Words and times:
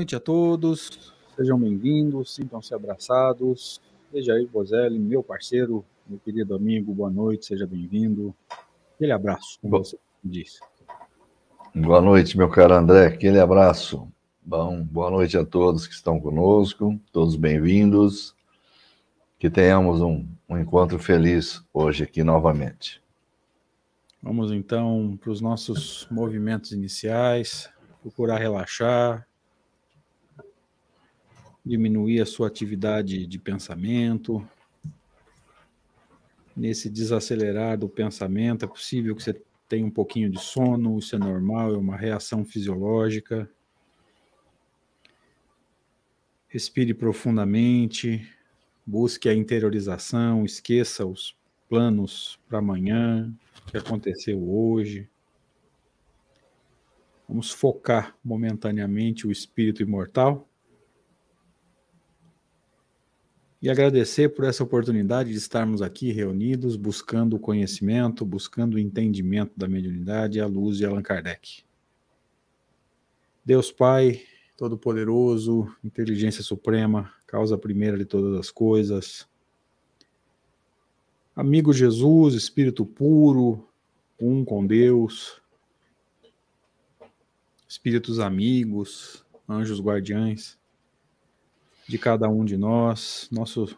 Boa 0.00 0.04
noite 0.04 0.16
a 0.16 0.20
todos, 0.20 1.12
sejam 1.36 1.60
bem-vindos, 1.60 2.34
sintam-se 2.34 2.74
abraçados. 2.74 3.82
aí, 4.14 4.46
Bozelli, 4.46 4.98
meu 4.98 5.22
parceiro, 5.22 5.84
meu 6.06 6.18
querido 6.18 6.54
amigo, 6.54 6.94
boa 6.94 7.10
noite, 7.10 7.44
seja 7.44 7.66
bem-vindo. 7.66 8.34
Aquele 8.94 9.12
abraço, 9.12 9.58
como 9.60 9.72
Bo... 9.72 9.84
você 9.84 9.98
disse. 10.24 10.58
Boa 11.74 12.00
noite, 12.00 12.38
meu 12.38 12.48
caro 12.48 12.72
André, 12.72 13.08
aquele 13.08 13.38
abraço. 13.38 14.10
Bom, 14.42 14.82
boa 14.82 15.10
noite 15.10 15.36
a 15.36 15.44
todos 15.44 15.86
que 15.86 15.92
estão 15.92 16.18
conosco, 16.18 16.98
todos 17.12 17.36
bem-vindos. 17.36 18.34
Que 19.38 19.50
tenhamos 19.50 20.00
um, 20.00 20.26
um 20.48 20.56
encontro 20.56 20.98
feliz 20.98 21.62
hoje 21.74 22.04
aqui 22.04 22.24
novamente. 22.24 23.02
Vamos 24.22 24.50
então 24.50 25.18
para 25.20 25.30
os 25.30 25.42
nossos 25.42 26.08
movimentos 26.10 26.72
iniciais, 26.72 27.68
procurar 28.02 28.38
relaxar, 28.38 29.28
diminuir 31.64 32.20
a 32.20 32.26
sua 32.26 32.48
atividade 32.48 33.26
de 33.26 33.38
pensamento. 33.38 34.46
Nesse 36.56 36.90
desacelerar 36.90 37.78
do 37.78 37.88
pensamento, 37.88 38.64
é 38.64 38.68
possível 38.68 39.14
que 39.14 39.22
você 39.22 39.40
tenha 39.68 39.86
um 39.86 39.90
pouquinho 39.90 40.28
de 40.28 40.40
sono, 40.40 40.98
isso 40.98 41.14
é 41.14 41.18
normal, 41.18 41.74
é 41.74 41.78
uma 41.78 41.96
reação 41.96 42.44
fisiológica. 42.44 43.48
Respire 46.48 46.92
profundamente, 46.92 48.28
busque 48.84 49.28
a 49.28 49.34
interiorização, 49.34 50.44
esqueça 50.44 51.06
os 51.06 51.36
planos 51.68 52.40
para 52.48 52.58
amanhã, 52.58 53.32
o 53.62 53.70
que 53.70 53.78
aconteceu 53.78 54.42
hoje. 54.50 55.08
Vamos 57.28 57.52
focar 57.52 58.16
momentaneamente 58.24 59.24
o 59.24 59.30
espírito 59.30 59.80
imortal 59.80 60.49
e 63.62 63.68
agradecer 63.68 64.30
por 64.30 64.46
essa 64.46 64.64
oportunidade 64.64 65.30
de 65.30 65.36
estarmos 65.36 65.82
aqui 65.82 66.10
reunidos, 66.10 66.76
buscando 66.76 67.36
o 67.36 67.38
conhecimento, 67.38 68.24
buscando 68.24 68.74
o 68.74 68.78
entendimento 68.78 69.52
da 69.54 69.68
mediunidade 69.68 70.40
à 70.40 70.46
luz 70.46 70.78
de 70.78 70.86
Allan 70.86 71.02
Kardec. 71.02 71.62
Deus 73.44 73.70
Pai, 73.70 74.22
Todo-Poderoso, 74.56 75.70
Inteligência 75.84 76.42
Suprema, 76.42 77.12
causa 77.26 77.58
primeira 77.58 77.98
de 77.98 78.06
todas 78.06 78.38
as 78.38 78.50
coisas. 78.50 79.28
Amigo 81.36 81.72
Jesus, 81.72 82.34
Espírito 82.34 82.86
puro, 82.86 83.68
um 84.18 84.42
com 84.42 84.66
Deus. 84.66 85.40
Espíritos 87.68 88.18
amigos, 88.18 89.24
anjos 89.46 89.80
guardiães 89.80 90.59
de 91.90 91.98
cada 91.98 92.28
um 92.28 92.44
de 92.44 92.56
nós. 92.56 93.28
Nosso, 93.32 93.76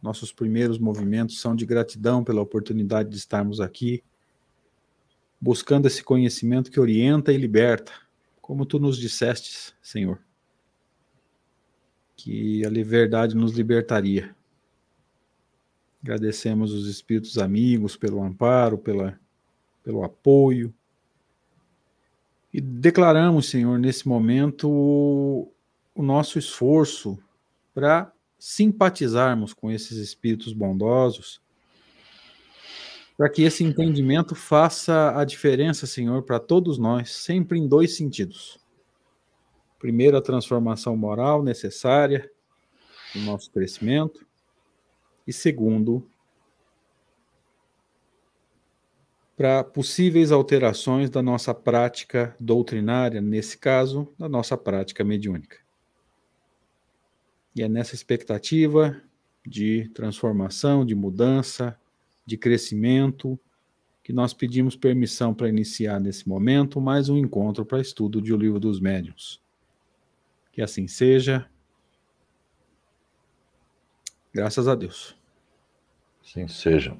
nossos 0.00 0.32
primeiros 0.32 0.78
movimentos 0.78 1.40
são 1.40 1.56
de 1.56 1.66
gratidão 1.66 2.22
pela 2.22 2.40
oportunidade 2.40 3.10
de 3.10 3.16
estarmos 3.16 3.60
aqui, 3.60 4.04
buscando 5.40 5.86
esse 5.86 6.04
conhecimento 6.04 6.70
que 6.70 6.78
orienta 6.78 7.32
e 7.32 7.36
liberta 7.36 7.92
como 8.40 8.64
tu 8.64 8.78
nos 8.78 8.96
dissestes, 8.96 9.74
Senhor, 9.82 10.20
que 12.16 12.64
a 12.64 12.70
verdade 12.70 13.34
nos 13.34 13.52
libertaria. 13.52 14.34
Agradecemos 16.00 16.72
os 16.72 16.88
espíritos 16.88 17.38
amigos 17.38 17.96
pelo 17.96 18.22
amparo, 18.22 18.78
pela, 18.78 19.18
pelo 19.82 20.04
apoio. 20.04 20.72
E 22.54 22.60
declaramos, 22.60 23.50
Senhor, 23.50 23.78
nesse 23.78 24.06
momento, 24.06 24.70
o 24.70 26.02
nosso 26.02 26.38
esforço 26.38 27.18
para 27.74 28.12
simpatizarmos 28.38 29.52
com 29.52 29.70
esses 29.70 29.98
espíritos 29.98 30.52
bondosos 30.52 31.40
para 33.18 33.28
que 33.28 33.42
esse 33.42 33.64
entendimento 33.64 34.36
faça 34.36 35.18
a 35.18 35.24
diferença, 35.24 35.88
Senhor, 35.88 36.22
para 36.22 36.38
todos 36.38 36.78
nós, 36.78 37.10
sempre 37.10 37.58
em 37.58 37.66
dois 37.66 37.96
sentidos. 37.96 38.60
Primeiro, 39.76 40.16
a 40.16 40.22
transformação 40.22 40.96
moral 40.96 41.42
necessária 41.42 42.30
no 43.16 43.22
nosso 43.22 43.50
crescimento, 43.50 44.24
e 45.26 45.32
segundo, 45.32 46.08
para 49.36 49.64
possíveis 49.64 50.30
alterações 50.30 51.10
da 51.10 51.20
nossa 51.20 51.52
prática 51.52 52.36
doutrinária, 52.38 53.20
nesse 53.20 53.58
caso, 53.58 54.14
da 54.16 54.28
nossa 54.28 54.56
prática 54.56 55.02
mediúnica. 55.02 55.58
E 57.58 57.62
é 57.62 57.68
nessa 57.68 57.96
expectativa 57.96 59.02
de 59.44 59.88
transformação, 59.88 60.86
de 60.86 60.94
mudança, 60.94 61.76
de 62.24 62.36
crescimento, 62.36 63.36
que 64.00 64.12
nós 64.12 64.32
pedimos 64.32 64.76
permissão 64.76 65.34
para 65.34 65.48
iniciar 65.48 65.98
nesse 65.98 66.28
momento 66.28 66.80
mais 66.80 67.08
um 67.08 67.16
encontro 67.16 67.66
para 67.66 67.80
estudo 67.80 68.22
de 68.22 68.32
O 68.32 68.36
Livro 68.36 68.60
dos 68.60 68.78
Médiuns. 68.78 69.42
Que 70.52 70.62
assim 70.62 70.86
seja. 70.86 71.50
Graças 74.32 74.68
a 74.68 74.76
Deus. 74.76 75.16
Sim, 76.22 76.46
seja. 76.46 76.96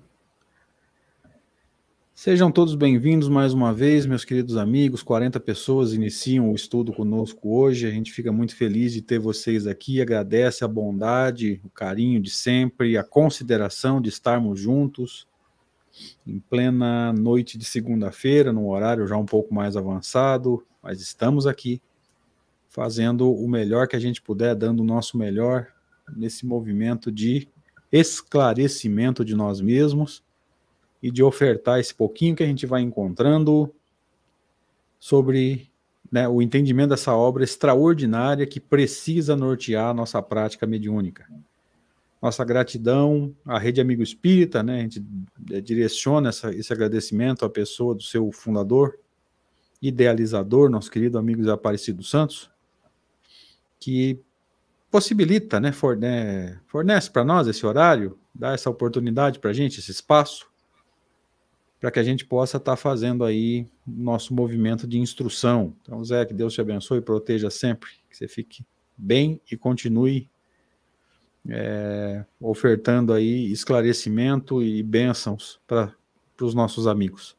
Sejam 2.20 2.50
todos 2.50 2.75
bem-vindos 2.75 3.29
mais 3.29 3.53
uma 3.53 3.73
vez, 3.73 4.05
meus 4.05 4.25
queridos 4.25 4.56
amigos. 4.56 5.05
40 5.05 5.38
pessoas 5.38 5.93
iniciam 5.93 6.50
o 6.50 6.55
estudo 6.56 6.93
conosco 6.93 7.56
hoje. 7.56 7.87
A 7.87 7.93
gente 7.93 8.11
fica 8.11 8.32
muito 8.32 8.56
feliz 8.56 8.93
de 8.93 9.00
ter 9.00 9.20
vocês 9.20 9.69
aqui. 9.69 10.03
Agradece 10.03 10.65
a 10.65 10.69
bondade, 10.69 11.61
o 11.65 11.70
carinho 11.70 12.20
de 12.20 12.29
sempre, 12.29 12.99
a 12.99 13.05
consideração 13.05 14.00
de 14.00 14.09
estarmos 14.09 14.59
juntos 14.59 15.29
em 16.26 16.41
plena 16.41 17.12
noite 17.12 17.56
de 17.56 17.65
segunda-feira, 17.65 18.53
num 18.53 18.69
horário 18.69 19.06
já 19.06 19.17
um 19.17 19.25
pouco 19.25 19.55
mais 19.55 19.76
avançado, 19.76 20.67
mas 20.82 21.00
estamos 21.00 21.47
aqui 21.47 21.81
fazendo 22.69 23.32
o 23.32 23.49
melhor 23.49 23.87
que 23.87 23.94
a 23.94 24.00
gente 24.00 24.21
puder, 24.21 24.56
dando 24.56 24.81
o 24.81 24.85
nosso 24.85 25.17
melhor 25.17 25.69
nesse 26.17 26.44
movimento 26.44 27.12
de 27.12 27.47
esclarecimento 27.93 29.25
de 29.25 29.37
nós 29.37 29.61
mesmos 29.61 30.26
e 31.03 31.11
de 31.11 31.23
ofertar 31.23 31.79
esse 31.79 31.95
pouquinho 31.95 32.35
que 32.35 32.43
a 32.43 32.47
gente 32.47 32.67
vai 32.67 32.81
encontrando 32.83 33.73
sobre 34.99 35.71
né, 36.11 36.27
o 36.29 36.43
entendimento 36.43 36.91
dessa 36.91 37.15
obra 37.15 37.45
extraordinária 37.45 38.47
que 38.47 38.59
precisa 38.59 39.37
nortear 39.37 39.91
a 39.91 39.95
nossa 39.95 40.21
prática 40.23 40.67
mediúnica. 40.67 41.27
Nossa 42.21 42.45
gratidão 42.45 43.33
à 43.47 43.59
Rede 43.59 43.81
Amigo 43.81 44.03
Espírita, 44.03 44.62
né, 44.62 44.81
a 44.81 44.83
gente 44.83 45.05
é, 45.53 45.61
direciona 45.61 46.31
essa, 46.31 46.50
esse 46.53 46.73
agradecimento 46.73 47.45
à 47.45 47.50
pessoa 47.50 47.95
do 47.95 48.03
seu 48.03 48.33
fundador, 48.33 48.99
idealizador, 49.81 50.69
nosso 50.69 50.91
querido 50.91 51.17
amigo 51.17 51.49
Aparecido 51.49 52.03
Santos, 52.03 52.50
que 53.79 54.21
possibilita, 54.91 55.61
né, 55.61 55.71
fornece, 55.71 56.59
fornece 56.67 57.11
para 57.11 57.25
nós 57.25 57.47
esse 57.47 57.65
horário, 57.65 58.19
dá 58.35 58.53
essa 58.53 58.69
oportunidade 58.69 59.39
para 59.39 59.50
a 59.50 59.55
gente, 59.55 59.79
esse 59.79 59.93
espaço, 59.93 60.48
para 61.80 61.90
que 61.90 61.98
a 61.98 62.02
gente 62.02 62.25
possa 62.25 62.56
estar 62.56 62.72
tá 62.72 62.76
fazendo 62.76 63.25
aí 63.25 63.66
nosso 63.86 64.34
movimento 64.34 64.86
de 64.86 64.98
instrução. 64.98 65.75
Então, 65.82 66.04
Zé, 66.04 66.25
que 66.25 66.34
Deus 66.34 66.52
te 66.54 66.60
abençoe 66.60 66.98
e 66.98 67.02
proteja 67.02 67.50
sempre, 67.50 67.90
que 68.10 68.16
você 68.16 68.26
fique 68.26 68.64
bem 68.96 69.40
e 69.50 69.56
continue 69.56 70.28
é, 71.48 72.25
ofertando 72.40 73.12
aí 73.12 73.50
esclarecimento 73.50 74.62
e 74.62 74.82
bênçãos 74.82 75.60
para 75.66 75.94
os 76.40 76.54
nossos 76.54 76.86
amigos. 76.86 77.36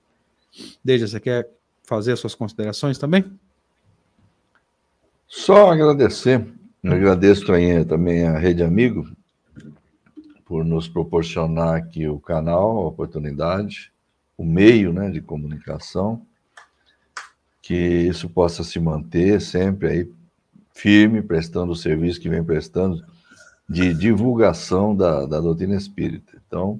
Deja, 0.84 1.08
você 1.08 1.20
quer 1.20 1.50
fazer 1.84 2.14
as 2.14 2.20
suas 2.20 2.34
considerações 2.34 2.98
também? 2.98 3.26
Só 5.28 5.72
agradecer, 5.72 6.44
Eu 6.84 6.94
agradeço 6.94 7.46
também 7.88 8.24
a 8.24 8.38
Rede 8.38 8.64
Amigo 8.64 9.08
por 10.46 10.66
nos 10.66 10.88
proporcionar 10.88 11.76
aqui 11.76 12.08
o 12.08 12.20
canal, 12.20 12.78
a 12.78 12.88
oportunidade, 12.88 13.92
o 14.40 14.46
meio 14.46 14.94
né, 14.94 15.10
de 15.10 15.20
comunicação, 15.20 16.26
que 17.62 17.76
isso 17.76 18.30
possa 18.30 18.64
se 18.64 18.80
manter 18.80 19.42
sempre 19.42 19.90
aí 19.90 20.12
firme, 20.74 21.22
prestando 21.22 21.74
o 21.74 21.76
serviço 21.76 22.22
que 22.22 22.30
vem 22.30 22.42
prestando 22.42 23.06
de 23.68 23.94
divulgação 23.94 24.96
da, 24.96 25.26
da 25.26 25.42
doutrina 25.42 25.76
espírita. 25.76 26.42
Então, 26.48 26.80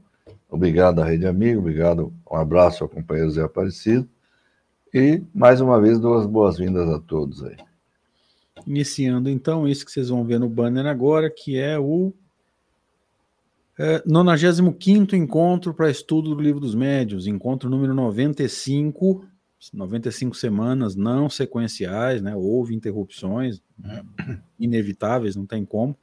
obrigado 0.50 1.02
à 1.02 1.06
Rede 1.06 1.28
Amigo, 1.28 1.60
obrigado, 1.60 2.14
um 2.32 2.38
abraço 2.38 2.82
ao 2.82 2.90
companheiro 2.90 3.30
Zé 3.30 3.44
Aparecido, 3.44 4.08
e 4.94 5.22
mais 5.36 5.60
uma 5.60 5.82
vez 5.82 6.00
duas 6.00 6.26
boas-vindas 6.26 6.88
a 6.88 6.98
todos 6.98 7.44
aí. 7.44 7.58
Iniciando 8.66 9.30
então 9.30 9.68
isso 9.68 9.86
que 9.86 9.92
vocês 9.92 10.08
vão 10.08 10.24
ver 10.24 10.40
no 10.40 10.48
banner 10.48 10.86
agora, 10.86 11.30
que 11.30 11.58
é 11.58 11.78
o 11.78 12.14
é, 13.82 14.04
95 14.06 15.16
encontro 15.16 15.74
para 15.74 15.90
estudo 15.90 16.36
do 16.36 16.42
Livro 16.42 16.60
dos 16.60 16.76
Médios, 16.76 17.26
encontro 17.26 17.70
número 17.70 17.94
95, 17.94 19.26
95 19.74 20.36
semanas 20.36 20.98
não 20.98 21.30
sequenciais, 21.30 22.22
né? 22.22 22.36
Houve 22.36 22.76
interrupções 22.76 23.62
né? 23.78 24.04
inevitáveis, 24.60 25.38
não 25.38 25.46
tem 25.46 25.64
como. 25.64 25.98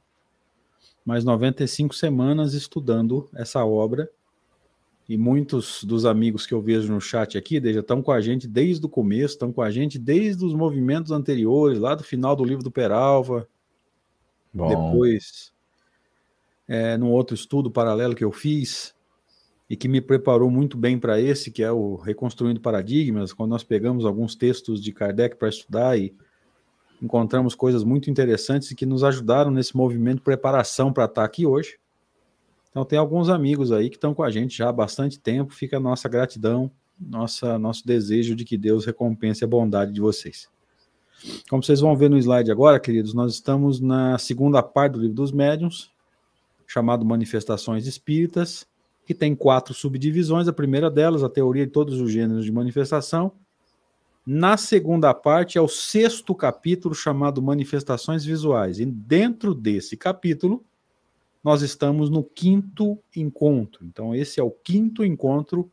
Mas 1.05 1.23
95 1.23 1.93
semanas 1.93 2.55
estudando 2.55 3.29
essa 3.35 3.63
obra. 3.63 4.09
E 5.07 5.15
muitos 5.15 5.83
dos 5.83 6.03
amigos 6.03 6.47
que 6.47 6.55
eu 6.55 6.61
vejo 6.61 6.91
no 6.91 6.99
chat 6.99 7.37
aqui, 7.37 7.61
já 7.71 7.79
estão 7.79 8.01
com 8.01 8.11
a 8.11 8.19
gente 8.19 8.47
desde 8.47 8.85
o 8.87 8.89
começo, 8.89 9.35
estão 9.35 9.53
com 9.53 9.61
a 9.61 9.69
gente 9.69 9.99
desde 9.99 10.43
os 10.43 10.53
movimentos 10.53 11.11
anteriores, 11.11 11.79
lá 11.79 11.93
do 11.93 12.03
final 12.03 12.35
do 12.35 12.43
livro 12.43 12.63
do 12.63 12.71
Peralva. 12.71 13.47
Bom. 14.51 14.67
Depois, 14.67 15.53
é, 16.67 16.97
num 16.97 17.11
outro 17.11 17.35
estudo 17.35 17.71
paralelo 17.71 18.15
que 18.15 18.23
eu 18.23 18.31
fiz, 18.31 18.95
e 19.69 19.75
que 19.75 19.87
me 19.87 19.99
preparou 19.99 20.49
muito 20.49 20.77
bem 20.77 20.97
para 20.97 21.19
esse, 21.19 21.51
que 21.51 21.61
é 21.61 21.71
o 21.71 21.95
Reconstruindo 21.95 22.61
Paradigmas, 22.61 23.33
quando 23.33 23.49
nós 23.49 23.63
pegamos 23.63 24.05
alguns 24.05 24.35
textos 24.35 24.81
de 24.81 24.93
Kardec 24.93 25.35
para 25.35 25.49
estudar 25.49 25.99
e 25.99 26.15
encontramos 27.01 27.53
coisas 27.53 27.83
muito 27.83 28.09
interessantes 28.09 28.71
que 28.73 28.85
nos 28.85 29.03
ajudaram 29.03 29.51
nesse 29.51 29.75
movimento 29.75 30.17
de 30.17 30.23
preparação 30.23 30.93
para 30.93 31.05
estar 31.05 31.23
aqui 31.23 31.45
hoje. 31.45 31.77
Então 32.69 32.85
tem 32.85 32.97
alguns 32.97 33.27
amigos 33.29 33.71
aí 33.71 33.89
que 33.89 33.97
estão 33.97 34.13
com 34.13 34.23
a 34.23 34.29
gente 34.29 34.57
já 34.57 34.69
há 34.69 34.73
bastante 34.73 35.19
tempo, 35.19 35.53
fica 35.53 35.77
a 35.77 35.81
nossa 35.81 36.07
gratidão, 36.07 36.71
nossa, 36.99 37.59
nosso 37.59 37.85
desejo 37.85 38.35
de 38.35 38.45
que 38.45 38.57
Deus 38.57 38.85
recompense 38.85 39.43
a 39.43 39.47
bondade 39.47 39.91
de 39.91 39.99
vocês. 39.99 40.47
Como 41.49 41.61
vocês 41.61 41.81
vão 41.81 41.95
ver 41.95 42.09
no 42.09 42.17
slide 42.17 42.51
agora, 42.51 42.79
queridos, 42.79 43.13
nós 43.13 43.33
estamos 43.33 43.79
na 43.81 44.17
segunda 44.17 44.63
parte 44.63 44.93
do 44.93 44.99
livro 44.99 45.15
dos 45.15 45.31
médiuns, 45.31 45.91
chamado 46.67 47.05
Manifestações 47.05 47.87
Espíritas, 47.87 48.67
que 49.05 49.15
tem 49.15 49.33
quatro 49.33 49.73
subdivisões. 49.73 50.49
A 50.49 50.53
primeira 50.53 50.91
delas, 50.91 51.23
a 51.23 51.29
teoria 51.29 51.65
de 51.65 51.71
todos 51.71 52.01
os 52.01 52.11
gêneros 52.11 52.43
de 52.43 52.51
manifestação. 52.51 53.31
Na 54.25 54.57
segunda 54.57 55.13
parte, 55.13 55.57
é 55.57 55.61
o 55.61 55.69
sexto 55.69 56.35
capítulo, 56.35 56.93
chamado 56.93 57.41
Manifestações 57.41 58.25
Visuais. 58.25 58.77
E 58.77 58.85
dentro 58.85 59.55
desse 59.55 59.95
capítulo, 59.95 60.65
nós 61.41 61.61
estamos 61.61 62.09
no 62.09 62.21
quinto 62.21 62.99
encontro. 63.15 63.85
Então, 63.85 64.13
esse 64.13 64.37
é 64.37 64.43
o 64.43 64.51
quinto 64.51 65.05
encontro 65.05 65.71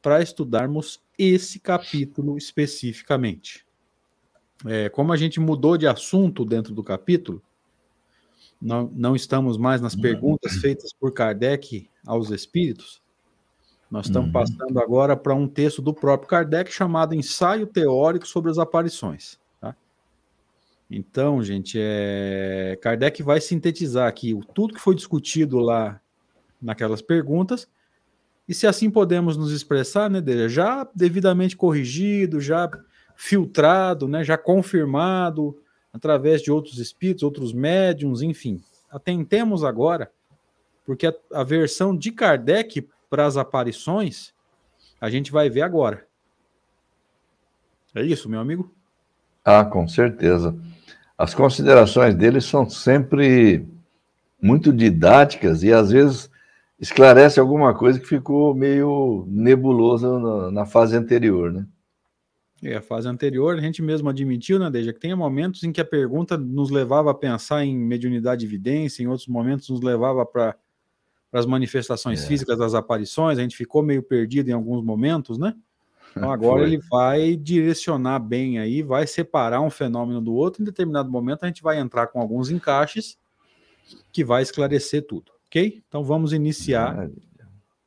para 0.00 0.22
estudarmos 0.22 1.00
esse 1.18 1.58
capítulo 1.58 2.38
especificamente. 2.38 3.66
É, 4.64 4.88
como 4.88 5.12
a 5.12 5.16
gente 5.16 5.40
mudou 5.40 5.76
de 5.76 5.88
assunto 5.88 6.44
dentro 6.44 6.72
do 6.72 6.84
capítulo, 6.84 7.42
não, 8.60 8.90
não 8.94 9.16
estamos 9.16 9.56
mais 9.56 9.80
nas 9.80 9.94
perguntas 9.94 10.56
feitas 10.56 10.92
por 10.92 11.12
Kardec 11.12 11.88
aos 12.06 12.30
espíritos. 12.30 13.00
Nós 13.90 14.06
estamos 14.06 14.28
uhum. 14.28 14.32
passando 14.32 14.78
agora 14.78 15.16
para 15.16 15.34
um 15.34 15.48
texto 15.48 15.82
do 15.82 15.92
próprio 15.92 16.28
Kardec 16.28 16.70
chamado 16.70 17.14
Ensaio 17.14 17.66
Teórico 17.66 18.26
sobre 18.26 18.50
as 18.50 18.58
Aparições. 18.58 19.38
Tá? 19.60 19.74
Então, 20.90 21.42
gente, 21.42 21.78
é... 21.80 22.78
Kardec 22.80 23.22
vai 23.22 23.40
sintetizar 23.40 24.06
aqui 24.06 24.38
tudo 24.54 24.74
que 24.74 24.80
foi 24.80 24.94
discutido 24.94 25.58
lá 25.58 26.00
naquelas 26.60 27.00
perguntas, 27.00 27.66
e 28.46 28.52
se 28.52 28.66
assim 28.66 28.90
podemos 28.90 29.36
nos 29.36 29.52
expressar, 29.52 30.10
né, 30.10 30.20
já 30.48 30.84
devidamente 30.94 31.56
corrigido, 31.56 32.40
já 32.40 32.68
filtrado, 33.14 34.08
né, 34.08 34.24
já 34.24 34.36
confirmado, 34.36 35.56
através 35.92 36.42
de 36.42 36.50
outros 36.50 36.78
espíritos, 36.78 37.22
outros 37.22 37.52
médiums, 37.52 38.22
enfim. 38.22 38.62
Atentemos 38.90 39.64
agora, 39.64 40.10
porque 40.84 41.06
a, 41.06 41.14
a 41.32 41.44
versão 41.44 41.96
de 41.96 42.10
Kardec 42.10 42.88
para 43.08 43.26
as 43.26 43.36
aparições 43.36 44.32
a 45.00 45.08
gente 45.08 45.32
vai 45.32 45.48
ver 45.48 45.62
agora. 45.62 46.06
É 47.94 48.02
isso, 48.02 48.28
meu 48.28 48.38
amigo? 48.38 48.70
Ah, 49.44 49.64
com 49.64 49.88
certeza. 49.88 50.54
As 51.16 51.34
considerações 51.34 52.14
dele 52.14 52.40
são 52.40 52.68
sempre 52.68 53.66
muito 54.40 54.72
didáticas 54.72 55.62
e 55.62 55.72
às 55.72 55.90
vezes 55.90 56.30
esclarece 56.78 57.40
alguma 57.40 57.74
coisa 57.74 57.98
que 57.98 58.06
ficou 58.06 58.54
meio 58.54 59.24
nebulosa 59.28 60.18
na, 60.18 60.50
na 60.50 60.66
fase 60.66 60.96
anterior, 60.96 61.52
né? 61.52 61.66
É, 62.62 62.76
a 62.76 62.82
fase 62.82 63.08
anterior, 63.08 63.56
a 63.56 63.60
gente 63.60 63.80
mesmo 63.80 64.08
admitiu, 64.10 64.58
né, 64.58 64.70
Deja, 64.70 64.92
que 64.92 65.00
tem 65.00 65.14
momentos 65.14 65.62
em 65.62 65.72
que 65.72 65.80
a 65.80 65.84
pergunta 65.84 66.36
nos 66.36 66.70
levava 66.70 67.10
a 67.10 67.14
pensar 67.14 67.64
em 67.64 67.76
mediunidade 67.76 68.40
de 68.40 68.46
evidência, 68.46 69.02
em 69.02 69.06
outros 69.06 69.26
momentos 69.26 69.70
nos 69.70 69.80
levava 69.80 70.26
para 70.26 70.54
as 71.32 71.46
manifestações 71.46 72.22
é. 72.22 72.26
físicas 72.26 72.58
das 72.58 72.74
aparições, 72.74 73.38
a 73.38 73.42
gente 73.42 73.56
ficou 73.56 73.82
meio 73.82 74.02
perdido 74.02 74.50
em 74.50 74.52
alguns 74.52 74.84
momentos, 74.84 75.38
né? 75.38 75.54
Então 76.10 76.30
agora 76.30 76.64
ele 76.64 76.78
vai 76.90 77.34
direcionar 77.34 78.18
bem 78.18 78.58
aí, 78.58 78.82
vai 78.82 79.06
separar 79.06 79.62
um 79.62 79.70
fenômeno 79.70 80.20
do 80.20 80.34
outro, 80.34 80.60
em 80.60 80.64
determinado 80.64 81.10
momento 81.10 81.44
a 81.44 81.46
gente 81.46 81.62
vai 81.62 81.78
entrar 81.78 82.08
com 82.08 82.20
alguns 82.20 82.50
encaixes 82.50 83.18
que 84.12 84.22
vai 84.22 84.42
esclarecer 84.42 85.06
tudo, 85.06 85.32
ok? 85.46 85.82
Então 85.88 86.04
vamos 86.04 86.34
iniciar 86.34 87.08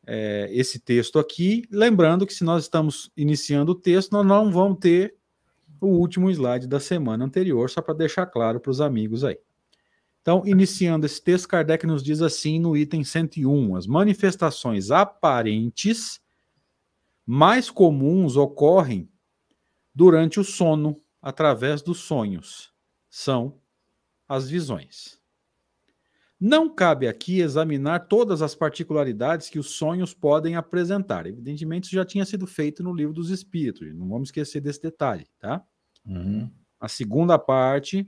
é, 0.06 0.50
esse 0.52 0.80
texto 0.80 1.20
aqui. 1.20 1.64
Lembrando 1.72 2.26
que 2.26 2.34
se 2.34 2.44
nós 2.44 2.64
estamos 2.64 3.12
iniciando 3.16 3.72
o 3.72 3.76
texto, 3.76 4.12
nós 4.12 4.26
não 4.26 4.52
vamos 4.52 4.80
ter 4.80 5.16
o 5.80 5.88
último 5.88 6.30
slide 6.30 6.68
da 6.68 6.80
semana 6.80 7.26
anterior, 7.26 7.70
só 7.70 7.82
para 7.82 7.94
deixar 7.94 8.26
claro 8.26 8.60
para 8.60 8.72
os 8.72 8.80
amigos 8.80 9.24
aí. 9.24 9.38
Então, 10.22 10.42
iniciando 10.46 11.06
esse 11.06 11.22
texto, 11.22 11.50
Kardec 11.50 11.86
nos 11.86 12.02
diz 12.02 12.22
assim 12.22 12.58
no 12.58 12.78
item 12.78 13.04
101: 13.04 13.76
as 13.76 13.86
manifestações 13.86 14.90
aparentes 14.90 16.22
mais 17.26 17.70
comuns 17.70 18.38
ocorrem 18.38 19.10
durante 19.94 20.40
o 20.40 20.44
sono, 20.44 21.00
através 21.22 21.82
dos 21.82 22.00
sonhos. 22.00 22.74
São 23.10 23.58
as 24.28 24.50
visões. 24.50 25.23
Não 26.46 26.68
cabe 26.68 27.08
aqui 27.08 27.40
examinar 27.40 28.00
todas 28.00 28.42
as 28.42 28.54
particularidades 28.54 29.50
que 29.50 29.58
os 29.58 29.70
sonhos 29.78 30.14
podem 30.14 30.58
apresentar. 30.58 31.26
Evidentemente, 31.26 31.86
isso 31.86 31.96
já 31.96 32.04
tinha 32.04 32.26
sido 32.26 32.46
feito 32.46 32.84
no 32.84 32.94
livro 32.94 33.14
dos 33.14 33.30
Espíritos, 33.30 33.96
não 33.96 34.10
vamos 34.10 34.28
esquecer 34.28 34.60
desse 34.60 34.82
detalhe, 34.82 35.26
tá? 35.40 35.64
Uhum. 36.06 36.52
A 36.82 36.90
segunda 36.90 37.40
parte, 37.40 38.06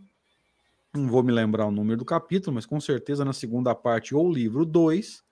não 0.93 1.07
vou 1.07 1.23
me 1.23 1.31
lembrar 1.31 1.65
o 1.65 1.71
número 1.71 1.99
do 1.99 2.03
capítulo, 2.03 2.55
mas 2.55 2.65
com 2.65 2.77
certeza 2.77 3.23
na 3.23 3.31
segunda 3.31 3.73
parte, 3.73 4.13
ou 4.13 4.29
livro 4.29 4.65
2, 4.65 5.23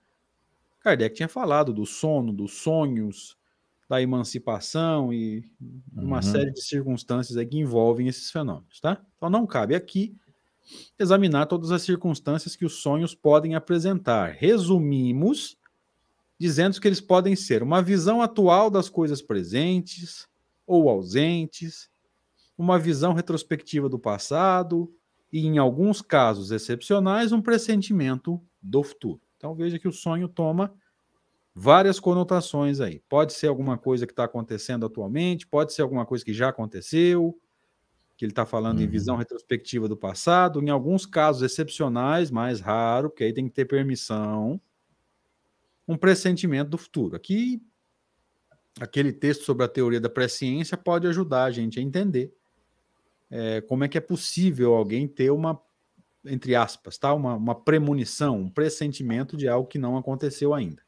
Kardec 0.79 1.13
tinha 1.13 1.27
falado 1.27 1.73
do 1.73 1.85
sono, 1.85 2.31
dos 2.31 2.53
sonhos, 2.53 3.37
da 3.89 4.01
emancipação 4.01 5.13
e 5.13 5.43
uma 5.91 6.15
uhum. 6.15 6.21
série 6.21 6.53
de 6.53 6.61
circunstâncias 6.61 7.45
que 7.49 7.57
envolvem 7.57 8.07
esses 8.07 8.31
fenômenos, 8.31 8.79
tá? 8.79 9.05
Então 9.17 9.29
não 9.29 9.45
cabe 9.45 9.75
aqui 9.75 10.15
examinar 10.97 11.45
todas 11.45 11.71
as 11.71 11.81
circunstâncias 11.81 12.55
que 12.55 12.65
os 12.65 12.81
sonhos 12.81 13.13
podem 13.13 13.55
apresentar. 13.55 14.35
Resumimos 14.37 15.57
dizendo 16.39 16.79
que 16.79 16.87
eles 16.87 17.01
podem 17.01 17.35
ser 17.35 17.63
uma 17.63 17.81
visão 17.81 18.21
atual 18.21 18.69
das 18.69 18.89
coisas 18.89 19.21
presentes 19.21 20.27
ou 20.65 20.89
ausentes, 20.89 21.89
uma 22.57 22.77
visão 22.77 23.13
retrospectiva 23.13 23.87
do 23.87 23.99
passado 23.99 24.93
e, 25.31 25.45
em 25.45 25.57
alguns 25.57 26.01
casos 26.01 26.51
excepcionais, 26.51 27.31
um 27.31 27.41
pressentimento 27.41 28.41
do 28.61 28.83
futuro. 28.83 29.21
Então 29.37 29.55
veja 29.55 29.79
que 29.79 29.87
o 29.87 29.91
sonho 29.91 30.27
toma 30.27 30.73
várias 31.53 31.99
conotações 31.99 32.79
aí. 32.79 33.01
Pode 33.07 33.33
ser 33.33 33.47
alguma 33.47 33.77
coisa 33.77 34.05
que 34.05 34.13
está 34.13 34.23
acontecendo 34.23 34.85
atualmente, 34.85 35.47
pode 35.47 35.73
ser 35.73 35.81
alguma 35.81 36.05
coisa 36.05 36.25
que 36.25 36.33
já 36.33 36.49
aconteceu, 36.49 37.37
que 38.15 38.25
ele 38.25 38.31
está 38.31 38.45
falando 38.45 38.77
uhum. 38.77 38.83
em 38.83 38.87
visão 38.87 39.15
retrospectiva 39.15 39.87
do 39.87 39.97
passado, 39.97 40.61
em 40.61 40.69
alguns 40.69 41.05
casos 41.05 41.41
excepcionais, 41.41 42.29
mais 42.29 42.59
raro, 42.59 43.09
porque 43.09 43.23
aí 43.23 43.33
tem 43.33 43.47
que 43.47 43.53
ter 43.53 43.65
permissão, 43.65 44.61
um 45.87 45.97
pressentimento 45.97 46.69
do 46.69 46.77
futuro. 46.77 47.15
Aqui, 47.15 47.61
aquele 48.79 49.11
texto 49.11 49.43
sobre 49.43 49.65
a 49.65 49.67
teoria 49.67 49.99
da 49.99 50.09
presciência 50.09 50.77
pode 50.77 51.07
ajudar 51.07 51.45
a 51.45 51.51
gente 51.51 51.79
a 51.79 51.83
entender 51.83 52.33
é, 53.29 53.61
como 53.61 53.83
é 53.83 53.87
que 53.87 53.97
é 53.97 54.01
possível 54.01 54.75
alguém 54.75 55.07
ter 55.07 55.31
uma, 55.31 55.59
entre 56.23 56.55
aspas, 56.55 56.99
tá? 56.99 57.13
uma, 57.13 57.35
uma 57.35 57.55
premonição, 57.55 58.37
um 58.37 58.49
pressentimento 58.49 59.35
de 59.35 59.47
algo 59.47 59.67
que 59.67 59.79
não 59.79 59.97
aconteceu 59.97 60.53
ainda. 60.53 60.83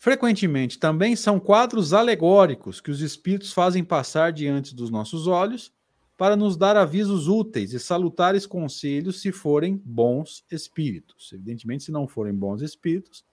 Frequentemente 0.00 0.78
também 0.78 1.14
são 1.14 1.38
quadros 1.38 1.92
alegóricos 1.92 2.80
que 2.80 2.90
os 2.90 3.02
espíritos 3.02 3.52
fazem 3.52 3.84
passar 3.84 4.32
diante 4.32 4.74
dos 4.74 4.88
nossos 4.88 5.26
olhos 5.26 5.74
para 6.16 6.36
nos 6.36 6.56
dar 6.56 6.74
avisos 6.74 7.28
úteis 7.28 7.74
e 7.74 7.78
salutares 7.78 8.46
conselhos 8.46 9.20
se 9.20 9.30
forem 9.30 9.76
bons 9.84 10.42
espíritos. 10.50 11.30
Evidentemente, 11.34 11.84
se 11.84 11.92
não 11.92 12.08
forem 12.08 12.32
bons 12.32 12.62
espíritos, 12.62 13.26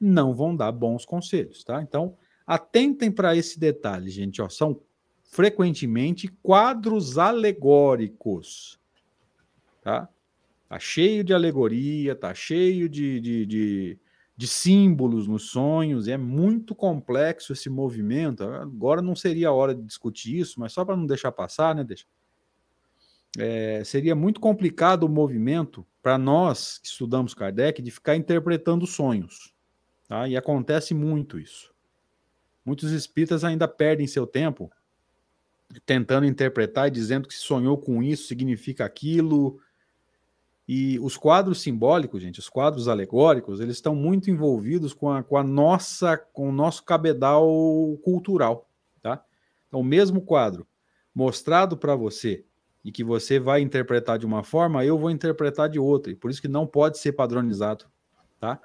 não 0.00 0.32
vão 0.32 0.54
dar 0.54 0.70
bons 0.70 1.04
conselhos, 1.04 1.64
tá? 1.64 1.82
Então, 1.82 2.16
atentem 2.46 3.10
para 3.10 3.36
esse 3.36 3.58
detalhe, 3.58 4.08
gente. 4.08 4.40
Ó, 4.40 4.48
são 4.48 4.80
frequentemente 5.24 6.28
quadros 6.40 7.18
alegóricos, 7.18 8.78
tá? 9.82 10.08
Tá 10.68 10.78
cheio 10.78 11.24
de 11.24 11.34
alegoria, 11.34 12.14
tá 12.14 12.32
cheio 12.32 12.88
de, 12.88 13.20
de, 13.20 13.46
de 13.46 13.98
de 14.36 14.46
símbolos 14.46 15.26
nos 15.26 15.50
sonhos, 15.50 16.08
é 16.08 16.16
muito 16.16 16.74
complexo 16.74 17.52
esse 17.52 17.70
movimento. 17.70 18.44
Agora 18.44 19.00
não 19.00 19.16
seria 19.16 19.48
a 19.48 19.52
hora 19.52 19.74
de 19.74 19.82
discutir 19.82 20.38
isso, 20.38 20.60
mas 20.60 20.72
só 20.72 20.84
para 20.84 20.96
não 20.96 21.06
deixar 21.06 21.32
passar, 21.32 21.74
né? 21.74 21.82
Deixa. 21.82 22.04
É, 23.38 23.82
seria 23.84 24.14
muito 24.14 24.40
complicado 24.40 25.04
o 25.04 25.08
movimento 25.08 25.86
para 26.02 26.16
nós 26.16 26.78
que 26.78 26.86
estudamos 26.88 27.34
Kardec 27.34 27.82
de 27.82 27.90
ficar 27.90 28.16
interpretando 28.16 28.86
sonhos. 28.86 29.54
Tá? 30.08 30.28
E 30.28 30.36
acontece 30.36 30.94
muito 30.94 31.38
isso. 31.38 31.74
Muitos 32.64 32.92
espíritas 32.92 33.44
ainda 33.44 33.66
perdem 33.66 34.06
seu 34.06 34.26
tempo 34.26 34.70
tentando 35.84 36.26
interpretar 36.26 36.88
e 36.88 36.90
dizendo 36.90 37.26
que 37.26 37.34
se 37.34 37.40
sonhou 37.40 37.76
com 37.76 38.02
isso 38.02 38.26
significa 38.26 38.84
aquilo, 38.84 39.60
e 40.68 40.98
os 40.98 41.16
quadros 41.16 41.60
simbólicos, 41.62 42.20
gente, 42.20 42.40
os 42.40 42.48
quadros 42.48 42.88
alegóricos, 42.88 43.60
eles 43.60 43.76
estão 43.76 43.94
muito 43.94 44.30
envolvidos 44.30 44.92
com 44.92 45.10
a, 45.10 45.22
com 45.22 45.36
a 45.36 45.44
nossa, 45.44 46.16
com 46.16 46.48
o 46.48 46.52
nosso 46.52 46.84
cabedal 46.84 47.46
cultural, 48.02 48.68
tá? 49.00 49.22
Então, 49.68 49.80
o 49.80 49.84
mesmo 49.84 50.20
quadro 50.20 50.66
mostrado 51.14 51.76
para 51.76 51.94
você 51.94 52.44
e 52.84 52.90
que 52.90 53.04
você 53.04 53.38
vai 53.38 53.60
interpretar 53.60 54.18
de 54.18 54.26
uma 54.26 54.42
forma, 54.42 54.84
eu 54.84 54.98
vou 54.98 55.10
interpretar 55.10 55.68
de 55.68 55.78
outra, 55.78 56.12
e 56.12 56.16
por 56.16 56.30
isso 56.30 56.42
que 56.42 56.48
não 56.48 56.66
pode 56.66 56.98
ser 56.98 57.12
padronizado, 57.12 57.84
tá? 58.40 58.60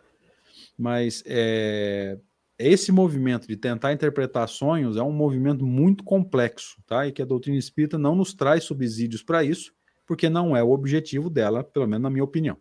Mas 0.78 1.24
é, 1.26 2.18
esse 2.58 2.92
movimento 2.92 3.48
de 3.48 3.56
tentar 3.56 3.94
interpretar 3.94 4.48
sonhos 4.50 4.98
é 4.98 5.04
um 5.04 5.12
movimento 5.12 5.66
muito 5.66 6.04
complexo, 6.04 6.82
tá? 6.88 7.08
E 7.08 7.12
que 7.12 7.22
a 7.22 7.26
doutrina 7.26 7.58
espírita 7.58 7.98
não 7.98 8.16
nos 8.16 8.34
traz 8.34 8.64
subsídios 8.64 9.22
para 9.22 9.44
isso, 9.44 9.74
porque 10.12 10.30
não 10.30 10.58
é 10.58 10.62
o 10.62 10.72
objetivo 10.72 11.30
dela, 11.30 11.64
pelo 11.64 11.88
menos 11.88 12.04
na 12.04 12.10
minha 12.10 12.26
opinião. 12.26 12.58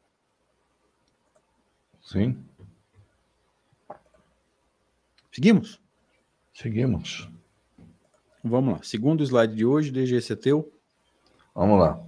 Sim. 2.00 2.38
Seguimos? 5.32 5.80
Seguimos. 6.54 7.28
Vamos 8.44 8.74
lá. 8.74 8.82
Segundo 8.84 9.24
slide 9.24 9.52
de 9.52 9.66
hoje, 9.66 9.90
DGC 9.90 10.36
teu. 10.36 10.72
Vamos 11.52 11.80
lá. 11.80 12.00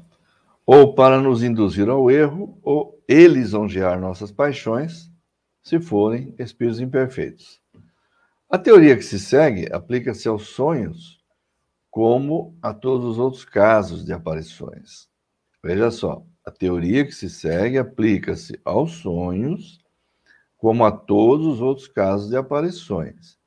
Ou 0.64 0.94
para 0.94 1.20
nos 1.20 1.42
induzir 1.42 1.88
ao 1.88 2.08
erro, 2.08 2.56
ou 2.62 3.02
eles 3.08 3.46
lisonjear 3.46 4.00
nossas 4.00 4.30
paixões, 4.30 5.10
se 5.60 5.80
forem 5.80 6.32
espíritos 6.38 6.78
imperfeitos. 6.78 7.60
A 8.48 8.56
teoria 8.56 8.96
que 8.96 9.02
se 9.02 9.18
segue 9.18 9.68
aplica-se 9.72 10.28
aos 10.28 10.50
sonhos 10.50 11.20
como 11.90 12.56
a 12.62 12.72
todos 12.72 13.04
os 13.04 13.18
outros 13.18 13.44
casos 13.44 14.04
de 14.04 14.12
aparições. 14.12 15.10
Veja 15.64 15.90
só, 15.90 16.24
a 16.44 16.50
teoria 16.50 17.04
que 17.04 17.12
se 17.12 17.30
segue 17.30 17.78
aplica-se 17.78 18.58
aos 18.64 18.92
sonhos, 18.96 19.78
como 20.58 20.84
a 20.84 20.90
todos 20.90 21.46
os 21.46 21.60
outros 21.60 21.86
casos 21.86 22.28
de 22.28 22.36
aparições. 22.36 23.38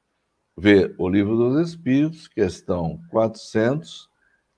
Vê 0.57 0.95
o 0.97 1.09
Livro 1.09 1.35
dos 1.35 1.69
Espíritos, 1.69 2.27
questão 2.27 3.01
400 3.09 4.09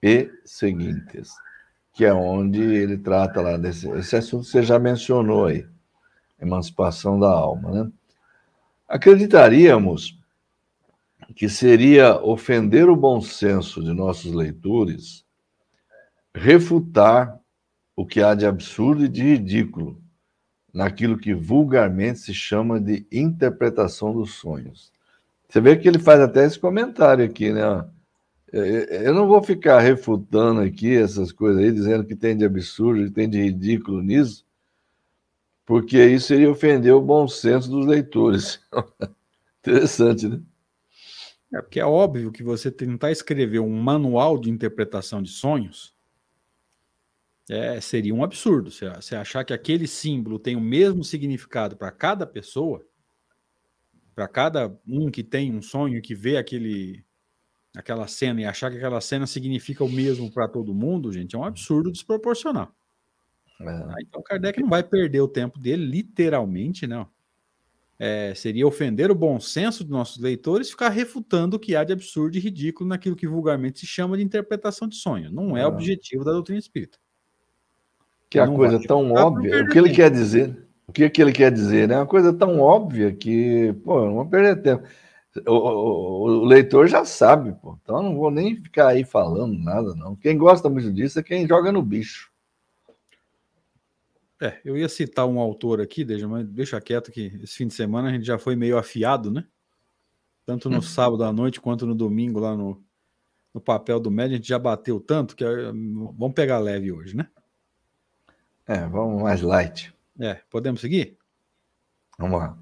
e 0.03 0.29
seguintes, 0.45 1.31
que 1.93 2.05
é 2.05 2.13
onde 2.13 2.61
ele 2.61 2.97
trata 2.97 3.41
lá 3.41 3.57
desse 3.57 3.89
esse 3.89 4.15
assunto 4.15 4.45
que 4.45 4.51
você 4.51 4.61
já 4.61 4.77
mencionou 4.77 5.45
aí, 5.45 5.67
emancipação 6.39 7.19
da 7.19 7.29
alma, 7.29 7.71
né? 7.71 7.91
Acreditaríamos 8.87 10.17
que 11.35 11.49
seria 11.49 12.21
ofender 12.23 12.87
o 12.87 12.95
bom 12.95 13.19
senso 13.19 13.83
de 13.83 13.91
nossos 13.91 14.31
leitores 14.31 15.25
refutar 16.33 17.36
o 17.97 18.05
que 18.05 18.21
há 18.21 18.35
de 18.35 18.45
absurdo 18.45 19.03
e 19.03 19.09
de 19.09 19.23
ridículo 19.23 19.99
naquilo 20.71 21.17
que 21.17 21.33
vulgarmente 21.33 22.19
se 22.19 22.33
chama 22.33 22.79
de 22.79 23.07
interpretação 23.11 24.13
dos 24.13 24.35
sonhos. 24.35 24.93
Você 25.49 25.59
vê 25.59 25.75
que 25.75 25.87
ele 25.87 25.97
faz 25.97 26.19
até 26.19 26.45
esse 26.45 26.59
comentário 26.59 27.25
aqui, 27.25 27.51
né? 27.51 27.61
Eu 28.53 29.15
não 29.15 29.27
vou 29.27 29.41
ficar 29.41 29.79
refutando 29.79 30.61
aqui 30.61 30.95
essas 30.95 31.31
coisas 31.31 31.63
aí, 31.63 31.71
dizendo 31.71 32.05
que 32.05 32.15
tem 32.15 32.37
de 32.37 32.45
absurdo, 32.45 33.05
que 33.05 33.11
tem 33.11 33.27
de 33.27 33.41
ridículo 33.41 34.03
nisso, 34.03 34.45
porque 35.65 35.97
isso 36.05 36.27
seria 36.27 36.51
ofender 36.51 36.93
o 36.93 37.01
bom 37.01 37.27
senso 37.27 37.69
dos 37.69 37.87
leitores. 37.87 38.61
Interessante, 39.59 40.27
né? 40.27 40.39
É 41.51 41.61
porque 41.61 41.79
é 41.79 41.85
óbvio 41.85 42.31
que 42.31 42.43
você 42.43 42.69
tentar 42.69 43.09
escrever 43.09 43.59
um 43.59 43.81
manual 43.81 44.37
de 44.37 44.51
interpretação 44.51 45.21
de 45.23 45.29
sonhos 45.31 45.96
é, 47.49 47.79
seria 47.79 48.13
um 48.13 48.23
absurdo. 48.23 48.69
Você 48.71 49.15
achar 49.15 49.43
que 49.43 49.53
aquele 49.53 49.87
símbolo 49.87 50.37
tem 50.37 50.55
o 50.55 50.61
mesmo 50.61 51.03
significado 51.03 51.77
para 51.77 51.91
cada 51.91 52.25
pessoa, 52.27 52.85
para 54.13 54.27
cada 54.27 54.77
um 54.87 55.09
que 55.09 55.23
tem 55.23 55.55
um 55.55 55.61
sonho, 55.61 56.01
que 56.01 56.13
vê 56.13 56.37
aquele, 56.37 57.05
aquela 57.75 58.07
cena 58.07 58.41
e 58.41 58.45
achar 58.45 58.69
que 58.69 58.77
aquela 58.77 58.99
cena 58.99 59.25
significa 59.25 59.83
o 59.83 59.89
mesmo 59.89 60.31
para 60.31 60.47
todo 60.47 60.73
mundo, 60.73 61.13
gente, 61.13 61.35
é 61.35 61.39
um 61.39 61.43
absurdo 61.43 61.91
desproporcional. 61.91 62.73
É. 63.61 64.01
Então 64.01 64.21
Kardec 64.21 64.59
não 64.61 64.69
vai 64.69 64.83
perder 64.83 65.21
o 65.21 65.27
tempo 65.27 65.57
dele, 65.59 65.85
literalmente, 65.85 66.85
não. 66.85 67.07
É, 67.99 68.35
seria 68.35 68.67
ofender 68.67 69.09
o 69.09 69.15
bom 69.15 69.39
senso 69.39 69.83
dos 69.83 69.91
nossos 69.91 70.21
leitores 70.21 70.69
ficar 70.69 70.89
refutando 70.89 71.57
o 71.57 71.59
que 71.59 71.75
há 71.75 71.83
de 71.83 71.91
absurdo 71.91 72.37
e 72.37 72.39
ridículo 72.39 72.87
naquilo 72.87 73.15
que 73.15 73.27
vulgarmente 73.27 73.79
se 73.79 73.87
chama 73.87 74.15
de 74.15 74.23
interpretação 74.23 74.87
de 74.87 74.95
sonho. 74.97 75.31
Não 75.31 75.57
é 75.57 75.63
ah. 75.63 75.67
objetivo 75.67 76.23
da 76.23 76.31
doutrina 76.31 76.59
espírita. 76.59 76.99
Que 78.29 78.39
é 78.39 78.43
a 78.43 78.47
coisa 78.47 78.79
tão 78.81 79.11
óbvia. 79.13 79.63
O 79.63 79.69
que 79.69 79.77
ele 79.77 79.93
quer 79.93 80.11
dizer? 80.11 80.67
O 80.87 80.91
que, 80.91 81.09
que 81.09 81.21
ele 81.21 81.33
quer 81.33 81.51
dizer? 81.51 81.91
É 81.91 81.97
uma 81.97 82.05
coisa 82.05 82.33
tão 82.33 82.59
óbvia 82.59 83.13
que, 83.13 83.73
pô, 83.83 84.05
não 84.05 84.15
vou 84.15 84.25
perder 84.25 84.61
tempo. 84.61 84.87
O, 85.45 85.51
o, 85.51 86.21
o, 86.23 86.45
leitor 86.45 86.87
já 86.87 87.05
sabe, 87.05 87.53
pô. 87.61 87.77
Então 87.81 87.97
eu 87.97 88.03
não 88.03 88.15
vou 88.15 88.31
nem 88.31 88.55
ficar 88.55 88.87
aí 88.87 89.03
falando 89.03 89.57
nada, 89.57 89.93
não. 89.95 90.15
Quem 90.15 90.37
gosta 90.37 90.69
muito 90.69 90.91
disso 90.91 91.19
é 91.19 91.23
quem 91.23 91.47
joga 91.47 91.71
no 91.71 91.81
bicho. 91.81 92.31
É, 94.41 94.59
eu 94.63 94.77
ia 94.77 94.87
citar 94.87 95.25
um 95.25 95.39
autor 95.39 95.81
aqui, 95.81 96.05
deixa, 96.05 96.27
mas 96.27 96.47
deixa 96.47 96.79
quieto 96.79 97.11
que 97.11 97.39
esse 97.43 97.55
fim 97.55 97.67
de 97.67 97.73
semana 97.73 98.09
a 98.09 98.11
gente 98.11 98.25
já 98.25 98.37
foi 98.37 98.55
meio 98.55 98.77
afiado, 98.77 99.31
né? 99.31 99.45
Tanto 100.45 100.69
no 100.69 100.77
hum. 100.77 100.81
sábado 100.81 101.23
à 101.23 101.33
noite 101.33 101.59
quanto 101.59 101.85
no 101.85 101.95
domingo 101.95 102.39
lá 102.39 102.55
no, 102.55 102.81
no 103.53 103.59
papel 103.59 103.99
do 103.99 104.11
médio, 104.11 104.35
a 104.35 104.37
gente 104.37 104.47
já 104.47 104.59
bateu 104.59 104.99
tanto 104.99 105.35
que 105.35 105.43
vamos 105.43 106.33
pegar 106.33 106.59
leve 106.59 106.91
hoje, 106.91 107.15
né? 107.15 107.27
É, 108.67 108.85
vamos 108.85 109.21
mais 109.21 109.41
light. 109.41 109.93
É, 110.19 110.35
podemos 110.49 110.81
seguir? 110.81 111.17
Vamos 112.17 112.39
lá. 112.39 112.57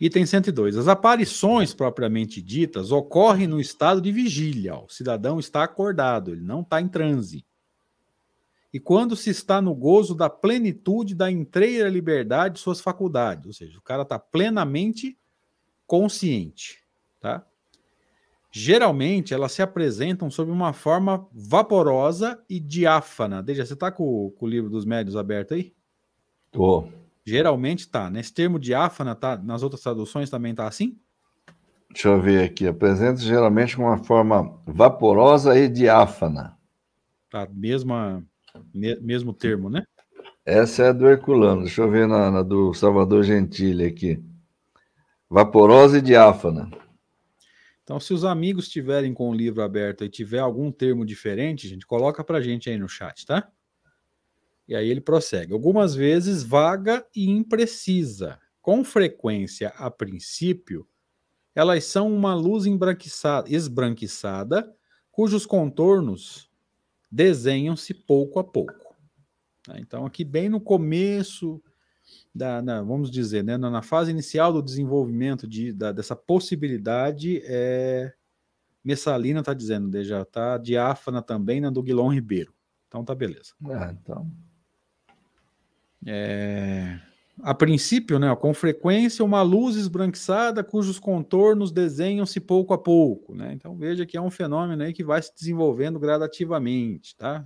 Item 0.00 0.24
102. 0.24 0.76
As 0.76 0.88
aparições 0.88 1.74
propriamente 1.74 2.40
ditas 2.40 2.90
ocorrem 2.90 3.46
no 3.46 3.60
estado 3.60 4.00
de 4.00 4.10
vigília. 4.10 4.76
O 4.76 4.88
cidadão 4.88 5.38
está 5.38 5.62
acordado, 5.62 6.32
ele 6.32 6.40
não 6.40 6.60
está 6.60 6.80
em 6.80 6.88
transe. 6.88 7.44
E 8.72 8.80
quando 8.80 9.16
se 9.16 9.30
está 9.30 9.60
no 9.60 9.74
gozo 9.74 10.14
da 10.14 10.28
plenitude 10.28 11.14
da 11.14 11.30
inteira 11.30 11.88
liberdade 11.88 12.54
de 12.54 12.60
suas 12.60 12.80
faculdades, 12.80 13.46
ou 13.46 13.52
seja, 13.52 13.78
o 13.78 13.82
cara 13.82 14.02
está 14.02 14.18
plenamente 14.18 15.16
consciente, 15.86 16.82
tá? 17.20 17.46
Geralmente 18.50 19.34
elas 19.34 19.52
se 19.52 19.62
apresentam 19.62 20.30
sob 20.30 20.50
uma 20.50 20.72
forma 20.72 21.26
vaporosa 21.32 22.42
e 22.48 22.58
diáfana. 22.58 23.42
Deja, 23.42 23.64
você 23.64 23.74
está 23.74 23.90
com, 23.90 24.30
com, 24.38 24.46
o 24.46 24.48
livro 24.48 24.70
dos 24.70 24.84
médios 24.84 25.16
aberto 25.16 25.54
aí? 25.54 25.74
Tô. 26.50 26.88
Geralmente 27.24 27.80
está. 27.80 28.08
Nesse 28.08 28.32
termo 28.32 28.58
diáfana, 28.58 29.14
tá, 29.14 29.36
nas 29.36 29.62
outras 29.62 29.82
traduções 29.82 30.30
também 30.30 30.52
está 30.52 30.66
assim? 30.66 30.98
Deixa 31.90 32.08
eu 32.08 32.20
ver 32.20 32.44
aqui. 32.44 32.66
Apresenta 32.66 33.20
geralmente 33.20 33.76
com 33.76 33.82
uma 33.82 33.98
forma 33.98 34.58
vaporosa 34.66 35.58
e 35.58 35.68
diáfana. 35.68 36.56
Tá, 37.30 37.48
mesma, 37.52 38.24
mesmo 38.72 39.32
termo, 39.32 39.68
né? 39.68 39.82
Essa 40.44 40.84
é 40.84 40.92
do 40.92 41.08
Herculano. 41.08 41.62
Deixa 41.62 41.82
eu 41.82 41.90
ver 41.90 42.06
na, 42.06 42.30
na 42.30 42.42
do 42.42 42.72
Salvador 42.72 43.24
Gentili 43.24 43.84
aqui. 43.84 44.22
Vaporosa 45.28 45.98
e 45.98 46.00
diáfana. 46.00 46.70
Então, 47.86 48.00
se 48.00 48.12
os 48.12 48.24
amigos 48.24 48.64
estiverem 48.64 49.14
com 49.14 49.30
o 49.30 49.32
livro 49.32 49.62
aberto 49.62 50.02
e 50.02 50.08
tiver 50.08 50.40
algum 50.40 50.72
termo 50.72 51.06
diferente, 51.06 51.68
gente, 51.68 51.86
coloca 51.86 52.24
para 52.24 52.40
gente 52.40 52.68
aí 52.68 52.76
no 52.76 52.88
chat, 52.88 53.24
tá? 53.24 53.48
E 54.66 54.74
aí 54.74 54.90
ele 54.90 55.00
prossegue. 55.00 55.52
Algumas 55.52 55.94
vezes 55.94 56.42
vaga 56.42 57.06
e 57.14 57.30
imprecisa. 57.30 58.40
Com 58.60 58.82
frequência, 58.82 59.68
a 59.76 59.88
princípio, 59.88 60.84
elas 61.54 61.84
são 61.84 62.12
uma 62.12 62.34
luz 62.34 62.64
esbranquiçada, 63.46 64.74
cujos 65.12 65.46
contornos 65.46 66.50
desenham-se 67.08 67.94
pouco 67.94 68.40
a 68.40 68.44
pouco. 68.44 68.96
Então, 69.76 70.04
aqui 70.04 70.24
bem 70.24 70.48
no 70.48 70.60
começo 70.60 71.62
da, 72.36 72.60
na, 72.60 72.82
vamos 72.82 73.10
dizer, 73.10 73.42
né, 73.42 73.56
na, 73.56 73.82
fase 73.82 74.10
inicial 74.10 74.52
do 74.52 74.62
desenvolvimento 74.62 75.46
de, 75.46 75.72
da, 75.72 75.90
dessa 75.90 76.14
possibilidade, 76.14 77.40
é, 77.44 78.12
Messalina 78.84 79.40
está 79.40 79.54
dizendo, 79.54 80.02
já 80.04 80.22
está 80.22 80.58
diáfana 80.58 81.22
também 81.22 81.60
na 81.60 81.70
do 81.70 81.82
Guilherme 81.82 82.14
Ribeiro. 82.14 82.54
Então 82.86 83.04
tá 83.04 83.14
beleza. 83.14 83.52
Ah, 83.64 83.92
então. 83.92 84.30
É... 86.06 87.00
a 87.42 87.52
princípio, 87.52 88.18
né, 88.18 88.34
com 88.36 88.54
frequência, 88.54 89.24
uma 89.24 89.42
luz 89.42 89.74
esbranquiçada 89.74 90.62
cujos 90.62 91.00
contornos 91.00 91.72
desenham-se 91.72 92.38
pouco 92.38 92.72
a 92.72 92.78
pouco. 92.78 93.34
Né? 93.34 93.54
Então 93.54 93.74
veja 93.74 94.06
que 94.06 94.16
é 94.16 94.20
um 94.20 94.30
fenômeno 94.30 94.84
aí 94.84 94.92
que 94.92 95.02
vai 95.02 95.20
se 95.20 95.34
desenvolvendo 95.34 95.98
gradativamente, 95.98 97.16
tá? 97.16 97.44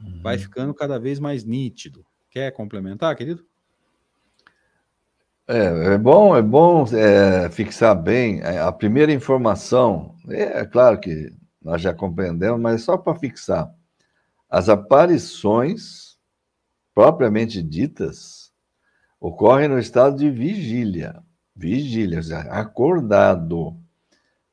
Uhum. 0.00 0.20
Vai 0.22 0.38
ficando 0.38 0.72
cada 0.72 0.98
vez 0.98 1.18
mais 1.18 1.44
nítido. 1.44 2.06
Quer 2.30 2.52
complementar, 2.52 3.16
querido? 3.16 3.44
É, 5.52 5.94
é 5.94 5.98
bom, 5.98 6.36
é 6.36 6.40
bom 6.40 6.84
é, 6.94 7.50
fixar 7.50 8.00
bem 8.00 8.40
é, 8.40 8.60
a 8.60 8.70
primeira 8.70 9.12
informação. 9.12 10.14
É, 10.28 10.60
é 10.60 10.64
claro 10.64 11.00
que 11.00 11.32
nós 11.60 11.82
já 11.82 11.92
compreendemos, 11.92 12.60
mas 12.60 12.84
só 12.84 12.96
para 12.96 13.18
fixar. 13.18 13.68
As 14.48 14.68
aparições 14.68 16.16
propriamente 16.94 17.60
ditas 17.64 18.52
ocorrem 19.20 19.66
no 19.66 19.80
estado 19.80 20.16
de 20.16 20.30
vigília. 20.30 21.20
Vigília, 21.56 22.20
acordado, 22.50 23.76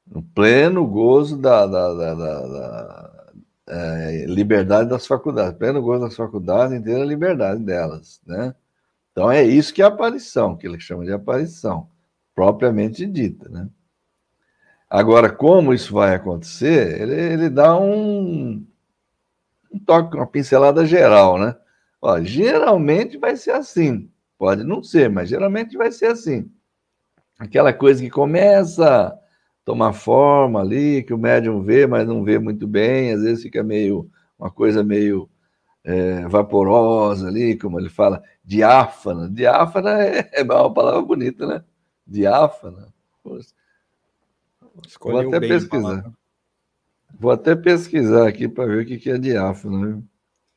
no 0.03 0.23
pleno 0.23 0.83
gozo 0.87 1.37
da, 1.37 1.67
da, 1.67 1.93
da, 1.93 2.13
da 2.15 3.33
é, 3.67 4.25
liberdade 4.25 4.89
das 4.89 5.05
faculdades, 5.05 5.59
pleno 5.59 5.79
gozo 5.79 6.05
das 6.05 6.15
faculdades, 6.15 6.75
inteira 6.75 7.05
liberdade 7.05 7.63
delas, 7.63 8.19
né? 8.25 8.55
Então 9.17 9.31
é 9.31 9.43
isso 9.43 9.73
que 9.73 9.81
é 9.81 9.85
aparição, 9.85 10.55
que 10.55 10.67
ele 10.67 10.79
chama 10.79 11.03
de 11.03 11.11
aparição, 11.11 11.89
propriamente 12.35 13.03
dita, 13.07 13.49
né? 13.49 13.67
Agora, 14.87 15.27
como 15.27 15.73
isso 15.73 15.91
vai 15.91 16.13
acontecer, 16.13 17.01
ele, 17.01 17.15
ele 17.15 17.49
dá 17.49 17.75
um, 17.79 18.63
um 19.73 19.79
toque, 19.79 20.15
uma 20.15 20.27
pincelada 20.27 20.85
geral, 20.85 21.39
né? 21.39 21.55
Ó, 21.99 22.21
geralmente 22.21 23.17
vai 23.17 23.35
ser 23.35 23.53
assim. 23.53 24.07
Pode 24.37 24.63
não 24.63 24.83
ser, 24.83 25.09
mas 25.09 25.29
geralmente 25.29 25.75
vai 25.75 25.91
ser 25.91 26.11
assim. 26.11 26.47
Aquela 27.39 27.73
coisa 27.73 28.03
que 28.03 28.11
começa 28.11 29.07
a 29.07 29.17
tomar 29.65 29.93
forma 29.93 30.61
ali, 30.61 31.01
que 31.01 31.11
o 31.11 31.17
médium 31.17 31.63
vê, 31.63 31.87
mas 31.87 32.07
não 32.07 32.23
vê 32.23 32.37
muito 32.37 32.67
bem, 32.67 33.13
às 33.13 33.23
vezes 33.23 33.41
fica 33.41 33.63
meio 33.63 34.07
uma 34.37 34.51
coisa 34.51 34.83
meio 34.83 35.27
é, 35.83 36.27
vaporosa 36.27 37.27
ali, 37.27 37.57
como 37.57 37.79
ele 37.79 37.89
fala, 37.89 38.21
diáfana. 38.43 39.29
Diáfana 39.29 40.03
é, 40.03 40.29
é 40.33 40.43
uma 40.43 40.73
palavra 40.73 41.01
bonita, 41.01 41.45
né? 41.45 41.63
Diáfana. 42.05 42.93
Vou 43.23 45.19
até 45.19 45.39
pesquisar. 45.39 46.13
Vou 47.19 47.31
até 47.31 47.55
pesquisar 47.55 48.27
aqui 48.27 48.47
para 48.47 48.65
ver 48.65 48.83
o 48.83 48.85
que 48.85 49.09
é 49.09 49.17
diáfano. 49.17 49.85
Né? 49.85 50.03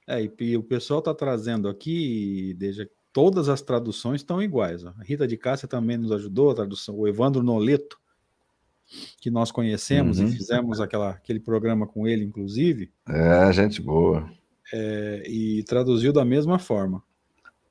É, 0.06 0.30
e, 0.40 0.56
o 0.56 0.62
pessoal 0.62 0.98
está 0.98 1.14
trazendo 1.14 1.68
aqui, 1.68 2.54
desde 2.58 2.90
todas 3.12 3.48
as 3.48 3.62
traduções 3.62 4.20
estão 4.20 4.42
iguais. 4.42 4.84
Ó. 4.84 4.92
A 4.98 5.02
Rita 5.02 5.26
de 5.26 5.36
Cássia 5.36 5.68
também 5.68 5.96
nos 5.96 6.12
ajudou, 6.12 6.50
a 6.50 6.54
tradução, 6.54 6.96
o 6.98 7.08
Evandro 7.08 7.42
Noleto, 7.42 7.98
que 9.20 9.30
nós 9.30 9.52
conhecemos 9.52 10.18
uhum. 10.18 10.26
e 10.26 10.32
fizemos 10.32 10.80
aquela, 10.80 11.10
aquele 11.10 11.40
programa 11.40 11.86
com 11.86 12.06
ele, 12.06 12.24
inclusive. 12.24 12.92
É, 13.08 13.52
gente 13.52 13.80
boa. 13.80 14.28
É, 14.72 15.22
e 15.26 15.62
traduziu 15.64 16.12
da 16.12 16.24
mesma 16.24 16.58
forma. 16.58 17.02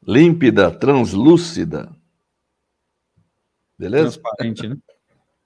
Límpida, 0.06 0.72
translúcida. 0.72 1.96
Beleza? 3.78 4.20
Transparente, 4.20 4.68
né? 4.68 4.78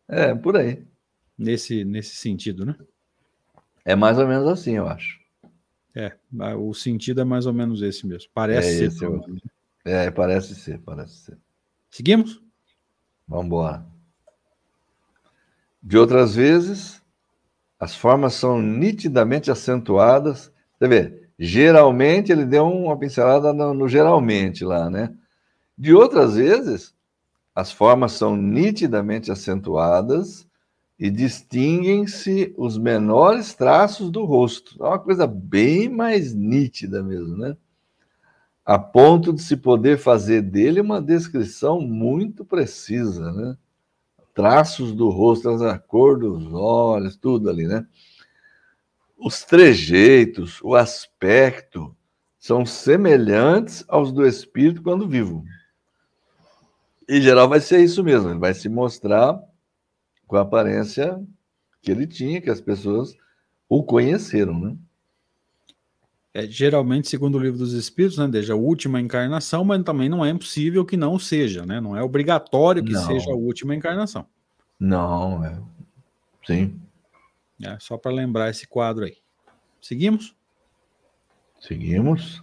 É, 0.05 0.35
por 0.35 0.57
aí 0.57 0.83
nesse, 1.37 1.83
nesse 1.83 2.15
sentido, 2.15 2.65
né? 2.65 2.75
É 3.85 3.95
mais 3.95 4.17
ou 4.17 4.27
menos 4.27 4.47
assim, 4.47 4.75
eu 4.75 4.87
acho. 4.87 5.21
É, 5.95 6.15
o 6.57 6.73
sentido 6.73 7.21
é 7.21 7.23
mais 7.23 7.45
ou 7.45 7.53
menos 7.53 7.81
esse 7.81 8.07
mesmo. 8.07 8.29
Parece 8.33 8.85
é 8.85 8.89
ser. 8.89 9.05
Esse, 9.05 9.05
é, 9.85 10.09
parece 10.09 10.55
ser, 10.55 10.79
parece 10.79 11.17
ser. 11.17 11.37
Seguimos? 11.91 12.41
Vamos 13.27 13.45
embora. 13.45 13.85
De 15.81 15.97
outras 15.97 16.33
vezes, 16.33 17.01
as 17.79 17.95
formas 17.95 18.33
são 18.33 18.61
nitidamente 18.61 19.51
acentuadas. 19.51 20.51
Você 20.79 20.87
vê, 20.87 21.22
geralmente 21.37 22.31
ele 22.31 22.45
deu 22.45 22.67
uma 22.67 22.97
pincelada 22.97 23.53
no, 23.53 23.73
no 23.73 23.87
geralmente 23.87 24.63
lá, 24.63 24.89
né? 24.89 25.13
De 25.77 25.93
outras 25.93 26.35
vezes, 26.35 26.93
as 27.55 27.71
formas 27.71 28.13
são 28.13 28.35
nitidamente 28.35 29.31
acentuadas 29.31 30.47
e 30.97 31.09
distinguem-se 31.09 32.53
os 32.57 32.77
menores 32.77 33.53
traços 33.53 34.09
do 34.09 34.23
rosto. 34.25 34.81
É 34.83 34.87
uma 34.87 34.99
coisa 34.99 35.27
bem 35.27 35.89
mais 35.89 36.33
nítida 36.33 37.03
mesmo, 37.03 37.35
né? 37.37 37.57
A 38.65 38.79
ponto 38.79 39.33
de 39.33 39.41
se 39.41 39.57
poder 39.57 39.97
fazer 39.97 40.41
dele 40.41 40.79
uma 40.79 41.01
descrição 41.01 41.81
muito 41.81 42.45
precisa, 42.45 43.31
né? 43.33 43.57
Traços 44.33 44.93
do 44.93 45.09
rosto, 45.09 45.49
a 45.49 45.77
cor 45.77 46.17
dos 46.17 46.51
olhos, 46.53 47.15
tudo 47.17 47.49
ali, 47.49 47.67
né? 47.67 47.85
Os 49.23 49.45
trejeitos, 49.45 50.59
o 50.61 50.75
aspecto 50.75 51.95
são 52.37 52.65
semelhantes 52.65 53.85
aos 53.87 54.11
do 54.11 54.27
espírito 54.27 54.81
quando 54.81 55.07
vivo. 55.07 55.45
Em 57.07 57.21
geral 57.21 57.47
vai 57.47 57.61
ser 57.61 57.81
isso 57.81 58.03
mesmo, 58.03 58.31
ele 58.31 58.39
vai 58.39 58.53
se 58.53 58.67
mostrar 58.67 59.41
com 60.27 60.35
a 60.35 60.41
aparência 60.41 61.17
que 61.81 61.89
ele 61.89 62.05
tinha, 62.05 62.41
que 62.41 62.49
as 62.49 62.59
pessoas 62.59 63.15
o 63.69 63.81
conheceram, 63.81 64.59
né? 64.59 64.75
É, 66.33 66.45
geralmente, 66.45 67.07
segundo 67.07 67.37
o 67.37 67.39
livro 67.39 67.59
dos 67.59 67.71
Espíritos, 67.71 68.17
né, 68.17 68.27
desde 68.27 68.51
a 68.51 68.55
última 68.55 68.99
encarnação, 68.99 69.63
mas 69.63 69.83
também 69.83 70.09
não 70.09 70.25
é 70.25 70.31
impossível 70.31 70.83
que 70.83 70.97
não 70.97 71.17
seja, 71.17 71.65
né? 71.65 71.79
Não 71.79 71.95
é 71.95 72.03
obrigatório 72.03 72.83
que 72.83 72.91
não. 72.91 73.05
seja 73.05 73.31
a 73.31 73.35
última 73.35 73.73
encarnação. 73.73 74.25
Não, 74.77 75.45
é. 75.45 75.57
Sim. 76.45 76.82
É, 77.61 77.77
só 77.79 77.97
para 77.97 78.11
lembrar 78.11 78.49
esse 78.49 78.67
quadro 78.67 79.05
aí. 79.05 79.17
Seguimos? 79.81 80.35
Seguimos. 81.59 82.41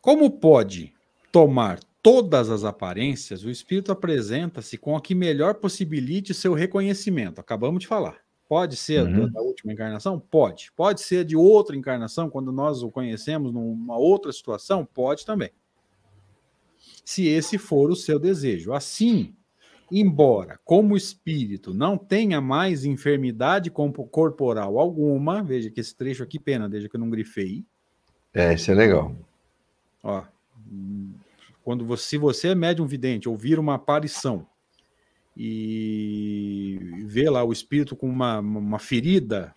Como 0.00 0.30
pode 0.30 0.94
tomar 1.32 1.80
todas 2.00 2.50
as 2.50 2.62
aparências, 2.62 3.42
o 3.42 3.50
espírito 3.50 3.90
apresenta-se 3.90 4.78
com 4.78 4.96
a 4.96 5.00
que 5.00 5.14
melhor 5.14 5.54
possibilite 5.54 6.32
seu 6.32 6.54
reconhecimento. 6.54 7.40
Acabamos 7.40 7.80
de 7.80 7.86
falar. 7.88 8.20
Pode 8.48 8.76
ser 8.76 9.02
uhum. 9.02 9.28
da 9.28 9.40
última 9.40 9.72
encarnação? 9.72 10.20
Pode. 10.20 10.70
Pode 10.76 11.00
ser 11.00 11.24
de 11.24 11.34
outra 11.34 11.74
encarnação, 11.74 12.30
quando 12.30 12.52
nós 12.52 12.82
o 12.82 12.90
conhecemos 12.90 13.52
numa 13.52 13.98
outra 13.98 14.32
situação? 14.32 14.84
Pode 14.84 15.26
também. 15.26 15.50
Se 17.04 17.26
esse 17.26 17.58
for 17.58 17.90
o 17.90 17.96
seu 17.96 18.20
desejo. 18.20 18.72
Assim, 18.72 19.34
embora 19.90 20.58
como 20.64 20.96
espírito 20.96 21.72
não 21.72 21.96
tenha 21.96 22.40
mais 22.40 22.84
enfermidade 22.84 23.70
corporal 23.70 24.78
alguma, 24.78 25.42
veja 25.42 25.70
que 25.70 25.80
esse 25.80 25.94
trecho 25.94 26.22
aqui, 26.22 26.38
pena, 26.38 26.68
desde 26.68 26.88
que 26.88 26.96
eu 26.96 27.00
não 27.00 27.10
grifei. 27.10 27.64
É, 28.34 28.54
isso 28.54 28.70
é 28.70 28.74
legal. 28.74 29.14
Ó, 30.02 30.24
quando 31.62 31.84
você, 31.84 32.04
se 32.04 32.18
você 32.18 32.48
é 32.48 32.54
médium 32.54 32.86
vidente, 32.86 33.28
ouvir 33.28 33.58
uma 33.58 33.74
aparição 33.74 34.46
e 35.36 36.78
vê 37.04 37.28
lá 37.28 37.44
o 37.44 37.52
espírito 37.52 37.94
com 37.94 38.08
uma, 38.08 38.38
uma 38.38 38.78
ferida, 38.78 39.54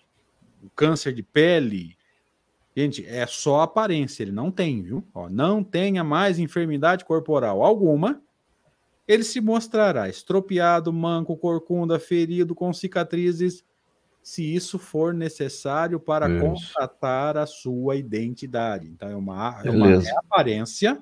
um 0.63 0.69
câncer 0.75 1.13
de 1.13 1.23
pele, 1.23 1.95
gente, 2.75 3.05
é 3.05 3.25
só 3.25 3.61
aparência, 3.61 4.23
ele 4.23 4.31
não 4.31 4.51
tem, 4.51 4.81
viu? 4.81 5.03
Ó, 5.13 5.29
não 5.29 5.63
tenha 5.63 6.03
mais 6.03 6.39
enfermidade 6.39 7.05
corporal 7.05 7.63
alguma, 7.63 8.21
ele 9.09 9.23
se 9.23 9.41
mostrará 9.41 10.07
estropiado, 10.07 10.93
manco, 10.93 11.35
corcunda, 11.35 11.97
ferido, 11.99 12.53
com 12.53 12.71
cicatrizes, 12.71 13.65
se 14.21 14.43
isso 14.53 14.77
for 14.77 15.15
necessário 15.15 15.99
para 15.99 16.29
isso. 16.29 16.39
constatar 16.39 17.35
a 17.35 17.47
sua 17.47 17.95
identidade. 17.95 18.87
Então, 18.87 19.09
é 19.09 19.15
uma, 19.15 19.61
é 19.65 19.71
uma 19.71 19.99
aparência 20.19 21.01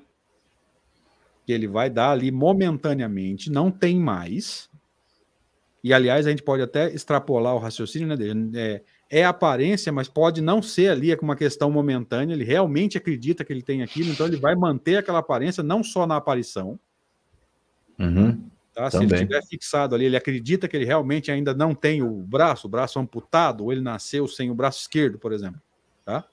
que 1.44 1.52
ele 1.52 1.68
vai 1.68 1.90
dar 1.90 2.12
ali 2.12 2.30
momentaneamente, 2.30 3.52
não 3.52 3.70
tem 3.70 3.98
mais. 4.00 4.70
E 5.84 5.92
aliás, 5.92 6.26
a 6.26 6.30
gente 6.30 6.42
pode 6.42 6.62
até 6.62 6.90
extrapolar 6.90 7.54
o 7.54 7.58
raciocínio, 7.58 8.08
né? 8.08 8.16
É, 8.54 8.82
é 9.10 9.24
aparência, 9.26 9.92
mas 9.92 10.08
pode 10.08 10.40
não 10.40 10.62
ser 10.62 10.92
ali 10.92 11.14
uma 11.20 11.36
questão 11.36 11.70
momentânea. 11.70 12.32
Ele 12.32 12.44
realmente 12.44 12.96
acredita 12.96 13.44
que 13.44 13.52
ele 13.52 13.62
tem 13.62 13.82
aquilo, 13.82 14.10
então 14.10 14.26
ele 14.26 14.38
vai 14.38 14.54
manter 14.54 14.96
aquela 14.96 15.18
aparência 15.18 15.62
não 15.62 15.84
só 15.84 16.06
na 16.06 16.16
aparição. 16.16 16.80
Uhum, 17.98 18.48
tá? 18.72 18.90
Se 18.90 18.98
ele 18.98 19.12
estiver 19.12 19.42
fixado 19.46 19.94
ali, 19.94 20.04
ele 20.04 20.16
acredita 20.16 20.68
que 20.68 20.76
ele 20.76 20.84
realmente 20.84 21.30
ainda 21.30 21.52
não 21.52 21.74
tem 21.74 22.02
o 22.02 22.10
braço, 22.22 22.66
o 22.66 22.70
braço 22.70 22.98
amputado, 22.98 23.64
ou 23.64 23.72
ele 23.72 23.80
nasceu 23.80 24.26
sem 24.28 24.50
o 24.50 24.54
braço 24.54 24.80
esquerdo, 24.80 25.18
por 25.18 25.32
exemplo. 25.32 25.60
Tá? 26.04 26.24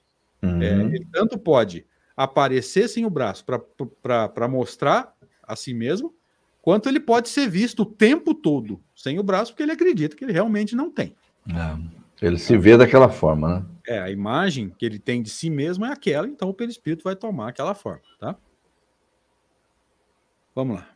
Uhum. 0.42 0.62
É, 0.62 0.80
ele 0.82 1.06
tanto 1.12 1.38
pode 1.38 1.84
aparecer 2.16 2.88
sem 2.88 3.04
o 3.04 3.10
braço 3.10 3.44
para 3.44 4.48
mostrar 4.48 5.14
a 5.42 5.54
si 5.54 5.74
mesmo, 5.74 6.14
quanto 6.62 6.88
ele 6.88 6.98
pode 6.98 7.28
ser 7.28 7.48
visto 7.48 7.82
o 7.82 7.86
tempo 7.86 8.34
todo 8.34 8.80
sem 8.94 9.18
o 9.18 9.22
braço, 9.22 9.52
porque 9.52 9.62
ele 9.62 9.72
acredita 9.72 10.16
que 10.16 10.24
ele 10.24 10.32
realmente 10.32 10.74
não 10.74 10.90
tem. 10.90 11.14
É, 11.48 12.26
ele 12.26 12.38
se 12.38 12.56
vê 12.56 12.76
daquela 12.76 13.08
forma, 13.08 13.48
né? 13.60 13.66
É, 13.86 13.98
a 14.00 14.10
imagem 14.10 14.70
que 14.70 14.84
ele 14.84 14.98
tem 14.98 15.22
de 15.22 15.30
si 15.30 15.48
mesmo 15.48 15.84
é 15.84 15.92
aquela, 15.92 16.26
então 16.26 16.48
o 16.48 16.54
perispírito 16.54 17.04
vai 17.04 17.14
tomar 17.14 17.48
aquela 17.48 17.74
forma, 17.74 18.02
tá? 18.18 18.36
Vamos 20.54 20.76
lá. 20.76 20.95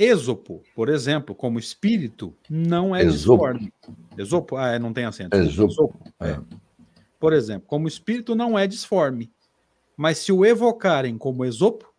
Êxopo, 0.00 0.62
por 0.74 0.88
exemplo, 0.88 1.34
como 1.34 1.58
espírito, 1.58 2.34
não 2.48 2.96
é 2.96 3.02
Esopo. 3.04 3.52
disforme. 3.52 3.72
Esopo? 4.16 4.56
Ah, 4.56 4.68
é, 4.68 4.78
não 4.78 4.94
tem 4.94 5.04
acento. 5.04 5.36
Esopo. 5.36 6.00
É. 6.18 6.40
Por 7.18 7.34
exemplo, 7.34 7.68
como 7.68 7.86
espírito 7.86 8.34
não 8.34 8.58
é 8.58 8.66
disforme. 8.66 9.30
Mas 9.94 10.16
se 10.16 10.32
o 10.32 10.42
evocarem 10.42 11.18
como 11.18 11.44
Esopo, 11.44 11.92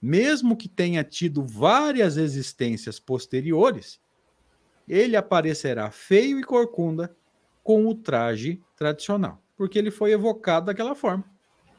mesmo 0.00 0.56
que 0.56 0.70
tenha 0.70 1.04
tido 1.04 1.44
várias 1.44 2.16
existências 2.16 2.98
posteriores, 2.98 4.00
ele 4.88 5.14
aparecerá 5.14 5.90
feio 5.90 6.40
e 6.40 6.42
corcunda 6.42 7.14
com 7.62 7.86
o 7.86 7.94
traje 7.94 8.58
tradicional, 8.74 9.38
porque 9.54 9.78
ele 9.78 9.90
foi 9.90 10.12
evocado 10.12 10.66
daquela 10.66 10.94
forma. 10.94 11.26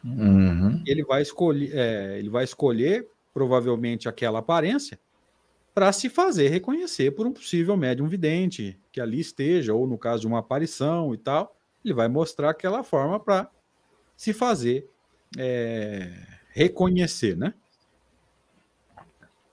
Uhum. 0.05 0.83
Ele 0.85 1.03
vai 1.03 1.23
escolher, 1.23 1.71
é, 1.73 2.19
ele 2.19 2.29
vai 2.29 2.43
escolher 2.43 3.07
provavelmente 3.33 4.07
aquela 4.07 4.37
aparência 4.37 4.99
para 5.79 5.93
se 5.93 6.09
fazer 6.09 6.49
reconhecer 6.49 7.11
por 7.11 7.25
um 7.25 7.31
possível 7.31 7.77
médium 7.77 8.05
vidente 8.05 8.77
que 8.91 8.99
ali 8.99 9.17
esteja, 9.17 9.73
ou 9.73 9.87
no 9.87 9.97
caso 9.97 10.19
de 10.19 10.27
uma 10.27 10.39
aparição 10.39 11.13
e 11.13 11.17
tal, 11.17 11.55
ele 11.85 11.93
vai 11.93 12.09
mostrar 12.09 12.49
aquela 12.49 12.83
forma 12.83 13.17
para 13.17 13.49
se 14.13 14.33
fazer 14.33 14.89
é, 15.37 16.11
reconhecer, 16.49 17.37
né? 17.37 17.53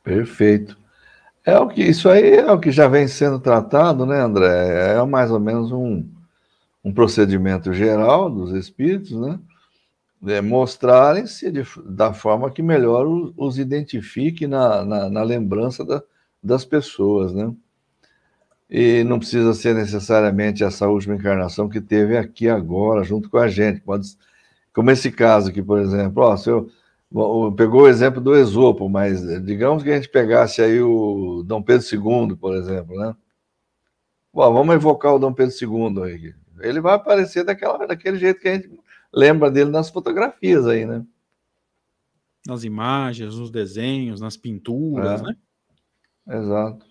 Perfeito. 0.03 0.77
É 1.45 1.57
o 1.61 1.69
que 1.69 1.85
isso 1.85 2.09
aí 2.09 2.39
é 2.39 2.51
o 2.51 2.59
que 2.59 2.73
já 2.73 2.89
vem 2.89 3.07
sendo 3.07 3.39
tratado, 3.39 4.05
né, 4.05 4.19
André? 4.21 4.97
É 4.97 5.05
mais 5.05 5.31
ou 5.31 5.39
menos 5.39 5.71
um, 5.71 6.05
um 6.83 6.93
procedimento 6.93 7.73
geral 7.73 8.29
dos 8.29 8.51
espíritos, 8.51 9.13
né? 9.13 9.39
É 10.27 10.41
mostrarem-se 10.41 11.53
da 11.85 12.13
forma 12.13 12.51
que 12.51 12.63
melhor 12.63 13.07
os, 13.07 13.33
os 13.37 13.59
identifique 13.61 14.49
na, 14.49 14.85
na, 14.85 15.09
na 15.09 15.23
lembrança 15.23 15.85
da- 15.85 16.03
das 16.43 16.65
pessoas, 16.65 17.33
né? 17.35 17.53
E 18.69 19.05
não 19.05 19.19
precisa 19.19 19.55
ser 19.55 19.75
necessariamente 19.75 20.65
essa 20.65 20.89
última 20.89 21.15
encarnação 21.15 21.69
que 21.69 21.81
teve 21.81 22.17
aqui 22.17 22.49
agora, 22.49 23.05
junto 23.05 23.31
com 23.31 23.39
a 23.39 23.47
gente. 23.49 23.81
Pode, 23.81 24.09
como 24.75 24.91
esse 24.91 25.11
caso 25.13 25.51
aqui, 25.51 25.63
por 25.63 25.79
exemplo, 25.79 26.23
ó, 26.25 26.37
se 26.37 26.51
eu, 26.51 26.69
pegou 27.57 27.83
o 27.83 27.89
exemplo 27.89 28.21
do 28.21 28.35
Esopo, 28.35 28.89
mas 28.89 29.25
eh, 29.29 29.39
digamos 29.39 29.83
que 29.85 29.91
a 29.91 29.97
gente 29.97 30.09
pegasse 30.09 30.61
aí 30.61 30.81
o 30.83 31.45
Dom 31.47 31.63
Pedro 31.63 31.87
II, 31.87 32.37
por 32.37 32.57
exemplo, 32.57 32.99
né? 32.99 33.15
Bom, 34.35 34.53
vamos 34.53 34.75
evocar 34.75 35.15
o 35.15 35.19
Dom 35.19 35.33
Pedro 35.33 35.55
II 35.55 36.03
aí. 36.03 36.35
Ele 36.61 36.81
vai 36.81 36.95
aparecer 36.95 37.45
daquela, 37.45 37.87
daquele 37.87 38.19
jeito 38.19 38.41
que 38.41 38.49
a 38.49 38.55
gente 38.55 38.71
lembra 39.13 39.51
dele 39.51 39.71
nas 39.71 39.89
fotografias 39.91 40.67
aí, 40.67 40.85
né? 40.85 41.05
Nas 42.47 42.65
imagens, 42.65 43.37
nos 43.37 43.51
desenhos, 43.51 44.21
nas 44.21 44.37
pinturas, 44.37 45.21
É. 45.21 45.25
né? 45.25 45.37
Exato. 46.29 46.87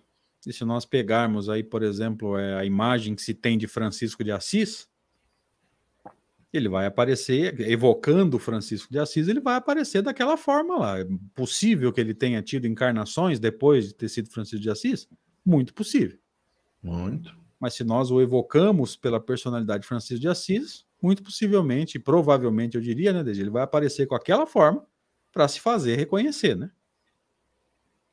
E 0.45 0.53
se 0.53 0.63
nós 0.63 0.85
pegarmos 0.85 1.49
aí, 1.49 1.63
por 1.63 1.81
exemplo, 1.81 2.37
é, 2.37 2.55
a 2.59 2.65
imagem 2.65 3.15
que 3.15 3.21
se 3.21 3.33
tem 3.33 3.57
de 3.57 3.67
Francisco 3.67 4.23
de 4.23 4.31
Assis, 4.31 4.87
ele 6.53 6.69
vai 6.69 6.85
aparecer, 6.85 7.59
evocando 7.59 8.39
Francisco 8.39 8.91
de 8.91 8.99
Assis, 8.99 9.27
ele 9.27 9.41
vai 9.41 9.55
aparecer 9.55 10.01
daquela 10.01 10.37
forma 10.37 10.77
lá. 10.77 10.99
É 10.99 11.07
possível 11.33 11.91
que 11.91 11.99
ele 11.99 12.13
tenha 12.13 12.41
tido 12.41 12.65
encarnações 12.67 13.39
depois 13.39 13.87
de 13.87 13.93
ter 13.95 14.07
sido 14.07 14.29
Francisco 14.29 14.61
de 14.61 14.69
Assis? 14.69 15.09
Muito 15.45 15.73
possível. 15.73 16.17
Muito. 16.81 17.35
Mas 17.59 17.73
se 17.73 17.83
nós 17.83 18.11
o 18.11 18.21
evocamos 18.21 18.95
pela 18.95 19.19
personalidade 19.19 19.81
de 19.81 19.87
Francisco 19.87 20.21
de 20.21 20.27
Assis, 20.27 20.85
muito 21.01 21.23
possivelmente, 21.23 21.99
provavelmente 21.99 22.75
eu 22.75 22.81
diria, 22.81 23.11
né, 23.11 23.23
Deji, 23.23 23.41
ele 23.41 23.49
vai 23.49 23.63
aparecer 23.63 24.05
com 24.05 24.15
aquela 24.15 24.45
forma 24.45 24.85
para 25.31 25.47
se 25.47 25.59
fazer 25.59 25.95
reconhecer, 25.97 26.55
né? 26.55 26.71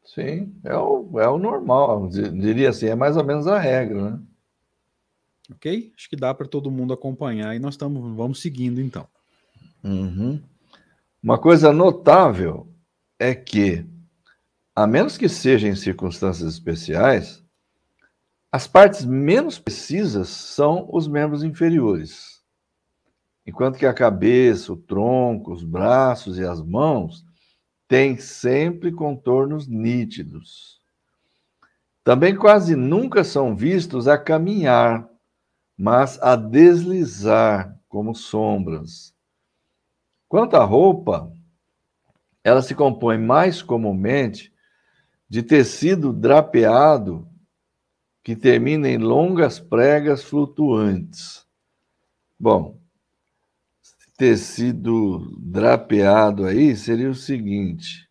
Sim, 0.05 0.55
é 0.65 0.77
o, 0.77 1.21
é 1.21 1.29
o 1.29 1.39
normal, 1.39 2.09
di- 2.09 2.31
diria 2.31 2.71
assim, 2.71 2.87
é 2.87 2.95
mais 2.95 3.17
ou 3.17 3.25
menos 3.25 3.47
a 3.47 3.59
regra, 3.59 4.11
né? 4.11 4.21
Ok? 5.51 5.93
Acho 5.97 6.09
que 6.09 6.17
dá 6.17 6.35
para 6.35 6.49
todo 6.49 6.71
mundo 6.71 6.93
acompanhar 6.93 7.55
e 7.55 7.59
nós 7.59 7.75
estamos, 7.75 8.17
vamos 8.17 8.41
seguindo 8.41 8.81
então. 8.81 9.07
Uhum. 9.85 10.41
Uma 11.23 11.39
coisa 11.39 11.73
notável 11.73 12.69
é 13.19 13.35
que, 13.35 13.87
a 14.75 14.87
menos 14.87 15.17
que 15.17 15.29
seja 15.29 15.69
em 15.69 15.77
circunstâncias 15.77 16.53
especiais, 16.53 17.43
as 18.51 18.67
partes 18.67 19.05
menos 19.05 19.59
precisas 19.59 20.29
são 20.29 20.89
os 20.93 21.07
membros 21.09 21.43
inferiores, 21.43 22.43
enquanto 23.47 23.79
que 23.79 23.87
a 23.87 23.95
cabeça, 23.95 24.73
o 24.73 24.77
tronco, 24.77 25.53
os 25.53 25.65
braços 25.65 26.39
e 26.39 26.45
as 26.45 26.61
mãos 26.61 27.25
têm 27.93 28.17
sempre 28.17 28.91
contornos 28.91 29.69
nítidos. 29.69 30.81
Também 32.03 32.35
quase 32.35 32.75
nunca 32.75 33.23
são 33.23 33.55
vistos 33.55 34.09
a 34.09 34.17
caminhar, 34.17 35.07
mas 35.77 36.19
a 36.23 36.35
deslizar 36.35 37.79
como 37.91 38.15
sombras. 38.15 39.15
Quanto 40.27 40.57
à 40.57 40.65
roupa, 40.65 41.31
ela 42.43 42.63
se 42.63 42.75
compõe 42.75 43.19
mais 43.19 43.61
comumente 43.61 44.51
de 45.29 45.43
tecido 45.43 46.15
drapeado 46.15 47.29
que 48.25 48.35
termina 48.35 48.89
em 48.89 48.97
longas 48.97 49.61
pregas 49.61 50.25
flutuantes. 50.25 51.47
Bom, 52.41 52.81
tecido 54.17 55.37
drapeado 55.41 56.45
aí 56.45 56.77
seria 56.77 57.11
o 57.11 57.15
seguinte: 57.15 58.09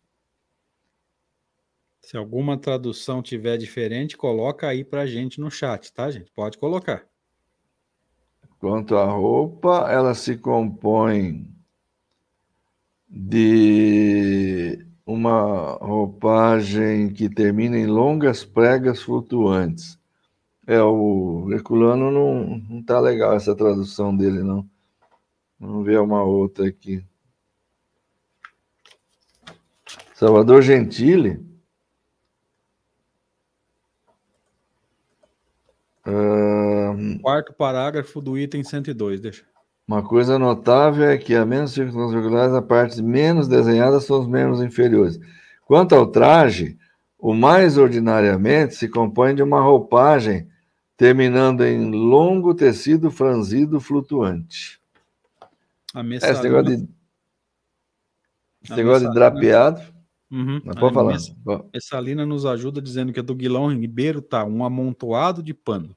Se 2.00 2.16
alguma 2.16 2.58
tradução 2.58 3.22
tiver 3.22 3.56
diferente, 3.56 4.16
coloca 4.16 4.68
aí 4.68 4.84
para 4.84 5.06
gente 5.06 5.40
no 5.40 5.50
chat, 5.50 5.92
tá, 5.92 6.10
gente? 6.10 6.30
Pode 6.32 6.58
colocar. 6.58 7.06
quanto 8.58 8.96
à 8.96 9.04
roupa, 9.04 9.88
ela 9.90 10.14
se 10.14 10.36
compõe 10.36 11.48
de 13.08 14.86
uma 15.04 15.72
roupagem 15.80 17.12
que 17.12 17.28
termina 17.28 17.76
em 17.76 17.86
longas 17.86 18.44
pregas 18.44 19.02
flutuantes. 19.02 19.98
É, 20.66 20.80
o 20.82 21.48
Herculano 21.52 22.10
não, 22.10 22.58
não 22.58 22.82
tá 22.82 23.00
legal 23.00 23.34
essa 23.34 23.54
tradução 23.54 24.16
dele, 24.16 24.42
não. 24.42 24.68
Vamos 25.62 25.86
ver 25.86 26.00
uma 26.00 26.24
outra 26.24 26.66
aqui. 26.66 27.04
Salvador 30.12 30.60
Gentili. 30.60 31.40
Ah, 36.04 36.96
Quarto 37.22 37.54
parágrafo 37.54 38.20
do 38.20 38.36
item 38.36 38.64
102, 38.64 39.20
deixa. 39.20 39.44
Uma 39.86 40.02
coisa 40.02 40.36
notável 40.36 41.08
é 41.08 41.16
que, 41.16 41.32
a 41.32 41.46
menos 41.46 41.70
circunstâncias 41.70 42.24
regulares, 42.24 42.54
as 42.54 42.64
partes 42.64 42.98
menos 43.00 43.46
desenhadas 43.46 44.04
são 44.04 44.18
os 44.18 44.26
membros 44.26 44.60
inferiores. 44.60 45.20
Quanto 45.64 45.94
ao 45.94 46.08
traje, 46.08 46.76
o 47.16 47.32
mais 47.32 47.78
ordinariamente 47.78 48.74
se 48.74 48.88
compõe 48.88 49.32
de 49.32 49.44
uma 49.44 49.60
roupagem 49.60 50.48
terminando 50.96 51.64
em 51.64 51.88
longo 51.88 52.52
tecido 52.52 53.12
franzido 53.12 53.80
flutuante. 53.80 54.81
A 55.94 56.00
É, 56.00 56.14
esse 56.16 56.42
negócio 56.42 56.76
de, 56.76 56.88
esse 58.62 58.72
A 58.72 58.76
negócio 58.76 59.00
de 59.00 59.08
messalina- 59.08 59.14
drapeado, 59.14 59.80
Uhum. 60.30 60.60
mas 60.64 60.76
A 60.76 60.80
pode 60.80 60.94
falar. 60.94 61.12
mess- 61.12 61.34
Messalina 61.74 62.24
nos 62.24 62.46
ajuda 62.46 62.80
dizendo 62.80 63.12
que 63.12 63.20
a 63.20 63.22
do 63.22 63.34
Guilão 63.34 63.68
Ribeiro 63.68 64.22
tá 64.22 64.44
um 64.44 64.64
amontoado 64.64 65.42
de 65.42 65.52
pano. 65.52 65.94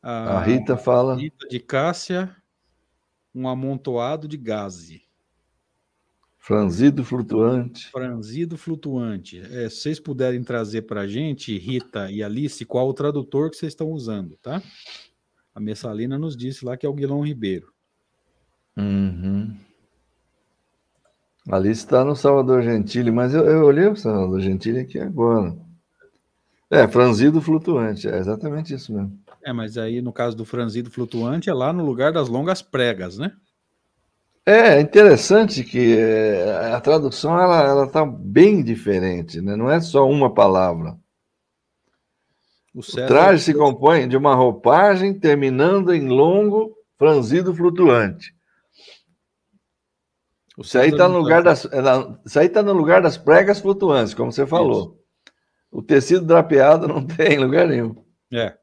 A 0.00 0.40
Rita 0.42 0.76
fala. 0.76 1.16
Rita 1.16 1.48
de 1.48 1.58
Cássia, 1.58 2.34
um 3.34 3.48
amontoado 3.48 4.28
de 4.28 4.36
gaze. 4.36 5.02
Franzido 6.38 7.04
flutuante. 7.04 7.90
Franzido 7.90 8.56
flutuante. 8.56 9.38
É, 9.40 9.68
se 9.68 9.76
vocês 9.82 10.00
puderem 10.00 10.42
trazer 10.42 10.82
para 10.82 11.02
a 11.02 11.06
gente, 11.06 11.58
Rita 11.58 12.10
e 12.10 12.22
Alice, 12.22 12.64
qual 12.64 12.88
o 12.88 12.94
tradutor 12.94 13.50
que 13.50 13.56
vocês 13.56 13.72
estão 13.72 13.90
usando, 13.90 14.36
tá? 14.38 14.62
A 15.54 15.60
Messalina 15.60 16.16
nos 16.16 16.36
disse 16.36 16.64
lá 16.64 16.76
que 16.76 16.86
é 16.86 16.88
o 16.88 16.94
Guilão 16.94 17.20
Ribeiro. 17.20 17.70
Uhum. 18.78 19.56
Ali 21.50 21.70
está 21.70 22.04
no 22.04 22.14
Salvador 22.14 22.62
Gentili, 22.62 23.10
mas 23.10 23.34
eu, 23.34 23.44
eu 23.44 23.64
olhei 23.64 23.86
o 23.86 23.96
Salvador 23.96 24.40
Gentili 24.40 24.80
aqui 24.80 25.00
agora. 25.00 25.56
É, 26.70 26.86
franzido 26.86 27.40
flutuante, 27.40 28.06
é 28.06 28.18
exatamente 28.18 28.74
isso 28.74 28.92
mesmo. 28.92 29.18
É, 29.42 29.52
mas 29.52 29.78
aí 29.78 30.02
no 30.02 30.12
caso 30.12 30.36
do 30.36 30.44
franzido 30.44 30.90
flutuante 30.90 31.48
é 31.48 31.54
lá 31.54 31.72
no 31.72 31.84
lugar 31.84 32.12
das 32.12 32.28
longas 32.28 32.60
pregas, 32.60 33.18
né? 33.18 33.32
É 34.44 34.80
interessante 34.80 35.64
que 35.64 35.96
é, 35.96 36.72
a 36.72 36.80
tradução 36.80 37.38
ela 37.38 37.62
ela 37.62 37.84
está 37.86 38.04
bem 38.04 38.62
diferente, 38.62 39.40
né? 39.40 39.56
Não 39.56 39.70
é 39.70 39.80
só 39.80 40.08
uma 40.08 40.32
palavra. 40.32 40.96
O 42.74 42.80
O 42.80 43.06
traje 43.06 43.42
se 43.42 43.54
compõe 43.54 44.06
de 44.06 44.16
uma 44.16 44.34
roupagem 44.34 45.18
terminando 45.18 45.92
em 45.94 46.06
longo 46.06 46.76
franzido 46.98 47.54
flutuante. 47.54 48.37
Isso 50.58 50.78
aí 50.78 50.90
está 50.90 51.08
no 51.08 51.18
lugar 51.18 51.42
das, 51.42 51.64
é 51.66 51.80
isso 52.24 52.38
aí 52.38 52.48
tá 52.48 52.62
no 52.62 52.72
lugar 52.72 53.00
das 53.00 53.16
pregas 53.16 53.60
flutuantes, 53.60 54.14
como 54.14 54.32
você 54.32 54.46
falou. 54.46 54.80
Isso. 54.80 54.98
O 55.70 55.82
tecido 55.82 56.26
drapeado 56.26 56.88
não 56.88 57.04
tem 57.06 57.38
lugar 57.38 57.68
nenhum. 57.68 57.94
É. 58.32 58.56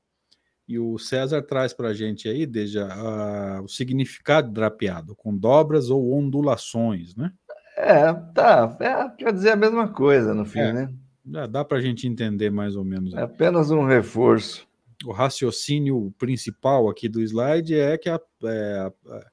E 0.68 0.80
o 0.80 0.98
César 0.98 1.44
traz 1.44 1.74
para 1.74 1.90
a 1.90 1.94
gente 1.94 2.28
aí, 2.28 2.46
desde 2.46 2.80
a, 2.80 3.62
o 3.64 3.68
significado 3.68 4.52
drapeado, 4.52 5.16
com 5.16 5.38
dobras 5.38 5.90
ou 5.90 6.14
ondulações, 6.14 7.16
né? 7.16 7.32
É, 7.78 8.12
tá. 8.34 8.76
É, 8.80 9.10
quer 9.18 9.32
dizer 9.32 9.52
a 9.52 9.56
mesma 9.56 9.88
coisa 9.88 10.34
no 10.34 10.46
fim, 10.46 10.60
é. 10.60 10.74
né? 10.74 10.94
Dá, 11.24 11.46
dá 11.46 11.66
para 11.66 11.78
a 11.78 11.82
gente 11.82 12.08
entender 12.08 12.50
mais 12.50 12.76
ou 12.76 12.84
menos. 12.84 13.14
É 13.14 13.22
apenas 13.22 13.70
um 13.70 13.86
reforço. 13.86 14.68
O 15.06 15.12
raciocínio 15.12 16.14
principal 16.18 16.90
aqui 16.90 17.08
do 17.08 17.22
slide 17.22 17.76
é 17.76 17.98
que, 17.98 18.10
a, 18.10 18.20
é, 18.44 18.92
a, 19.08 19.26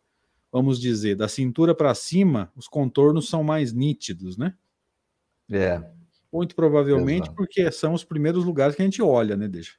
vamos 0.52 0.78
dizer, 0.78 1.16
da 1.16 1.26
cintura 1.26 1.74
para 1.74 1.94
cima, 1.94 2.52
os 2.54 2.68
contornos 2.68 3.28
são 3.28 3.42
mais 3.42 3.72
nítidos, 3.72 4.36
né? 4.36 4.54
É. 5.50 5.82
Muito 6.30 6.54
provavelmente 6.54 7.24
Exato. 7.24 7.36
porque 7.36 7.72
são 7.72 7.94
os 7.94 8.04
primeiros 8.04 8.44
lugares 8.44 8.76
que 8.76 8.82
a 8.82 8.84
gente 8.84 9.00
olha, 9.00 9.36
né, 9.36 9.48
Deixa? 9.48 9.76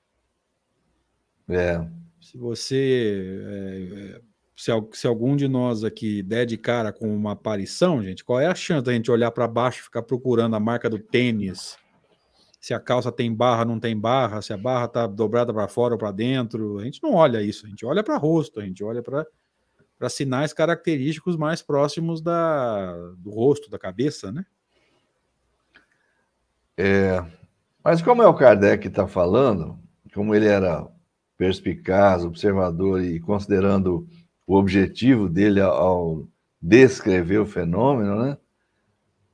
É. 1.48 1.86
Se 2.20 2.38
você. 2.38 3.40
É, 3.46 4.22
se, 4.56 4.72
se, 4.94 5.08
algum 5.08 5.36
de 5.36 5.48
nós 5.48 5.84
aqui 5.84 6.24
der 6.24 6.46
de 6.46 6.58
cara 6.58 6.94
com 6.94 7.14
uma 7.14 7.34
aparição, 7.34 8.02
gente, 8.02 8.24
qual 8.24 8.40
é 8.40 8.48
a 8.48 8.56
chance 8.56 8.84
da 8.84 8.94
gente 8.94 9.12
olhar 9.12 9.32
para 9.32 9.48
baixo 9.48 9.82
e 9.82 9.84
ficar 9.84 10.04
procurando 10.04 10.56
a 10.56 10.60
marca 10.60 10.90
do 10.90 11.00
tênis? 11.00 11.78
Se 12.62 12.74
a 12.74 12.80
calça 12.80 13.12
tem 13.12 13.34
barra, 13.34 13.66
não 13.66 13.78
tem 13.78 14.00
barra, 14.00 14.42
se 14.42 14.54
a 14.54 14.58
barra 14.58 14.86
está 14.86 15.06
dobrada 15.06 15.54
para 15.54 15.68
fora 15.68 15.96
ou 15.96 15.98
para 15.98 16.12
dentro. 16.12 16.80
A 16.80 16.86
gente 16.86 17.04
não 17.04 17.14
olha 17.14 17.42
isso, 17.42 17.66
a 17.66 17.70
gente 17.70 17.86
olha 17.86 18.02
para 18.04 18.16
rosto, 18.16 18.60
a 18.60 18.64
gente 18.64 18.82
olha 18.84 19.04
para 19.04 19.26
sinais 20.10 20.54
característicos 20.54 21.38
mais 21.38 21.62
próximos 21.62 22.22
da, 22.22 22.94
do 23.18 23.30
rosto, 23.30 23.70
da 23.70 23.80
cabeça, 23.80 24.32
né? 24.32 24.46
É, 26.78 27.24
mas 27.84 28.02
como 28.02 28.22
é 28.22 28.28
o 28.28 28.34
Kardec 28.34 28.82
que 28.82 28.88
está 28.88 29.08
falando, 29.08 29.80
como 30.14 30.34
ele 30.34 30.48
era 30.48 30.88
perspicaz, 31.38 32.24
observador 32.24 33.04
e 33.04 33.20
considerando 33.20 34.08
o 34.48 34.56
objetivo 34.56 35.30
dele 35.30 35.62
ao 35.62 36.28
descrever 36.62 37.40
o 37.40 37.46
fenômeno, 37.46 38.24
né? 38.24 38.38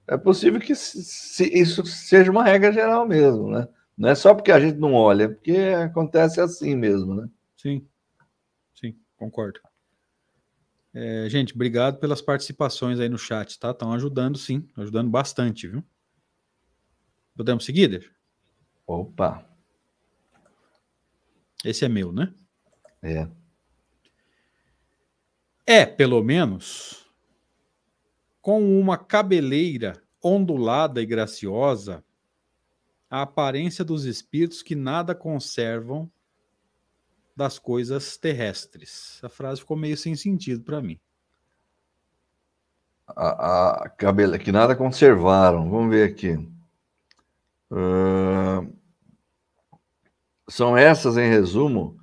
É 0.07 0.17
possível 0.17 0.59
que 0.59 0.73
isso 0.73 1.85
seja 1.85 2.31
uma 2.31 2.43
regra 2.43 2.71
geral 2.71 3.07
mesmo, 3.07 3.51
né? 3.51 3.67
Não 3.95 4.09
é 4.09 4.15
só 4.15 4.33
porque 4.33 4.51
a 4.51 4.59
gente 4.59 4.77
não 4.77 4.93
olha, 4.93 5.25
é 5.25 5.27
porque 5.27 5.57
acontece 5.57 6.41
assim 6.41 6.75
mesmo, 6.75 7.13
né? 7.13 7.29
Sim, 7.55 7.85
sim, 8.73 8.95
concordo. 9.15 9.59
É, 10.93 11.29
gente, 11.29 11.53
obrigado 11.53 11.99
pelas 11.99 12.21
participações 12.21 12.99
aí 12.99 13.07
no 13.07 13.17
chat, 13.17 13.59
tá? 13.59 13.71
Estão 13.71 13.93
ajudando, 13.93 14.37
sim, 14.37 14.67
ajudando 14.75 15.09
bastante, 15.09 15.67
viu? 15.67 15.83
Podemos 17.35 17.63
seguir, 17.63 18.11
Opa! 18.85 19.47
Esse 21.63 21.85
é 21.85 21.89
meu, 21.89 22.11
né? 22.11 22.33
É. 23.01 23.27
É, 25.65 25.85
pelo 25.85 26.23
menos, 26.23 27.05
com 28.41 28.79
uma 28.79 28.97
cabeleira 28.97 30.01
ondulada 30.23 31.01
e 31.01 31.05
graciosa, 31.05 32.03
a 33.09 33.21
aparência 33.21 33.85
dos 33.85 34.05
espíritos 34.05 34.63
que 34.63 34.75
nada 34.75 35.13
conservam 35.13 36.11
das 37.39 37.57
coisas 37.57 38.17
terrestres. 38.17 39.17
A 39.23 39.29
frase 39.29 39.61
ficou 39.61 39.77
meio 39.77 39.95
sem 39.95 40.13
sentido 40.13 40.61
para 40.61 40.81
mim. 40.81 40.99
A, 43.07 43.85
a 43.85 43.89
cabela 43.89 44.37
que 44.37 44.51
nada 44.51 44.75
conservaram. 44.75 45.69
Vamos 45.69 45.89
ver 45.89 46.03
aqui. 46.03 46.33
Uh, 47.71 48.75
são 50.49 50.77
essas, 50.77 51.15
em 51.15 51.29
resumo, 51.29 51.97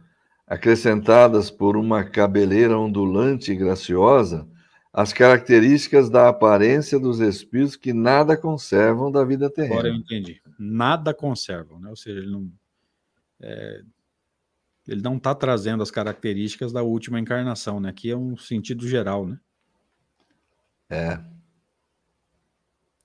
acrescentadas 0.46 1.51
por 1.51 1.77
uma 1.77 2.03
cabeleira 2.03 2.79
ondulante 2.79 3.53
e 3.53 3.57
graciosa, 3.57 4.49
as 4.90 5.12
características 5.12 6.09
da 6.09 6.31
aparência 6.31 6.99
dos 6.99 7.20
espíritos 7.20 7.77
que 7.77 7.92
nada 7.92 8.38
conservam 8.38 9.12
da 9.12 9.22
vida 9.22 9.51
terrena. 9.51 9.75
Agora 9.75 9.88
eu 9.88 9.96
entendi. 9.96 10.40
Nada 10.59 11.12
conservam, 11.12 11.79
né? 11.79 11.90
Ou 11.90 11.96
seja, 11.96 12.20
ele 12.20 12.31
não. 12.31 12.51
É, 13.38 13.83
ele 14.87 15.03
não 15.03 15.16
está 15.16 15.35
trazendo 15.35 15.83
as 15.83 15.90
características 15.90 16.72
da 16.72 16.83
última 16.83 17.18
encarnação, 17.18 17.81
né? 17.81 17.90
Aqui 17.90 18.11
é 18.11 18.16
um 18.16 18.37
sentido 18.37 18.87
geral, 18.88 19.27
né? 19.27 19.38
É. 20.88 21.20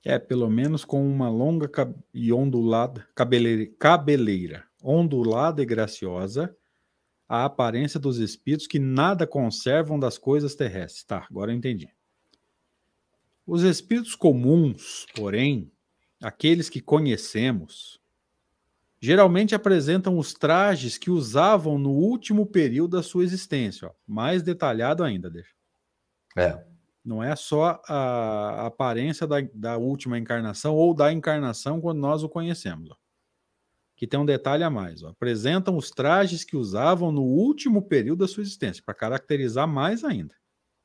É, 0.04 0.20
pelo 0.20 0.50
menos 0.50 0.84
com 0.84 1.08
uma 1.08 1.30
longa 1.30 1.70
e 2.14 2.34
ondulada 2.34 3.08
cabeleira, 3.16 3.72
cabeleira 3.78 4.72
ondulada 4.84 5.62
e 5.62 5.66
graciosa, 5.66 6.56
a 7.30 7.46
aparência 7.46 8.00
dos 8.00 8.18
espíritos 8.18 8.68
que 8.68 8.80
nada 8.80 9.28
conservam 9.28 10.00
das 10.00 10.18
coisas 10.18 10.56
terrestres. 10.56 11.04
Tá, 11.04 11.26
agora 11.30 11.52
eu 11.52 11.56
entendi. 11.56 11.88
Os 13.46 13.64
espíritos 13.64 14.16
comuns, 14.16 15.06
porém, 15.16 15.72
aqueles 16.22 16.70
que 16.70 16.82
conhecemos, 16.82 18.01
geralmente 19.02 19.56
apresentam 19.56 20.18
os 20.18 20.34
trajes 20.34 20.98
que 20.98 21.10
usavam 21.10 21.78
no 21.78 21.92
último 21.92 22.46
período 22.46 22.98
da 22.98 23.04
sua 23.04 23.24
existência. 23.24 23.88
Ó. 23.88 23.92
Mais 24.08 24.44
detalhado 24.44 25.04
ainda, 25.04 25.30
deixa. 25.30 25.52
É. 26.38 26.64
Não 27.04 27.24
é 27.24 27.36
só 27.36 27.82
a 27.88 28.68
aparência 28.68 29.26
da, 29.26 29.38
da 29.54 29.78
última 29.78 30.20
encarnação 30.20 30.76
ou 30.76 30.94
da 30.94 31.12
encarnação 31.12 31.82
quando 31.82 32.00
nós 32.00 32.24
o 32.24 32.30
conhecemos. 32.30 32.92
Ó 32.92 32.96
que 34.02 34.08
tem 34.08 34.20
um 34.20 34.26
detalhe 34.26 34.64
a 34.64 34.70
mais. 34.72 35.04
Ó. 35.04 35.10
Apresentam 35.10 35.78
os 35.78 35.92
trajes 35.92 36.44
que 36.44 36.58
usavam 36.58 37.12
no 37.12 37.22
último 37.22 37.84
período 37.84 38.22
da 38.22 38.28
sua 38.28 38.42
existência, 38.42 38.82
para 38.84 38.96
caracterizar 38.96 39.68
mais 39.68 40.04
ainda. 40.04 40.34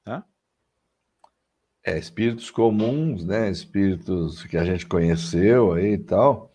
Tá? 0.05 0.22
É, 1.83 1.98
espíritos 1.98 2.50
comuns, 2.50 3.24
né? 3.24 3.50
Espíritos 3.50 4.44
que 4.44 4.59
a 4.59 4.64
gente 4.66 4.85
conheceu 4.85 5.72
aí 5.72 5.94
e 5.94 5.98
tal. 5.98 6.55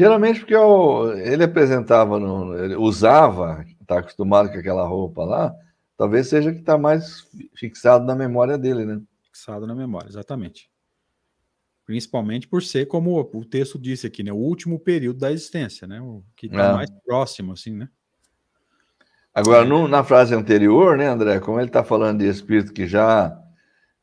Geralmente 0.00 0.40
porque 0.40 0.54
eu, 0.54 1.12
ele 1.18 1.44
apresentava, 1.44 2.18
no, 2.18 2.56
ele 2.56 2.74
usava, 2.74 3.62
está 3.82 3.98
acostumado 3.98 4.50
com 4.50 4.58
aquela 4.58 4.86
roupa 4.86 5.22
lá, 5.22 5.54
talvez 5.94 6.26
seja 6.26 6.50
que 6.54 6.60
está 6.60 6.78
mais 6.78 7.28
fixado 7.54 8.06
na 8.06 8.14
memória 8.14 8.56
dele, 8.56 8.86
né? 8.86 8.98
Fixado 9.24 9.66
na 9.66 9.74
memória, 9.74 10.08
exatamente. 10.08 10.70
Principalmente 11.84 12.48
por 12.48 12.62
ser, 12.62 12.86
como 12.86 13.20
o 13.20 13.44
texto 13.44 13.78
disse 13.78 14.06
aqui, 14.06 14.22
né? 14.22 14.32
O 14.32 14.36
último 14.36 14.80
período 14.80 15.18
da 15.18 15.30
existência, 15.30 15.86
né? 15.86 16.00
O 16.00 16.24
que 16.34 16.46
está 16.46 16.70
é. 16.70 16.72
mais 16.72 16.90
próximo, 17.04 17.52
assim, 17.52 17.76
né? 17.76 17.86
Agora, 19.34 19.66
no, 19.66 19.86
na 19.86 20.02
frase 20.02 20.34
anterior, 20.34 20.96
né, 20.96 21.08
André, 21.08 21.40
como 21.40 21.60
ele 21.60 21.66
está 21.66 21.84
falando 21.84 22.20
de 22.20 22.26
espírito 22.26 22.72
que 22.72 22.86
já 22.86 23.38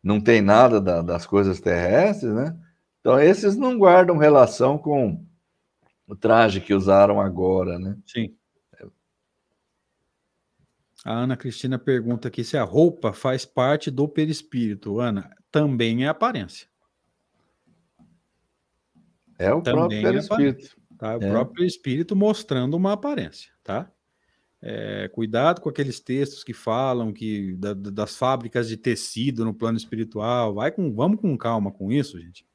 não 0.03 0.21
tem 0.21 0.43
nada 0.43 0.79
da, 0.79 1.01
das 1.01 1.25
coisas 1.25 1.59
terrestres, 1.59 2.31
né? 2.31 2.55
Então, 2.99 3.19
esses 3.19 3.57
não 3.57 3.79
guardam 3.79 4.15
relação 4.15 4.77
com 4.77 5.25
o 6.07 6.15
traje 6.15 6.61
que 6.61 6.73
usaram 6.73 7.19
agora, 7.19 7.77
né? 7.77 7.97
Sim. 8.05 8.33
A 11.05 11.13
Ana 11.13 11.37
Cristina 11.37 11.77
pergunta 11.77 12.27
aqui 12.27 12.43
se 12.43 12.57
a 12.57 12.63
roupa 12.63 13.13
faz 13.13 13.45
parte 13.45 13.91
do 13.91 14.07
perispírito. 14.07 14.99
Ana, 14.99 15.29
também 15.51 16.05
é 16.05 16.07
aparência. 16.07 16.67
É 19.37 19.53
o 19.53 19.61
Também 19.61 20.01
próprio 20.01 20.19
espírito. 20.19 20.77
Tá? 20.97 21.15
O 21.15 21.23
é. 21.23 21.29
próprio 21.29 21.65
espírito 21.65 22.15
mostrando 22.15 22.75
uma 22.75 22.93
aparência, 22.93 23.51
tá? 23.63 23.91
É, 24.59 25.07
cuidado 25.09 25.61
com 25.61 25.69
aqueles 25.69 25.99
textos 25.99 26.43
que 26.43 26.53
falam 26.53 27.13
que 27.13 27.55
da, 27.57 27.73
das 27.75 28.17
fábricas 28.17 28.67
de 28.67 28.75
tecido 28.75 29.45
no 29.45 29.53
plano 29.53 29.77
espiritual. 29.77 30.55
Vai 30.55 30.71
com, 30.71 30.91
vamos 30.93 31.21
com 31.21 31.37
calma 31.37 31.71
com 31.71 31.91
isso, 31.91 32.19
gente. 32.19 32.45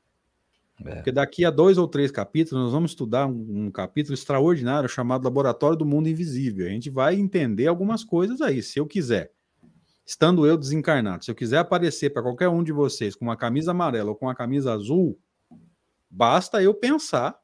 É. 0.85 0.95
Porque 0.97 1.13
daqui 1.13 1.45
a 1.45 1.51
dois 1.51 1.79
ou 1.79 1.89
três 1.89 2.11
capítulos 2.11 2.65
nós 2.65 2.73
vamos 2.73 2.93
estudar 2.93 3.27
um, 3.27 3.67
um, 3.67 3.71
capítulo 3.71 4.15
extraordinário 4.15 4.89
chamado 4.89 5.25
Laboratório 5.25 5.77
do 5.77 5.87
Mundo 5.87 6.09
Invisível. 6.09 6.67
A 6.67 6.71
gente 6.71 6.91
vai 6.91 7.15
entender 7.15 7.67
algumas 7.67 8.05
coisas 8.05 8.41
aí, 8.41 8.63
se 8.63 8.79
eu 8.79 8.87
quiser. 8.87 9.33
Estando 10.05 10.47
eu 10.47 10.57
desencarnado, 10.57 11.25
se 11.25 11.31
eu 11.31 11.35
quiser 11.35 11.59
aparecer 11.59 12.11
para 12.11 12.23
qualquer 12.23 12.49
um 12.49 12.63
de 12.63 12.73
vocês 12.73 13.15
com 13.15 13.25
uma 13.25 13.37
camisa 13.37 13.71
amarela 13.71 14.11
ou 14.11 14.17
com 14.17 14.27
uma 14.27 14.35
camisa 14.35 14.73
azul, 14.73 15.19
Basta 16.15 16.63
eu 16.63 16.75
pensar 16.75 17.41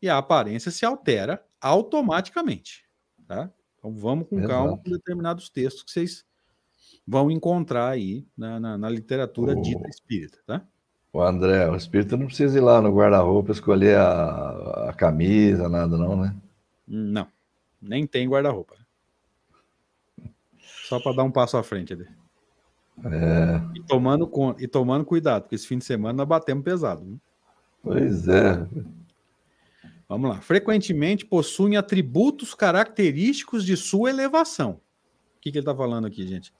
e 0.00 0.08
a 0.08 0.16
aparência 0.16 0.70
se 0.70 0.86
altera 0.86 1.44
automaticamente, 1.60 2.88
tá? 3.26 3.52
Então 3.76 3.94
vamos 3.94 4.26
com 4.26 4.38
Exato. 4.38 4.54
calma 4.54 4.78
com 4.78 4.90
determinados 4.90 5.50
textos 5.50 5.82
que 5.82 5.90
vocês 5.90 6.24
vão 7.06 7.30
encontrar 7.30 7.90
aí 7.90 8.26
na, 8.34 8.58
na, 8.58 8.78
na 8.78 8.88
literatura 8.88 9.52
o... 9.52 9.60
dita 9.60 9.86
espírita, 9.86 10.38
tá? 10.46 10.66
O 11.12 11.20
André, 11.20 11.68
o 11.68 11.74
espírito 11.74 12.16
não 12.16 12.26
precisa 12.26 12.56
ir 12.56 12.60
lá 12.60 12.80
no 12.80 12.94
guarda-roupa 12.94 13.50
escolher 13.50 13.96
a, 13.96 14.90
a 14.90 14.92
camisa, 14.92 15.68
nada 15.68 15.98
não, 15.98 16.16
né? 16.16 16.36
Não, 16.86 17.26
nem 17.82 18.06
tem 18.06 18.28
guarda-roupa. 18.28 18.76
Só 20.88 21.00
para 21.00 21.16
dar 21.16 21.24
um 21.24 21.30
passo 21.30 21.56
à 21.56 21.62
frente. 21.62 21.92
Ali. 21.92 22.08
É. 23.04 23.60
E, 23.76 23.82
tomando, 23.82 24.30
e 24.58 24.68
tomando 24.68 25.04
cuidado, 25.04 25.42
porque 25.42 25.54
esse 25.54 25.66
fim 25.66 25.78
de 25.78 25.84
semana 25.84 26.12
nós 26.18 26.28
batemos 26.28 26.64
pesado. 26.64 27.04
Né? 27.04 27.16
Pois 27.82 28.28
é. 28.28 28.66
Vamos 30.08 30.30
lá. 30.30 30.40
Frequentemente 30.40 31.24
possuem 31.24 31.76
atributos 31.76 32.54
característicos 32.54 33.64
de 33.64 33.76
sua 33.76 34.10
elevação. 34.10 34.80
O 35.36 35.40
que, 35.40 35.50
que 35.50 35.58
ele 35.58 35.62
está 35.62 35.74
falando 35.74 36.06
aqui, 36.06 36.26
gente? 36.26 36.52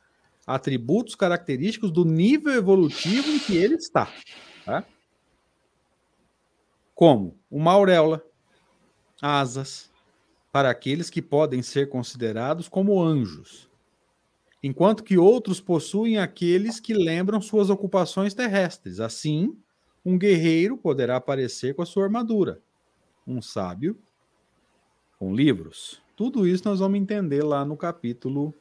Atributos 0.55 1.15
característicos 1.15 1.93
do 1.93 2.05
nível 2.05 2.53
evolutivo 2.53 3.31
em 3.31 3.39
que 3.39 3.57
ele 3.57 3.77
está. 3.77 4.13
Tá? 4.65 4.85
Como 6.95 7.39
uma 7.51 7.73
auréola, 7.73 8.25
asas, 9.23 9.91
para 10.51 10.69
aqueles 10.69 11.09
que 11.09 11.23
podem 11.23 11.63
ser 11.63 11.89
considerados 11.89 12.69
como 12.69 13.01
anjos, 13.01 13.71
enquanto 14.61 15.05
que 15.05 15.17
outros 15.17 15.61
possuem 15.61 16.19
aqueles 16.19 16.81
que 16.81 16.95
lembram 16.95 17.41
suas 17.41 17.71
ocupações 17.71 18.35
terrestres. 18.35 18.99
Assim, 18.99 19.57
um 20.05 20.19
guerreiro 20.19 20.77
poderá 20.77 21.17
aparecer 21.17 21.75
com 21.75 21.83
a 21.83 21.87
sua 21.87 22.05
armadura 22.05 22.61
um 23.25 23.41
sábio 23.41 23.97
com 25.17 25.33
livros. 25.33 26.03
Tudo 26.17 26.45
isso 26.45 26.69
nós 26.69 26.81
vamos 26.81 26.99
entender 26.99 27.45
lá 27.45 27.65
no 27.65 27.77
capítulo 27.77 28.53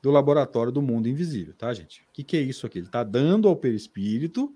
do 0.00 0.10
Laboratório 0.10 0.72
do 0.72 0.80
Mundo 0.80 1.08
Invisível, 1.08 1.54
tá, 1.54 1.72
gente? 1.74 2.02
O 2.02 2.12
que, 2.12 2.22
que 2.22 2.36
é 2.36 2.40
isso 2.40 2.66
aqui? 2.66 2.78
Ele 2.78 2.86
está 2.86 3.02
dando 3.02 3.48
ao 3.48 3.56
perispírito 3.56 4.54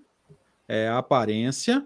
é, 0.67 0.87
a 0.87 0.97
aparência 0.97 1.85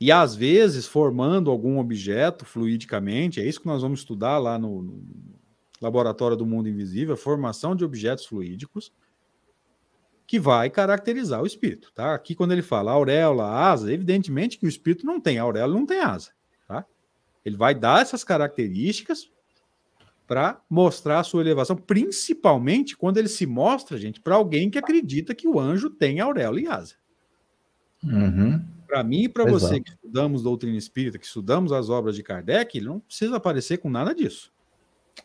e, 0.00 0.10
às 0.10 0.34
vezes, 0.34 0.86
formando 0.86 1.50
algum 1.50 1.78
objeto 1.78 2.44
fluidicamente. 2.44 3.40
É 3.40 3.44
isso 3.44 3.60
que 3.60 3.66
nós 3.66 3.82
vamos 3.82 4.00
estudar 4.00 4.38
lá 4.38 4.58
no, 4.58 4.82
no 4.82 5.04
Laboratório 5.80 6.36
do 6.36 6.46
Mundo 6.46 6.68
Invisível, 6.68 7.14
a 7.14 7.18
formação 7.18 7.76
de 7.76 7.84
objetos 7.84 8.24
fluídicos 8.24 8.92
que 10.26 10.38
vai 10.38 10.70
caracterizar 10.70 11.42
o 11.42 11.46
espírito, 11.46 11.90
tá? 11.92 12.14
Aqui 12.14 12.36
quando 12.36 12.52
ele 12.52 12.62
fala 12.62 12.92
auréola, 12.92 13.50
asa, 13.50 13.92
evidentemente 13.92 14.58
que 14.58 14.64
o 14.64 14.68
espírito 14.68 15.04
não 15.04 15.20
tem 15.20 15.38
auréola, 15.38 15.74
não 15.74 15.84
tem 15.84 15.98
asa, 15.98 16.30
tá? 16.68 16.86
Ele 17.44 17.56
vai 17.56 17.74
dar 17.74 18.00
essas 18.00 18.22
características 18.22 19.28
para 20.30 20.62
mostrar 20.70 21.18
a 21.18 21.24
sua 21.24 21.40
elevação, 21.40 21.74
principalmente 21.74 22.96
quando 22.96 23.16
ele 23.16 23.26
se 23.26 23.44
mostra, 23.46 23.98
gente, 23.98 24.20
para 24.20 24.36
alguém 24.36 24.70
que 24.70 24.78
acredita 24.78 25.34
que 25.34 25.48
o 25.48 25.58
anjo 25.58 25.90
tem 25.90 26.20
auréola 26.20 26.60
e 26.60 26.68
asa. 26.68 26.94
Uhum. 28.04 28.64
Para 28.86 29.02
mim 29.02 29.24
e 29.24 29.28
para 29.28 29.44
você 29.44 29.80
que 29.80 29.90
estudamos 29.90 30.44
doutrina 30.44 30.76
espírita, 30.76 31.18
que 31.18 31.26
estudamos 31.26 31.72
as 31.72 31.90
obras 31.90 32.14
de 32.14 32.22
Kardec, 32.22 32.78
ele 32.78 32.86
não 32.86 33.00
precisa 33.00 33.38
aparecer 33.38 33.78
com 33.78 33.90
nada 33.90 34.14
disso. 34.14 34.52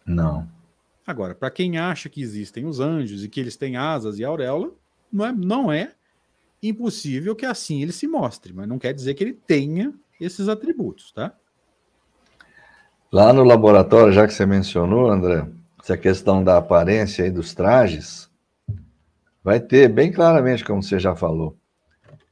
Não. 0.04 0.50
Agora, 1.06 1.36
para 1.36 1.52
quem 1.52 1.78
acha 1.78 2.10
que 2.10 2.20
existem 2.20 2.66
os 2.66 2.80
anjos 2.80 3.24
e 3.24 3.30
que 3.30 3.40
eles 3.40 3.56
têm 3.56 3.78
asas 3.78 4.18
e 4.18 4.26
auréola, 4.26 4.74
não 5.14 5.24
é, 5.28 5.32
não 5.32 5.72
é 5.72 5.94
impossível 6.64 7.36
que 7.36 7.46
assim 7.46 7.84
ele 7.84 7.92
se 7.92 8.08
mostre, 8.08 8.52
mas 8.54 8.68
não 8.68 8.80
quer 8.80 8.92
dizer 8.92 9.14
que 9.14 9.24
ele 9.24 9.34
tenha 9.34 9.94
esses 10.20 10.48
atributos, 10.48 11.12
tá? 11.12 11.38
Lá 13.16 13.32
no 13.32 13.46
laboratório, 13.46 14.12
já 14.12 14.28
que 14.28 14.34
você 14.34 14.46
mencionou, 14.46 15.10
André, 15.10 15.48
essa 15.82 15.96
questão 15.96 16.44
da 16.44 16.58
aparência 16.58 17.26
e 17.26 17.32
dos 17.32 17.54
trajes, 17.54 18.30
vai 19.42 19.58
ter 19.58 19.88
bem 19.88 20.12
claramente, 20.12 20.66
como 20.66 20.84
você 20.84 21.00
já 21.00 21.16
falou. 21.16 21.56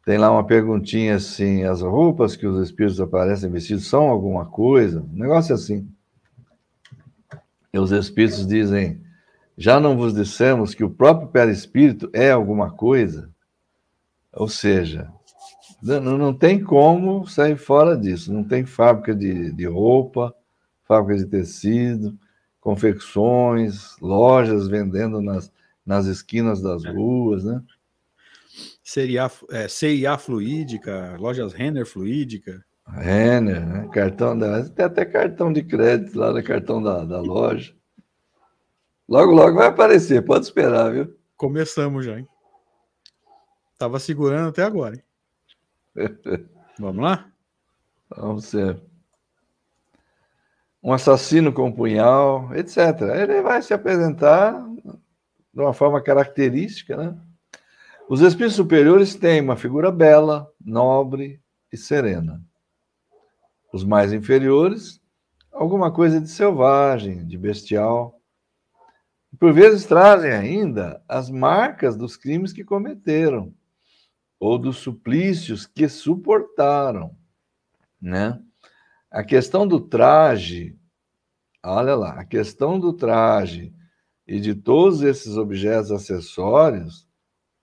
Tem 0.04 0.18
lá 0.18 0.30
uma 0.30 0.46
perguntinha 0.46 1.16
assim: 1.16 1.64
as 1.64 1.82
roupas 1.82 2.36
que 2.36 2.46
os 2.46 2.62
espíritos 2.62 3.00
aparecem 3.00 3.50
vestidos 3.50 3.88
são 3.88 4.10
alguma 4.10 4.46
coisa? 4.46 5.02
Um 5.04 5.20
negócio 5.20 5.56
assim. 5.56 5.88
E 7.74 7.80
os 7.80 7.94
espíritos 7.94 8.46
dizem: 8.46 9.00
já 9.58 9.80
não 9.80 9.96
vos 9.96 10.14
dissemos 10.14 10.76
que 10.76 10.84
o 10.84 10.90
próprio 10.90 11.30
perispírito 11.30 12.10
é 12.12 12.30
alguma 12.30 12.70
coisa? 12.72 13.30
Ou 14.34 14.50
seja, 14.50 15.10
não, 15.82 16.18
não 16.18 16.34
tem 16.34 16.62
como 16.62 17.26
sair 17.26 17.56
fora 17.56 17.96
disso. 17.98 18.34
Não 18.34 18.44
tem 18.44 18.66
fábrica 18.66 19.16
de, 19.16 19.50
de 19.54 19.66
roupa, 19.66 20.36
fábrica 20.86 21.24
de 21.24 21.30
tecido, 21.30 22.18
confecções, 22.60 23.98
lojas 24.00 24.68
vendendo 24.68 25.22
nas, 25.22 25.52
nas 25.86 26.06
esquinas 26.06 26.62
das 26.62 26.86
é. 26.86 26.92
ruas, 26.92 27.44
né? 27.44 27.62
Seria, 28.84 29.32
é, 29.50 29.68
CIA 29.68 30.18
Fluídica, 30.18 31.16
lojas 31.20 31.54
Renner 31.54 31.86
Fluídica. 31.86 32.64
Renner, 32.88 33.66
né? 33.66 33.90
Cartão 33.92 34.38
da. 34.38 34.70
Tem 34.70 34.86
até 34.86 35.06
cartão 35.06 35.52
de 35.52 35.64
crédito 35.64 36.20
lá 36.20 36.32
no 36.32 36.44
cartão 36.44 36.82
da, 36.82 37.04
da 37.06 37.20
loja. 37.20 37.74
Logo, 39.08 39.32
logo 39.32 39.58
vai 39.58 39.68
aparecer, 39.68 40.24
pode 40.24 40.46
esperar, 40.46 40.92
viu? 40.92 41.16
Começamos 41.36 42.06
já, 42.06 42.20
hein? 42.20 42.28
Tava 43.78 44.00
segurando 44.00 44.50
até 44.50 44.64
agora, 44.64 44.96
hein? 44.96 45.04
Vamos 46.80 47.04
lá? 47.04 47.30
Vamos 48.10 48.46
ser. 48.46 48.82
Um 50.84 50.92
assassino 50.92 51.54
com 51.54 51.68
um 51.68 51.72
punhal, 51.72 52.54
etc. 52.56 52.78
Ele 53.22 53.42
vai 53.42 53.62
se 53.62 53.74
apresentar 53.74 54.54
de 55.54 55.62
uma 55.62 55.74
forma 55.74 56.02
característica, 56.02 56.98
né? 56.98 57.18
Os 58.10 58.20
espíritos 58.20 58.56
superiores 58.56 59.16
têm 59.16 59.40
uma 59.40 59.56
figura 59.56 59.90
bela, 59.90 60.52
nobre 60.64 61.42
e 61.72 61.78
serena. 61.78 62.44
Os 63.72 63.84
mais 63.84 64.12
inferiores, 64.12 65.02
alguma 65.52 65.92
coisa 65.92 66.20
de 66.20 66.30
selvagem, 66.30 67.26
de 67.26 67.38
bestial 67.38 68.20
por 69.40 69.52
vezes 69.52 69.86
trazem 69.86 70.32
ainda 70.32 71.04
as 71.08 71.30
marcas 71.30 71.98
dos 71.98 72.16
crimes 72.16 72.54
que 72.54 72.64
cometeram 72.64 73.54
ou 74.40 74.58
dos 74.58 74.78
suplícios 74.78 75.66
que 75.66 75.88
suportaram, 75.88 77.16
né? 78.02 78.40
A 79.14 79.24
questão 79.24 79.68
do 79.68 79.80
traje, 79.80 80.76
olha 81.64 81.96
lá, 81.96 82.20
a 82.20 82.26
questão 82.26 82.80
do 82.80 82.92
traje 82.92 83.72
e 84.26 84.40
de 84.40 84.56
todos 84.56 85.04
esses 85.04 85.38
objetos 85.38 85.92
acessórios 85.92 87.08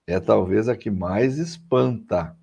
é 0.06 0.20
talvez 0.20 0.68
a 0.68 0.76
que 0.76 0.92
mais 0.92 1.38
espanta. 1.38 2.36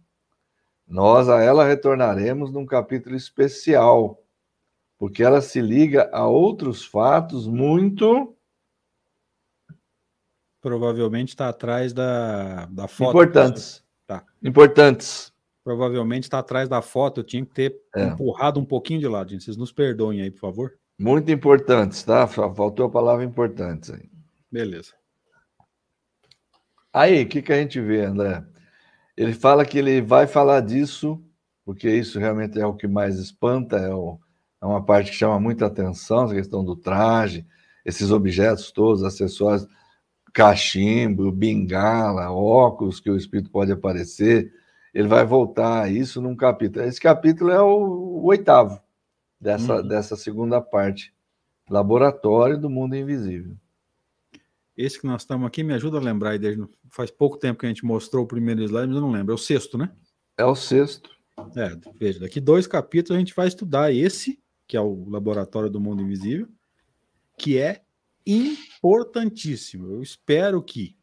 Nós 0.86 1.30
a 1.30 1.42
ela 1.42 1.66
retornaremos 1.66 2.52
num 2.52 2.66
capítulo 2.66 3.16
especial, 3.16 4.22
porque 4.98 5.24
ela 5.24 5.40
se 5.40 5.62
liga 5.62 6.10
a 6.12 6.28
outros 6.28 6.84
fatos 6.84 7.48
muito 7.48 8.38
Provavelmente 10.60 11.30
está 11.30 11.48
atrás 11.48 11.94
da, 11.94 12.66
da 12.66 12.90
foto. 12.90 13.12
Importantes. 13.12 13.82
Tá. 14.06 14.26
Importantes. 14.44 15.32
Provavelmente 15.68 16.24
está 16.24 16.40
atrás 16.40 16.70
da 16.70 16.82
foto. 16.82 17.20
Eu 17.20 17.26
tinha 17.26 17.46
que 17.46 17.54
ter 17.54 17.76
é. 17.94 18.06
empurrado 18.06 18.58
um 18.58 18.64
pouquinho 18.64 19.02
de 19.02 19.08
lado, 19.10 19.32
gente. 19.32 19.44
Vocês 19.44 19.58
nos 19.58 19.70
perdoem 19.70 20.22
aí, 20.22 20.32
por 20.32 20.40
favor. 20.40 20.74
Muito 20.98 21.30
importantes, 21.30 22.02
tá? 22.04 22.26
Faltou 22.26 22.86
a 22.86 22.90
palavra 22.90 23.26
importantes 23.26 23.92
aí. 23.92 24.10
Beleza. 24.50 24.94
Aí, 26.94 27.22
o 27.22 27.28
que, 27.28 27.42
que 27.42 27.52
a 27.52 27.58
gente 27.58 27.82
vê, 27.82 28.06
André? 28.06 28.46
Ele 29.18 29.34
fala 29.34 29.66
que 29.66 29.78
ele 29.78 30.02
vai 30.02 30.26
falar 30.26 30.62
disso, 30.62 31.22
porque 31.66 31.90
isso 31.90 32.18
realmente 32.18 32.58
é 32.58 32.66
o 32.66 32.74
que 32.74 32.88
mais 32.88 33.20
espanta, 33.20 33.76
é, 33.76 33.94
o, 33.94 34.18
é 34.62 34.66
uma 34.66 34.82
parte 34.82 35.12
que 35.12 35.18
chama 35.18 35.38
muita 35.38 35.66
atenção, 35.66 36.28
a 36.28 36.34
questão 36.34 36.64
do 36.64 36.78
traje, 36.78 37.46
esses 37.84 38.10
objetos 38.10 38.72
todos, 38.72 39.04
acessórios 39.04 39.68
cachimbo, 40.34 41.30
bengala, 41.30 42.32
óculos 42.32 43.02
que 43.02 43.10
o 43.10 43.18
espírito 43.18 43.52
pode 43.52 43.74
aparecer. 43.74 44.50
Ele 44.98 45.08
vai 45.08 45.24
voltar 45.24 45.84
a 45.84 45.88
isso 45.88 46.20
num 46.20 46.36
capítulo. 46.36 46.84
Esse 46.84 47.00
capítulo 47.00 47.52
é 47.52 47.62
o, 47.62 47.68
o 47.68 48.26
oitavo 48.26 48.82
dessa, 49.40 49.76
uhum. 49.76 49.88
dessa 49.88 50.16
segunda 50.16 50.60
parte. 50.60 51.14
Laboratório 51.70 52.58
do 52.58 52.68
Mundo 52.68 52.96
Invisível. 52.96 53.56
Esse 54.76 55.00
que 55.00 55.06
nós 55.06 55.22
estamos 55.22 55.46
aqui 55.46 55.62
me 55.62 55.76
ajuda 55.76 56.00
a 56.00 56.02
lembrar, 56.02 56.40
desde, 56.40 56.68
faz 56.90 57.12
pouco 57.12 57.38
tempo 57.38 57.60
que 57.60 57.68
a 57.68 57.70
gente 57.70 57.86
mostrou 57.86 58.24
o 58.24 58.28
primeiro 58.28 58.64
slide, 58.64 58.88
mas 58.88 58.96
eu 58.96 59.02
não 59.04 59.12
lembro. 59.12 59.34
É 59.34 59.36
o 59.36 59.38
sexto, 59.38 59.78
né? 59.78 59.92
É 60.36 60.44
o 60.44 60.56
sexto. 60.56 61.12
É, 61.56 61.78
veja, 61.94 62.20
daqui 62.20 62.42
dois 62.42 62.66
capítulos 62.66 63.18
a 63.18 63.20
gente 63.20 63.36
vai 63.36 63.48
estudar 63.48 63.94
esse, 63.94 64.40
que 64.68 64.76
é 64.76 64.82
o 64.82 65.08
Laboratório 65.08 65.70
do 65.70 65.80
Mundo 65.80 66.02
Invisível, 66.02 66.48
que 67.38 67.60
é 67.60 67.84
importantíssimo. 68.26 69.94
Eu 69.94 70.02
espero 70.02 70.60
que 70.64 70.97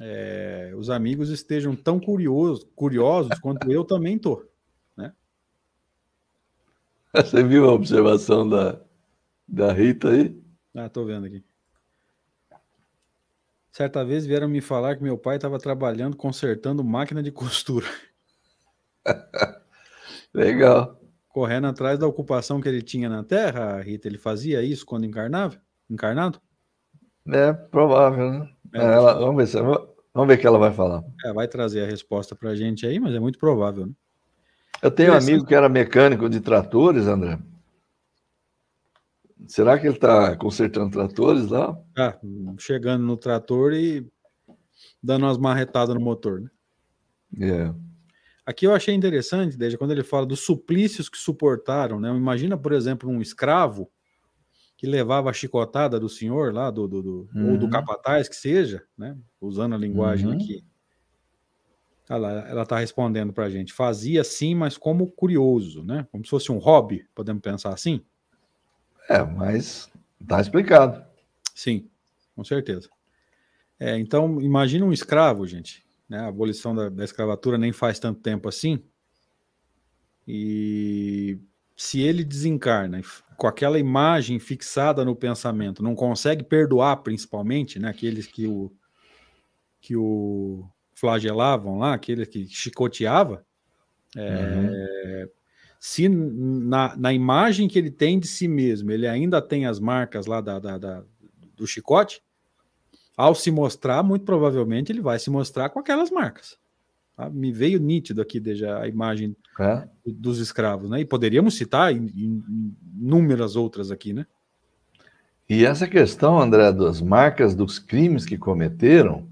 é, 0.00 0.72
os 0.76 0.90
amigos 0.90 1.30
estejam 1.30 1.74
tão 1.74 1.98
curiosos, 1.98 2.66
curiosos 2.74 3.38
quanto 3.40 3.70
eu 3.70 3.84
também 3.84 4.16
estou. 4.16 4.50
Né? 4.96 5.12
Você 7.14 7.42
viu 7.42 7.68
a 7.68 7.72
observação 7.72 8.48
da, 8.48 8.80
da 9.48 9.72
Rita 9.72 10.10
aí? 10.10 10.38
Ah, 10.74 10.86
estou 10.86 11.06
vendo 11.06 11.26
aqui. 11.26 11.42
Certa 13.72 14.04
vez 14.04 14.24
vieram 14.24 14.48
me 14.48 14.60
falar 14.60 14.96
que 14.96 15.02
meu 15.02 15.18
pai 15.18 15.36
estava 15.36 15.58
trabalhando 15.58 16.16
consertando 16.16 16.82
máquina 16.82 17.22
de 17.22 17.30
costura. 17.30 17.86
Legal. 20.32 20.98
Correndo 21.28 21.66
atrás 21.66 21.98
da 21.98 22.06
ocupação 22.06 22.60
que 22.60 22.68
ele 22.68 22.80
tinha 22.80 23.08
na 23.08 23.22
Terra, 23.22 23.80
Rita, 23.82 24.08
ele 24.08 24.16
fazia 24.16 24.62
isso 24.62 24.86
quando 24.86 25.04
encarnava? 25.04 25.60
Encarnado? 25.90 26.40
É 27.28 27.52
provável, 27.52 28.30
né? 28.32 28.55
É, 28.74 28.78
Ela, 28.78 29.14
vamos 29.14 29.36
ver 29.36 29.46
se 29.46 29.58
Vamos 30.16 30.28
ver 30.28 30.38
o 30.38 30.40
que 30.40 30.46
ela 30.46 30.58
vai 30.58 30.72
falar. 30.72 31.04
É, 31.26 31.32
vai 31.32 31.46
trazer 31.46 31.82
a 31.82 31.86
resposta 31.86 32.34
para 32.34 32.48
a 32.50 32.56
gente 32.56 32.86
aí, 32.86 32.98
mas 32.98 33.14
é 33.14 33.20
muito 33.20 33.38
provável. 33.38 33.86
Né? 33.86 33.92
Eu 34.82 34.90
tenho 34.90 35.12
um 35.12 35.16
amigo 35.16 35.44
que 35.44 35.54
era 35.54 35.68
mecânico 35.68 36.26
de 36.28 36.40
tratores, 36.40 37.06
André. 37.06 37.38
Será 39.46 39.78
que 39.78 39.86
ele 39.86 39.94
está 39.94 40.34
consertando 40.36 40.90
tratores 40.90 41.48
lá? 41.48 41.78
Ah, 41.96 42.18
chegando 42.58 43.04
no 43.04 43.16
trator 43.16 43.74
e 43.74 44.06
dando 45.02 45.24
umas 45.24 45.36
marretadas 45.36 45.94
no 45.94 46.00
motor, 46.00 46.40
né? 46.40 46.50
É. 47.38 47.74
Aqui 48.46 48.66
eu 48.66 48.74
achei 48.74 48.94
interessante, 48.94 49.56
desde 49.56 49.76
quando 49.76 49.90
ele 49.90 50.02
fala 50.02 50.24
dos 50.24 50.40
suplícios 50.40 51.08
que 51.08 51.18
suportaram, 51.18 52.00
né? 52.00 52.08
Imagina, 52.08 52.56
por 52.56 52.72
exemplo, 52.72 53.10
um 53.10 53.20
escravo 53.20 53.90
que 54.76 54.86
levava 54.86 55.30
a 55.30 55.32
chicotada 55.32 55.98
do 55.98 56.08
senhor 56.08 56.52
lá, 56.52 56.70
do, 56.70 56.86
do, 56.86 57.02
do 57.02 57.28
uhum. 57.34 57.52
ou 57.52 57.58
do 57.58 57.64
uhum. 57.64 57.70
capataz, 57.70 58.28
que 58.28 58.36
seja, 58.36 58.82
né? 58.96 59.16
Usando 59.40 59.74
a 59.74 59.78
linguagem 59.78 60.28
uhum. 60.28 60.34
aqui. 60.34 60.64
Ela 62.08 62.62
está 62.62 62.78
respondendo 62.78 63.32
para 63.32 63.46
a 63.46 63.50
gente. 63.50 63.72
Fazia 63.72 64.22
sim, 64.22 64.54
mas 64.54 64.76
como 64.78 65.10
curioso, 65.10 65.82
né? 65.82 66.06
Como 66.12 66.24
se 66.24 66.30
fosse 66.30 66.52
um 66.52 66.58
hobby, 66.58 67.04
podemos 67.14 67.42
pensar 67.42 67.72
assim? 67.72 68.00
É, 69.08 69.22
mas 69.24 69.90
está 70.20 70.40
explicado. 70.40 71.04
Sim, 71.54 71.88
com 72.34 72.44
certeza. 72.44 72.88
É, 73.80 73.98
então, 73.98 74.40
imagina 74.40 74.84
um 74.84 74.92
escravo, 74.92 75.46
gente. 75.46 75.84
Né? 76.08 76.18
A 76.18 76.28
abolição 76.28 76.74
da, 76.74 76.88
da 76.88 77.04
escravatura 77.04 77.58
nem 77.58 77.72
faz 77.72 77.98
tanto 77.98 78.20
tempo 78.20 78.48
assim. 78.48 78.82
E 80.28 81.38
se 81.76 82.00
ele 82.00 82.24
desencarna 82.24 83.02
com 83.36 83.46
aquela 83.46 83.78
imagem 83.78 84.38
fixada 84.38 85.04
no 85.04 85.14
pensamento, 85.14 85.82
não 85.82 85.94
consegue 85.94 86.42
perdoar, 86.42 86.96
principalmente, 86.98 87.78
né, 87.78 87.90
aqueles 87.90 88.26
que 88.26 88.46
o, 88.46 88.72
que 89.80 89.94
o 89.94 90.66
flagelavam 90.94 91.78
lá, 91.78 91.92
aqueles 91.92 92.26
que 92.28 92.46
chicoteava, 92.46 93.44
é, 94.16 95.24
uhum. 95.24 95.28
se 95.78 96.08
na, 96.08 96.96
na 96.96 97.12
imagem 97.12 97.68
que 97.68 97.78
ele 97.78 97.90
tem 97.90 98.18
de 98.18 98.26
si 98.26 98.48
mesmo, 98.48 98.90
ele 98.90 99.06
ainda 99.06 99.42
tem 99.42 99.66
as 99.66 99.78
marcas 99.78 100.24
lá 100.24 100.40
da, 100.40 100.58
da, 100.58 100.78
da 100.78 101.04
do 101.54 101.66
chicote, 101.66 102.22
ao 103.16 103.34
se 103.34 103.50
mostrar, 103.50 104.02
muito 104.02 104.24
provavelmente 104.24 104.92
ele 104.92 105.00
vai 105.00 105.18
se 105.18 105.30
mostrar 105.30 105.68
com 105.70 105.78
aquelas 105.78 106.10
marcas. 106.10 106.58
Tá? 107.16 107.30
Me 107.30 107.50
veio 107.50 107.80
nítido 107.80 108.20
aqui 108.20 108.38
desde 108.38 108.66
a 108.66 108.86
imagem 108.86 109.34
é. 109.58 109.88
dos 110.04 110.38
escravos, 110.38 110.90
né? 110.90 111.00
E 111.00 111.04
poderíamos 111.04 111.56
citar 111.56 111.90
inúmeras 111.92 113.56
outras 113.56 113.90
aqui, 113.90 114.12
né? 114.12 114.26
E 115.48 115.64
essa 115.64 115.86
questão, 115.86 116.38
André, 116.38 116.72
das 116.72 117.00
marcas 117.00 117.54
dos 117.54 117.78
crimes 117.78 118.26
que 118.26 118.36
cometeram, 118.36 119.26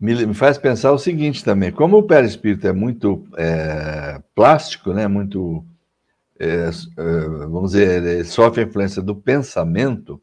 me, 0.00 0.32
faz 0.32 0.56
pensar 0.56 0.92
o 0.92 0.98
seguinte 0.98 1.44
também: 1.44 1.70
como 1.70 1.98
o 1.98 2.02
perispírito 2.02 2.66
é 2.66 2.72
muito 2.72 3.26
é, 3.36 4.22
plástico, 4.34 4.94
né? 4.94 5.06
Muito, 5.06 5.64
é, 6.38 6.70
é 6.70 7.28
vamos 7.48 7.72
dizer, 7.72 8.02
ele 8.02 8.24
sofre 8.24 8.62
a 8.62 8.66
influência 8.66 9.02
do 9.02 9.14
pensamento. 9.14 10.20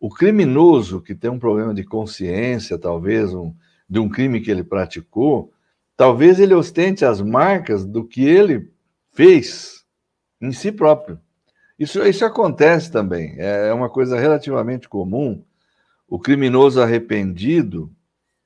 O 0.00 0.08
criminoso 0.08 1.00
que 1.00 1.14
tem 1.14 1.30
um 1.30 1.38
problema 1.38 1.74
de 1.74 1.84
consciência, 1.84 2.78
talvez, 2.78 3.32
um, 3.32 3.54
de 3.88 4.00
um 4.00 4.08
crime 4.08 4.40
que 4.40 4.50
ele 4.50 4.64
praticou, 4.64 5.52
talvez 6.00 6.40
ele 6.40 6.54
ostente 6.54 7.04
as 7.04 7.20
marcas 7.20 7.84
do 7.84 8.02
que 8.02 8.24
ele 8.24 8.72
fez 9.12 9.84
em 10.40 10.50
si 10.50 10.72
próprio. 10.72 11.20
Isso, 11.78 12.02
isso 12.06 12.24
acontece 12.24 12.90
também, 12.90 13.34
é 13.36 13.70
uma 13.70 13.90
coisa 13.90 14.18
relativamente 14.18 14.88
comum. 14.88 15.44
O 16.08 16.18
criminoso 16.18 16.80
arrependido, 16.80 17.94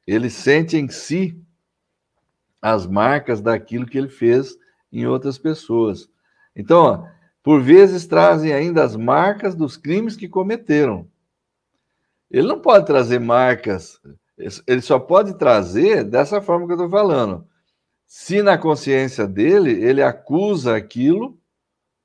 ele 0.04 0.30
sente 0.30 0.76
em 0.76 0.88
si 0.88 1.40
as 2.60 2.88
marcas 2.88 3.40
daquilo 3.40 3.86
que 3.86 3.98
ele 3.98 4.08
fez 4.08 4.58
em 4.92 5.06
outras 5.06 5.38
pessoas. 5.38 6.10
Então, 6.56 6.82
ó, 6.82 7.06
por 7.40 7.62
vezes 7.62 8.04
trazem 8.04 8.52
ainda 8.52 8.82
as 8.82 8.96
marcas 8.96 9.54
dos 9.54 9.76
crimes 9.76 10.16
que 10.16 10.26
cometeram. 10.26 11.06
Ele 12.28 12.48
não 12.48 12.58
pode 12.58 12.84
trazer 12.84 13.20
marcas, 13.20 14.00
ele 14.36 14.80
só 14.80 14.98
pode 14.98 15.38
trazer 15.38 16.04
dessa 16.04 16.40
forma 16.40 16.66
que 16.66 16.72
eu 16.72 16.76
estou 16.76 16.90
falando. 16.90 17.46
Se 18.06 18.42
na 18.42 18.58
consciência 18.58 19.26
dele 19.26 19.70
ele 19.70 20.02
acusa 20.02 20.76
aquilo, 20.76 21.38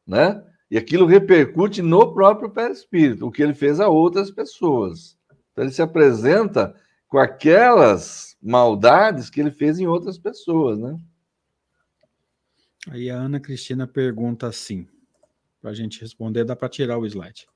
né? 0.06 0.44
E 0.70 0.78
aquilo 0.78 1.08
repercute 1.08 1.82
no 1.82 2.14
próprio 2.14 2.50
perispírito, 2.50 3.26
o 3.26 3.32
que 3.32 3.42
ele 3.42 3.56
fez 3.56 3.80
a 3.80 3.88
outras 3.88 4.30
pessoas. 4.30 5.18
Então 5.52 5.64
ele 5.64 5.74
se 5.74 5.82
apresenta 5.82 6.76
com 7.08 7.18
aquelas 7.18 8.38
maldades 8.42 9.30
que 9.30 9.42
ele 9.42 9.52
fez 9.52 9.80
em 9.80 9.88
outras 9.88 10.18
pessoas, 10.18 10.78
né? 10.78 10.98
Aí 12.88 13.10
a 13.10 13.16
Ana 13.16 13.40
Cristina 13.40 13.88
pergunta 13.88 14.48
assim, 14.48 14.88
para 15.60 15.72
a 15.72 15.74
gente 15.74 16.00
responder, 16.00 16.46
dá 16.46 16.56
para 16.56 16.70
tirar 16.70 16.98
o 16.98 17.06
slide 17.06 17.48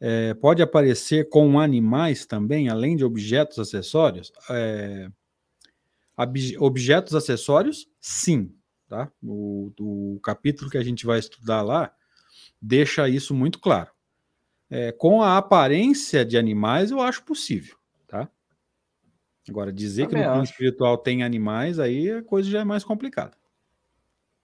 é, 0.00 0.32
pode 0.34 0.62
aparecer 0.62 1.28
com 1.28 1.58
animais 1.58 2.24
também, 2.24 2.68
além 2.68 2.96
de 2.96 3.04
objetos 3.04 3.58
acessórios? 3.58 4.32
É, 4.50 5.10
objetos 6.58 7.14
acessórios, 7.14 7.88
sim. 8.00 8.54
Tá? 8.88 9.10
O, 9.22 9.70
o, 9.78 10.20
capítulo 10.22 10.70
que 10.70 10.78
a 10.78 10.82
gente 10.82 11.04
vai 11.04 11.18
estudar 11.18 11.60
lá 11.62 11.92
deixa 12.60 13.08
isso 13.08 13.34
muito 13.34 13.58
claro. 13.58 13.90
É, 14.70 14.92
com 14.92 15.22
a 15.22 15.36
aparência 15.36 16.24
de 16.24 16.38
animais, 16.38 16.90
eu 16.90 17.00
acho 17.00 17.22
possível. 17.22 17.76
Tá? 18.06 18.28
Agora, 19.48 19.72
dizer 19.72 20.06
Também 20.06 20.22
que 20.22 20.26
no 20.26 20.32
plano 20.32 20.44
espiritual 20.44 20.96
tem 20.96 21.22
animais, 21.22 21.78
aí 21.78 22.10
a 22.10 22.22
coisa 22.22 22.48
já 22.48 22.60
é 22.60 22.64
mais 22.64 22.82
complicada. 22.84 23.36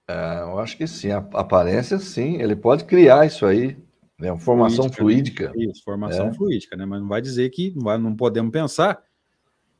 É, 0.08 0.40
eu 0.42 0.58
acho 0.58 0.76
que 0.76 0.86
sim, 0.86 1.10
a 1.10 1.18
aparência 1.18 1.98
sim, 1.98 2.40
ele 2.40 2.54
pode 2.54 2.84
criar 2.84 3.26
isso 3.26 3.46
aí, 3.46 3.76
é 4.20 4.30
uma 4.30 4.40
formação 4.40 4.90
fluídica. 4.90 5.50
fluídica. 5.50 5.72
Isso, 5.72 5.84
formação 5.84 6.28
é. 6.28 6.34
fluídica, 6.34 6.76
né? 6.76 6.86
Mas 6.86 7.00
não 7.00 7.08
vai 7.08 7.20
dizer 7.20 7.50
que 7.50 7.72
não, 7.74 7.82
vai, 7.82 7.98
não 7.98 8.14
podemos 8.14 8.52
pensar 8.52 9.02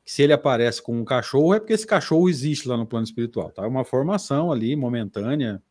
que 0.03 0.11
se 0.11 0.21
ele 0.21 0.33
aparece 0.33 0.81
com 0.81 0.99
um 0.99 1.05
cachorro 1.05 1.53
é 1.53 1.59
porque 1.59 1.73
esse 1.73 1.87
cachorro 1.87 2.29
existe 2.29 2.67
lá 2.67 2.77
no 2.77 2.85
plano 2.85 3.05
espiritual, 3.05 3.49
tá? 3.51 3.63
É 3.63 3.67
uma 3.67 3.85
formação 3.85 4.51
ali 4.51 4.75
momentânea 4.75 5.61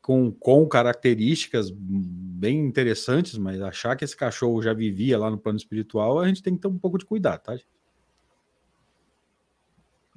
com, 0.00 0.32
com 0.32 0.66
características 0.66 1.70
bem 1.70 2.60
interessantes, 2.60 3.38
mas 3.38 3.60
achar 3.60 3.96
que 3.96 4.04
esse 4.04 4.16
cachorro 4.16 4.62
já 4.62 4.72
vivia 4.72 5.18
lá 5.18 5.30
no 5.30 5.38
plano 5.38 5.56
espiritual, 5.56 6.18
a 6.18 6.28
gente 6.28 6.42
tem 6.42 6.54
que 6.54 6.60
ter 6.60 6.68
um 6.68 6.78
pouco 6.78 6.98
de 6.98 7.04
cuidado, 7.04 7.42
tá? 7.42 7.56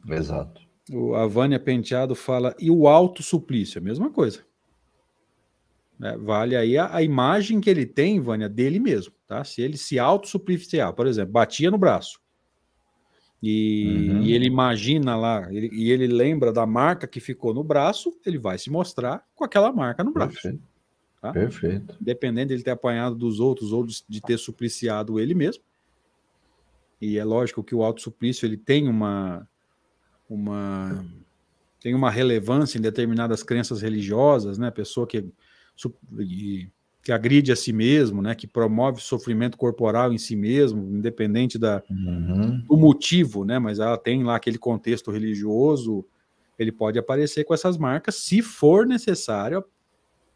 Exato. 0.09 0.61
O, 0.91 1.13
a 1.15 1.28
Vânia 1.28 1.59
Penteado 1.59 2.15
fala, 2.15 2.55
e 2.59 2.71
o 2.71 2.88
alto 2.88 3.21
suplício? 3.21 3.80
A 3.80 3.84
mesma 3.84 4.09
coisa. 4.09 4.47
Né? 6.00 6.16
Vale 6.18 6.56
aí 6.56 6.78
a, 6.78 6.95
a, 6.95 7.02
imagem 7.02 7.60
que 7.60 7.70
ele 7.70 7.86
tem, 7.86 8.20
Vânia, 8.20 8.48
dele 8.48 8.80
mesmo. 8.80 9.14
Tá? 9.28 9.43
Se 9.43 9.62
ele 9.62 9.78
se 9.78 9.98
autossupliciar, 9.98 10.93
por 10.93 11.08
exemplo, 11.08 11.32
batia 11.34 11.72
no 11.72 11.78
braço. 11.78 12.20
E, 13.41 14.10
uhum. 14.10 14.22
e 14.24 14.34
ele 14.34 14.45
imagina 14.45 15.16
lá, 15.16 15.48
ele, 15.54 15.70
e 15.72 15.91
ele 15.91 16.08
lembra 16.08 16.52
da 16.52 16.66
marca 16.66 17.08
que 17.08 17.20
ficou 17.20 17.54
no 17.54 17.64
braço, 17.64 18.18
ele 18.26 18.39
vai 18.39 18.58
se 18.58 18.70
mostrar 18.70 19.24
com 19.36 19.43
aquela 19.43 19.72
marca 19.72 20.04
no 20.04 20.12
braço. 20.12 20.34
Perfeito. 20.34 20.64
Tá? 21.22 21.32
Perfeito. 21.32 21.95
Dependendo 22.00 22.48
de 22.48 22.56
ele 22.56 22.64
ter 22.64 22.72
apanhado 22.72 23.16
dos 23.16 23.39
outros 23.39 23.72
ou 23.72 23.86
de 23.86 24.22
ter 24.22 24.38
supliciado 24.38 25.20
ele 25.20 25.36
mesmo. 25.36 25.64
E 27.00 27.20
é 27.20 27.24
lógico 27.24 27.64
que 27.64 27.76
o 27.76 27.84
autossuplício 27.84 28.45
ele 28.45 28.58
tem 28.58 28.88
uma, 28.88 29.48
uma 30.28 31.06
tem 31.80 31.93
uma 31.93 32.10
relevância 32.10 32.80
em 32.80 32.82
determinadas 32.82 33.43
crenças 33.43 33.82
religiosas, 33.82 34.58
né? 34.58 34.72
Pessoa 34.72 35.06
que 35.06 35.24
que 37.07 37.11
agride 37.11 37.53
a 37.53 37.55
si 37.55 37.71
mesmo, 37.71 38.21
né, 38.21 38.36
que 38.36 38.45
promove 38.45 38.99
sofrimento 38.99 39.57
corporal 39.57 40.11
em 40.11 40.17
si 40.17 40.36
mesmo, 40.36 40.82
independente 40.93 41.57
da, 41.57 41.82
uhum. 41.89 42.61
do 42.67 42.75
motivo, 42.75 43.45
né, 43.45 43.57
mas 43.59 43.80
ela 43.80 43.97
tem 43.97 44.25
lá 44.25 44.36
aquele 44.36 44.57
contexto 44.57 45.09
religioso, 45.09 46.05
ele 46.59 46.69
pode 46.69 46.99
aparecer 46.99 47.45
com 47.45 47.53
essas 47.53 47.78
marcas, 47.78 48.15
se 48.15 48.41
for 48.41 48.86
necessário 48.86 49.63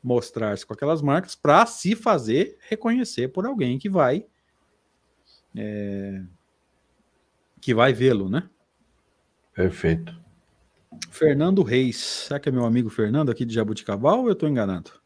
mostrar-se 0.01 0.65
com 0.65 0.73
aquelas 0.73 1.01
marcas 1.01 1.35
para 1.35 1.65
se 1.65 1.93
fazer 1.93 2.57
reconhecer 2.69 3.27
por 3.27 3.45
alguém 3.45 3.77
que 3.77 3.89
vai 3.89 4.25
é, 5.53 6.23
que 7.59 7.73
vai 7.73 7.91
vê-lo, 7.91 8.29
né? 8.29 8.49
Perfeito. 9.53 10.17
Fernando 11.09 11.61
Reis, 11.63 11.97
será 11.97 12.39
que 12.39 12.47
é 12.47 12.51
meu 12.51 12.63
amigo 12.63 12.89
Fernando 12.89 13.29
aqui 13.29 13.43
de 13.43 13.53
Jabuticabal 13.53 14.21
ou 14.21 14.27
eu 14.27 14.33
estou 14.33 14.47
enganado? 14.47 15.00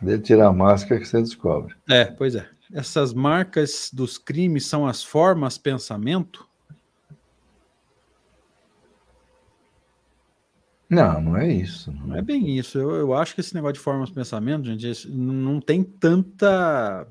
De 0.00 0.18
tirar 0.18 0.48
a 0.48 0.52
máscara 0.52 1.00
que 1.00 1.06
você 1.06 1.20
descobre. 1.20 1.74
É, 1.88 2.06
pois 2.06 2.34
é. 2.34 2.48
Essas 2.72 3.12
marcas 3.12 3.90
dos 3.92 4.16
crimes 4.16 4.66
são 4.66 4.86
as 4.86 5.02
formas 5.02 5.58
pensamento? 5.58 6.48
Não, 10.88 11.20
não 11.20 11.36
é 11.36 11.52
isso. 11.52 11.92
Não 11.92 12.16
é 12.16 12.22
bem 12.22 12.58
isso. 12.58 12.78
Eu, 12.78 12.90
eu 12.96 13.14
acho 13.14 13.34
que 13.34 13.40
esse 13.40 13.54
negócio 13.54 13.74
de 13.74 13.80
formas 13.80 14.10
pensamento, 14.10 14.64
gente, 14.64 15.08
não 15.08 15.60
tem 15.60 15.84
tanta 15.84 17.06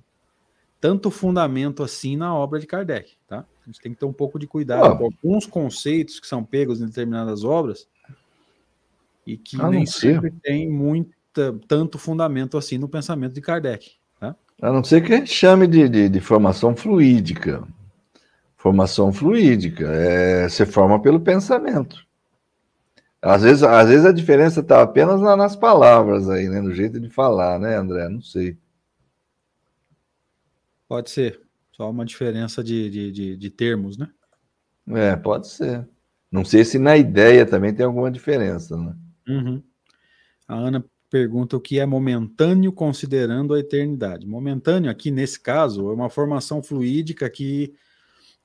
tanto 0.81 1.11
fundamento 1.11 1.83
assim 1.83 2.15
na 2.15 2.33
obra 2.33 2.59
de 2.59 2.65
Kardec, 2.65 3.17
tá? 3.27 3.45
A 3.63 3.65
gente 3.65 3.81
tem 3.81 3.93
que 3.93 3.99
ter 3.99 4.05
um 4.05 4.13
pouco 4.13 4.39
de 4.39 4.47
cuidado 4.47 4.97
com 4.97 5.05
alguns 5.05 5.45
conceitos 5.45 6.19
que 6.19 6.27
são 6.27 6.43
pegos 6.43 6.81
em 6.81 6.85
determinadas 6.85 7.43
obras 7.43 7.87
e 9.27 9.37
que 9.37 9.57
nem 9.57 9.85
sempre 9.85 10.31
tem 10.31 10.69
muita, 10.69 11.11
tanto 11.67 11.97
fundamento 11.97 12.57
assim 12.57 12.77
no 12.77 12.89
pensamento 12.89 13.34
de 13.34 13.41
Kardec, 13.41 13.91
tá? 14.19 14.36
A 14.61 14.71
não 14.71 14.84
ser 14.84 15.01
que 15.03 15.13
a 15.13 15.17
gente 15.17 15.32
chame 15.32 15.67
de, 15.67 15.88
de, 15.88 16.09
de 16.09 16.19
formação 16.19 16.75
fluídica. 16.75 17.65
Formação 18.57 19.13
fluídica 19.13 19.89
é 19.89 20.49
se 20.49 20.65
forma 20.65 21.01
pelo 21.01 21.19
pensamento. 21.19 22.05
Às 23.21 23.41
vezes, 23.43 23.63
às 23.63 23.89
vezes 23.89 24.05
a 24.05 24.11
diferença 24.11 24.61
está 24.61 24.82
apenas 24.82 25.21
nas 25.21 25.55
palavras 25.55 26.30
aí, 26.30 26.47
né? 26.47 26.61
No 26.61 26.73
jeito 26.73 26.99
de 26.99 27.09
falar, 27.09 27.59
né, 27.59 27.75
André? 27.75 28.07
Não 28.09 28.21
sei. 28.21 28.57
Pode 30.88 31.09
ser. 31.09 31.41
Só 31.71 31.89
uma 31.89 32.05
diferença 32.05 32.63
de, 32.63 32.89
de, 32.89 33.11
de, 33.11 33.38
de 33.38 33.49
termos, 33.49 33.97
né? 33.97 34.09
É, 34.89 35.15
pode 35.15 35.47
ser. 35.47 35.88
Não 36.32 36.43
sei 36.43 36.63
se 36.65 36.77
na 36.77 36.97
ideia 36.97 37.45
também 37.45 37.73
tem 37.73 37.86
alguma 37.86 38.11
diferença, 38.11 38.77
né? 38.77 38.95
Uhum. 39.27 39.63
A 40.47 40.55
Ana 40.55 40.84
pergunta 41.10 41.57
o 41.57 41.62
que 41.62 41.80
é 41.80 41.86
momentâneo 41.86 42.72
considerando 42.72 43.53
a 43.53 43.60
eternidade. 43.60 44.28
Momentâneo 44.28 44.91
aqui 44.91 45.12
nesse 45.12 45.39
caso 45.39 45.89
é 45.89 45.93
uma 45.93 46.10
formação 46.10 46.62
fluídica 46.62 47.30
que 47.30 47.74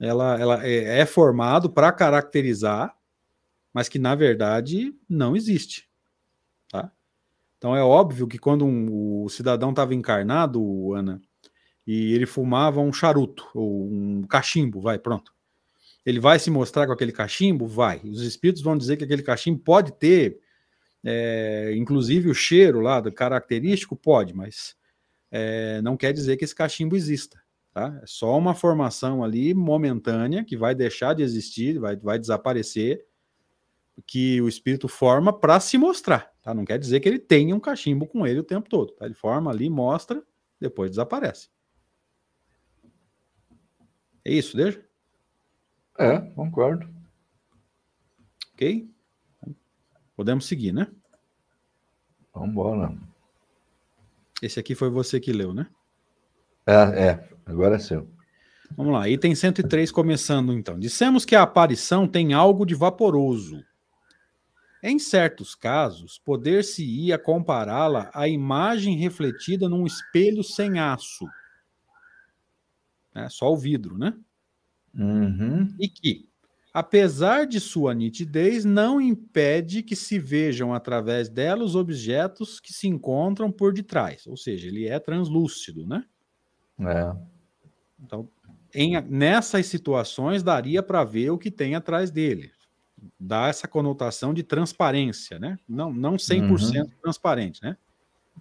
ela, 0.00 0.40
ela 0.40 0.66
é, 0.66 1.00
é 1.00 1.06
formado 1.06 1.70
para 1.70 1.92
caracterizar 1.92 2.96
mas 3.74 3.88
que 3.88 3.98
na 3.98 4.14
verdade 4.14 4.94
não 5.08 5.34
existe. 5.34 5.88
Tá? 6.70 6.92
Então 7.58 7.74
é 7.74 7.82
óbvio 7.82 8.28
que 8.28 8.38
quando 8.38 8.64
um, 8.64 9.24
o 9.24 9.28
cidadão 9.28 9.70
estava 9.70 9.92
encarnado, 9.92 10.94
Ana, 10.94 11.20
e 11.84 12.14
ele 12.14 12.24
fumava 12.24 12.80
um 12.80 12.92
charuto 12.92 13.50
ou 13.52 13.84
um 13.90 14.22
cachimbo, 14.22 14.80
vai, 14.80 14.96
pronto. 14.96 15.34
Ele 16.06 16.20
vai 16.20 16.38
se 16.38 16.50
mostrar 16.50 16.86
com 16.86 16.92
aquele 16.92 17.12
cachimbo? 17.12 17.66
Vai. 17.66 18.00
Os 18.04 18.22
espíritos 18.22 18.62
vão 18.62 18.76
dizer 18.78 18.96
que 18.96 19.04
aquele 19.04 19.22
cachimbo 19.22 19.58
pode 19.58 19.92
ter, 19.92 20.38
é, 21.04 21.74
inclusive 21.76 22.30
o 22.30 22.34
cheiro 22.34 22.80
lá, 22.80 23.00
do 23.00 23.12
característico, 23.12 23.94
pode, 23.94 24.34
mas 24.34 24.74
é, 25.30 25.82
não 25.82 25.96
quer 25.96 26.12
dizer 26.12 26.36
que 26.36 26.44
esse 26.44 26.54
cachimbo 26.54 26.96
exista. 26.96 27.42
Tá? 27.72 27.98
É 28.02 28.06
só 28.06 28.38
uma 28.38 28.54
formação 28.54 29.22
ali 29.22 29.52
momentânea 29.52 30.44
que 30.44 30.56
vai 30.56 30.74
deixar 30.74 31.12
de 31.14 31.22
existir, 31.22 31.78
vai, 31.78 31.96
vai 31.96 32.18
desaparecer 32.18 33.04
que 34.06 34.40
o 34.40 34.48
espírito 34.48 34.88
forma 34.88 35.32
para 35.32 35.60
se 35.60 35.76
mostrar, 35.78 36.32
tá? 36.42 36.52
Não 36.52 36.64
quer 36.64 36.78
dizer 36.78 37.00
que 37.00 37.08
ele 37.08 37.18
tenha 37.18 37.54
um 37.54 37.60
cachimbo 37.60 38.06
com 38.06 38.26
ele 38.26 38.40
o 38.40 38.44
tempo 38.44 38.68
todo, 38.68 38.92
tá? 38.92 39.04
Ele 39.04 39.14
forma 39.14 39.50
ali, 39.50 39.70
mostra, 39.70 40.22
depois 40.60 40.90
desaparece. 40.90 41.48
É 44.24 44.32
isso, 44.32 44.56
deixa? 44.56 44.84
É, 45.98 46.18
concordo. 46.18 46.88
Ok? 48.54 48.93
Podemos 50.16 50.46
seguir, 50.46 50.72
né? 50.72 50.88
Vamos 52.32 52.50
embora. 52.50 52.96
Esse 54.42 54.60
aqui 54.60 54.74
foi 54.74 54.90
você 54.90 55.20
que 55.20 55.32
leu, 55.32 55.54
né? 55.54 55.66
É, 56.66 57.08
é. 57.08 57.28
Agora 57.46 57.76
é 57.76 57.78
seu. 57.78 58.08
Vamos 58.76 58.92
lá, 58.92 59.08
item 59.08 59.34
103 59.34 59.92
começando 59.92 60.52
então. 60.52 60.78
Dissemos 60.78 61.24
que 61.24 61.36
a 61.36 61.42
aparição 61.42 62.08
tem 62.08 62.32
algo 62.32 62.64
de 62.66 62.74
vaporoso, 62.74 63.64
em 64.86 64.98
certos 64.98 65.54
casos, 65.54 66.18
poder-se-ia 66.18 67.18
compará-la 67.18 68.10
à 68.12 68.28
imagem 68.28 68.98
refletida 68.98 69.66
num 69.66 69.86
espelho 69.86 70.44
sem 70.44 70.78
aço. 70.78 71.26
É, 73.14 73.26
só 73.30 73.50
o 73.50 73.56
vidro, 73.56 73.96
né? 73.96 74.14
Uhum. 74.94 75.74
E 75.80 75.88
que, 75.88 76.28
apesar 76.74 77.46
de 77.46 77.60
sua 77.60 77.94
nitidez, 77.94 78.64
não 78.64 79.00
impede 79.00 79.82
que 79.82 79.94
se 79.94 80.18
vejam 80.18 80.74
através 80.74 81.28
dela 81.28 81.64
os 81.64 81.76
objetos 81.76 82.58
que 82.58 82.72
se 82.72 82.88
encontram 82.88 83.50
por 83.50 83.72
detrás. 83.72 84.26
Ou 84.26 84.36
seja, 84.36 84.66
ele 84.66 84.86
é 84.86 84.98
translúcido, 84.98 85.86
né? 85.86 86.04
É. 86.80 87.14
Então, 88.02 88.28
em, 88.74 89.00
nessas 89.02 89.66
situações, 89.66 90.42
daria 90.42 90.82
para 90.82 91.04
ver 91.04 91.30
o 91.30 91.38
que 91.38 91.50
tem 91.50 91.76
atrás 91.76 92.10
dele 92.10 92.50
dá 93.18 93.48
essa 93.48 93.68
conotação 93.68 94.32
de 94.32 94.42
transparência, 94.42 95.38
né? 95.38 95.58
Não, 95.68 95.92
não 95.92 96.16
100% 96.16 96.80
uhum. 96.80 96.90
transparente, 97.02 97.62
né? 97.62 97.76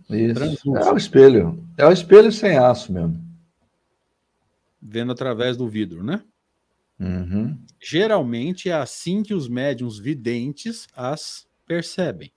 Isso. 0.09 0.75
É 0.75 0.91
o 0.91 0.97
espelho. 0.97 1.67
É 1.77 1.85
o 1.85 1.91
espelho 1.91 2.31
sem 2.31 2.57
aço 2.57 2.91
mesmo. 2.91 3.21
Vendo 4.81 5.11
através 5.11 5.55
do 5.55 5.67
vidro, 5.67 6.03
né? 6.03 6.21
Uhum. 7.03 7.59
Geralmente 7.81 8.69
é 8.69 8.73
assim 8.73 9.23
que 9.23 9.33
os 9.33 9.49
médiums 9.49 9.99
videntes 9.99 10.87
as 10.95 11.45
percebem. 11.67 12.31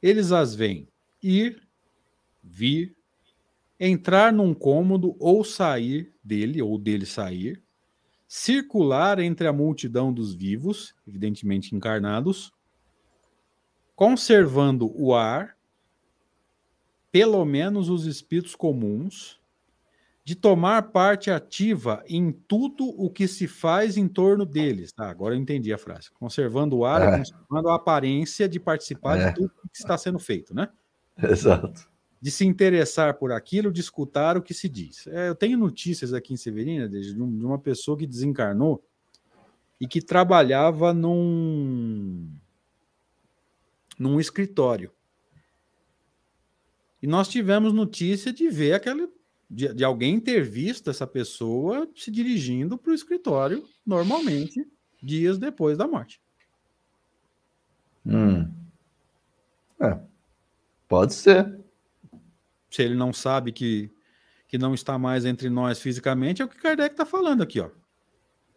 Eles 0.00 0.30
as 0.30 0.54
veem 0.54 0.86
ir, 1.20 1.66
vir, 2.42 2.94
entrar 3.78 4.32
num 4.32 4.54
cômodo 4.54 5.16
ou 5.18 5.42
sair 5.42 6.14
dele, 6.22 6.62
ou 6.62 6.78
dele 6.78 7.04
sair, 7.04 7.60
circular 8.28 9.18
entre 9.18 9.48
a 9.48 9.52
multidão 9.52 10.12
dos 10.12 10.32
vivos, 10.32 10.94
evidentemente 11.06 11.74
encarnados, 11.74 12.52
conservando 13.96 14.92
o 14.94 15.12
ar, 15.12 15.56
pelo 17.10 17.44
menos 17.44 17.88
os 17.88 18.06
espíritos 18.06 18.54
comuns, 18.54 19.39
de 20.24 20.34
tomar 20.34 20.90
parte 20.90 21.30
ativa 21.30 22.02
em 22.06 22.30
tudo 22.30 22.84
o 22.84 23.10
que 23.10 23.26
se 23.26 23.48
faz 23.48 23.96
em 23.96 24.06
torno 24.06 24.44
deles. 24.44 24.92
Tá, 24.92 25.10
agora 25.10 25.34
eu 25.34 25.38
entendi 25.38 25.72
a 25.72 25.78
frase. 25.78 26.10
Conservando 26.12 26.76
o 26.76 26.84
ar, 26.84 27.02
é. 27.02 27.18
conservando 27.18 27.68
a 27.68 27.74
aparência 27.74 28.48
de 28.48 28.60
participar 28.60 29.18
é. 29.18 29.28
de 29.28 29.34
tudo 29.34 29.50
que 29.72 29.80
está 29.80 29.96
sendo 29.96 30.18
feito, 30.18 30.54
né? 30.54 30.68
Exato 31.22 31.90
de 32.20 32.30
se 32.30 32.44
interessar 32.44 33.14
por 33.14 33.32
aquilo, 33.32 33.72
de 33.72 33.80
escutar 33.80 34.36
o 34.36 34.42
que 34.42 34.52
se 34.52 34.68
diz. 34.68 35.06
É, 35.06 35.28
eu 35.28 35.34
tenho 35.34 35.56
notícias 35.56 36.12
aqui 36.12 36.34
em 36.34 36.36
Severina 36.36 36.88
de, 36.88 37.14
de 37.14 37.20
uma 37.20 37.58
pessoa 37.58 37.96
que 37.96 38.06
desencarnou 38.06 38.84
e 39.80 39.88
que 39.88 40.02
trabalhava 40.02 40.92
num, 40.92 42.30
num 43.98 44.20
escritório. 44.20 44.92
E 47.02 47.06
nós 47.06 47.28
tivemos 47.28 47.72
notícia 47.72 48.30
de 48.30 48.50
ver 48.50 48.74
aquela. 48.74 49.08
De, 49.50 49.74
de 49.74 49.84
alguém 49.84 50.20
ter 50.20 50.44
visto 50.44 50.90
essa 50.90 51.06
pessoa 51.06 51.88
se 51.96 52.10
dirigindo 52.10 52.78
para 52.78 52.92
o 52.92 52.94
escritório 52.94 53.66
normalmente, 53.84 54.64
dias 55.02 55.38
depois 55.38 55.76
da 55.76 55.88
morte. 55.88 56.22
Hum. 58.06 58.48
É, 59.80 59.98
pode 60.88 61.14
ser 61.14 61.60
se 62.70 62.82
ele 62.82 62.94
não 62.94 63.12
sabe 63.12 63.52
que, 63.52 63.90
que 64.46 64.56
não 64.56 64.72
está 64.72 64.98
mais 64.98 65.24
entre 65.24 65.50
nós 65.50 65.80
fisicamente, 65.80 66.40
é 66.40 66.44
o 66.44 66.48
que 66.48 66.56
Kardec 66.56 66.94
está 66.94 67.04
falando 67.04 67.42
aqui, 67.42 67.60
ó. 67.60 67.70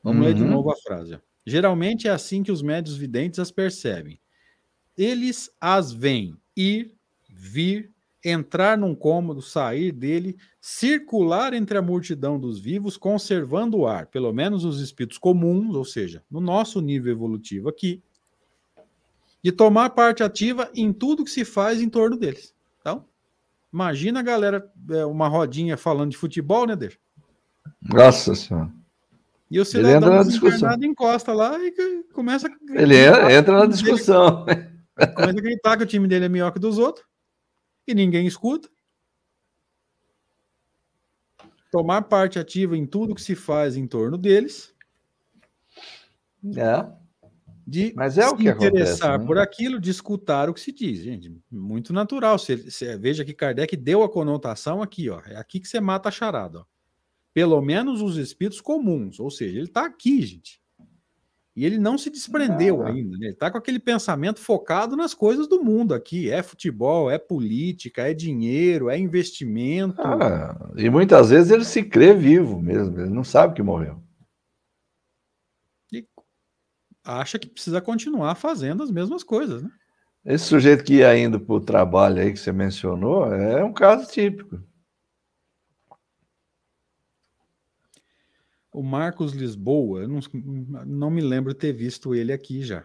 Vamos 0.03 0.21
uhum. 0.21 0.27
ler 0.27 0.35
de 0.35 0.43
uhum. 0.43 0.51
novo 0.51 0.71
a 0.71 0.75
frase. 0.75 1.19
Geralmente 1.45 2.07
é 2.07 2.11
assim 2.11 2.43
que 2.43 2.51
os 2.51 2.61
médios 2.61 2.95
videntes 2.95 3.39
as 3.39 3.51
percebem. 3.51 4.19
Eles 4.97 5.49
as 5.59 5.91
veem 5.91 6.37
ir, 6.55 6.95
vir, 7.27 7.92
entrar 8.23 8.77
num 8.77 8.95
cômodo, 8.95 9.41
sair 9.41 9.91
dele, 9.91 10.37
circular 10.61 11.53
entre 11.53 11.77
a 11.77 11.81
multidão 11.81 12.39
dos 12.39 12.59
vivos, 12.59 12.95
conservando 12.95 13.77
o 13.77 13.87
ar, 13.87 14.07
pelo 14.07 14.31
menos 14.31 14.63
os 14.63 14.79
espíritos 14.79 15.17
comuns, 15.17 15.75
ou 15.75 15.83
seja, 15.83 16.23
no 16.31 16.39
nosso 16.39 16.79
nível 16.79 17.11
evolutivo 17.11 17.67
aqui, 17.67 18.01
de 19.43 19.51
tomar 19.51 19.89
parte 19.89 20.23
ativa 20.23 20.69
em 20.73 20.93
tudo 20.93 21.25
que 21.25 21.31
se 21.31 21.43
faz 21.43 21.81
em 21.81 21.89
torno 21.89 22.17
deles. 22.17 22.55
Então, 22.79 23.05
Imagina 23.73 24.19
a 24.19 24.23
galera, 24.23 24.71
é, 24.91 25.03
uma 25.03 25.27
rodinha 25.27 25.75
falando 25.75 26.11
de 26.11 26.17
futebol, 26.17 26.67
né, 26.67 26.75
Deixa? 26.75 26.99
Nossa 27.81 28.35
Senhora. 28.35 28.71
E 29.49 29.59
o 29.59 29.65
cidadão 29.65 30.23
desencarnado 30.23 30.85
encosta 30.85 31.33
lá 31.33 31.57
e 31.59 32.03
começa 32.13 32.47
a... 32.47 32.79
Ele 32.79 32.95
entra 33.35 33.59
na 33.59 33.65
discussão. 33.65 34.45
Dele, 34.45 34.69
começa 35.15 35.31
a 35.31 35.41
gritar 35.41 35.77
que 35.77 35.83
o 35.83 35.87
time 35.87 36.07
dele 36.07 36.25
é 36.25 36.29
melhor 36.29 36.51
que 36.51 36.59
dos 36.59 36.77
outros 36.77 37.05
e 37.87 37.93
ninguém 37.93 38.25
escuta. 38.27 38.69
Tomar 41.71 42.03
parte 42.03 42.37
ativa 42.37 42.77
em 42.77 42.85
tudo 42.85 43.15
que 43.15 43.21
se 43.21 43.35
faz 43.35 43.75
em 43.75 43.87
torno 43.87 44.17
deles. 44.17 44.73
É 46.55 47.03
de 47.65 47.93
Mas 47.95 48.17
é 48.17 48.23
se 48.23 48.33
o 48.33 48.35
que 48.35 48.49
interessar 48.49 49.11
acontece, 49.11 49.17
né? 49.19 49.25
por 49.25 49.37
aquilo, 49.37 49.79
de 49.79 49.89
escutar 49.89 50.49
o 50.49 50.53
que 50.53 50.59
se 50.59 50.71
diz, 50.71 50.99
gente. 50.99 51.35
Muito 51.49 51.93
natural. 51.93 52.37
Você, 52.37 52.57
você, 52.57 52.97
veja 52.97 53.23
que 53.23 53.33
Kardec 53.33 53.75
deu 53.75 54.03
a 54.03 54.09
conotação 54.09 54.81
aqui, 54.81 55.09
ó. 55.09 55.21
É 55.25 55.37
aqui 55.37 55.59
que 55.59 55.67
você 55.67 55.79
mata 55.79 56.09
a 56.09 56.11
charada. 56.11 56.59
Ó. 56.59 56.65
Pelo 57.33 57.59
menos 57.61 58.01
os 58.01 58.17
espíritos 58.17 58.61
comuns, 58.61 59.19
ou 59.19 59.31
seja, 59.31 59.57
ele 59.57 59.67
está 59.67 59.85
aqui, 59.85 60.21
gente. 60.21 60.61
E 61.55 61.65
ele 61.65 61.77
não 61.77 61.97
se 61.97 62.09
desprendeu 62.09 62.81
ah. 62.81 62.89
ainda. 62.89 63.11
Né? 63.17 63.27
Ele 63.27 63.33
está 63.33 63.51
com 63.51 63.57
aquele 63.57 63.79
pensamento 63.79 64.39
focado 64.39 64.95
nas 64.95 65.13
coisas 65.13 65.47
do 65.47 65.63
mundo 65.63 65.93
aqui. 65.93 66.31
É 66.31 66.41
futebol, 66.41 67.11
é 67.11 67.17
política, 67.17 68.09
é 68.09 68.13
dinheiro, 68.13 68.89
é 68.89 68.97
investimento. 68.97 70.01
Ah, 70.01 70.71
e 70.75 70.89
muitas 70.89 71.29
vezes 71.29 71.51
ele 71.51 71.65
se 71.65 71.83
crê 71.83 72.13
vivo 72.13 72.59
mesmo. 72.59 72.99
Ele 72.99 73.09
não 73.09 73.23
sabe 73.23 73.53
que 73.53 73.61
morreu. 73.61 74.01
E 75.91 76.05
acha 77.03 77.37
que 77.37 77.47
precisa 77.47 77.79
continuar 77.79 78.33
fazendo 78.35 78.81
as 78.81 78.89
mesmas 78.89 79.23
coisas, 79.23 79.61
né? 79.61 79.69
Esse 80.25 80.45
sujeito 80.45 80.85
que 80.85 80.95
ia 80.95 81.17
indo 81.17 81.37
para 81.37 81.55
o 81.55 81.59
trabalho 81.59 82.21
aí 82.21 82.31
que 82.31 82.39
você 82.39 82.51
mencionou 82.51 83.31
é 83.33 83.63
um 83.63 83.73
caso 83.73 84.09
típico. 84.09 84.57
O 88.73 88.81
Marcos 88.81 89.33
Lisboa, 89.33 90.07
não, 90.07 90.19
não 90.85 91.09
me 91.11 91.21
lembro 91.21 91.53
ter 91.53 91.71
visto 91.71 92.15
ele 92.15 92.33
aqui 92.33 92.63
já. 92.63 92.83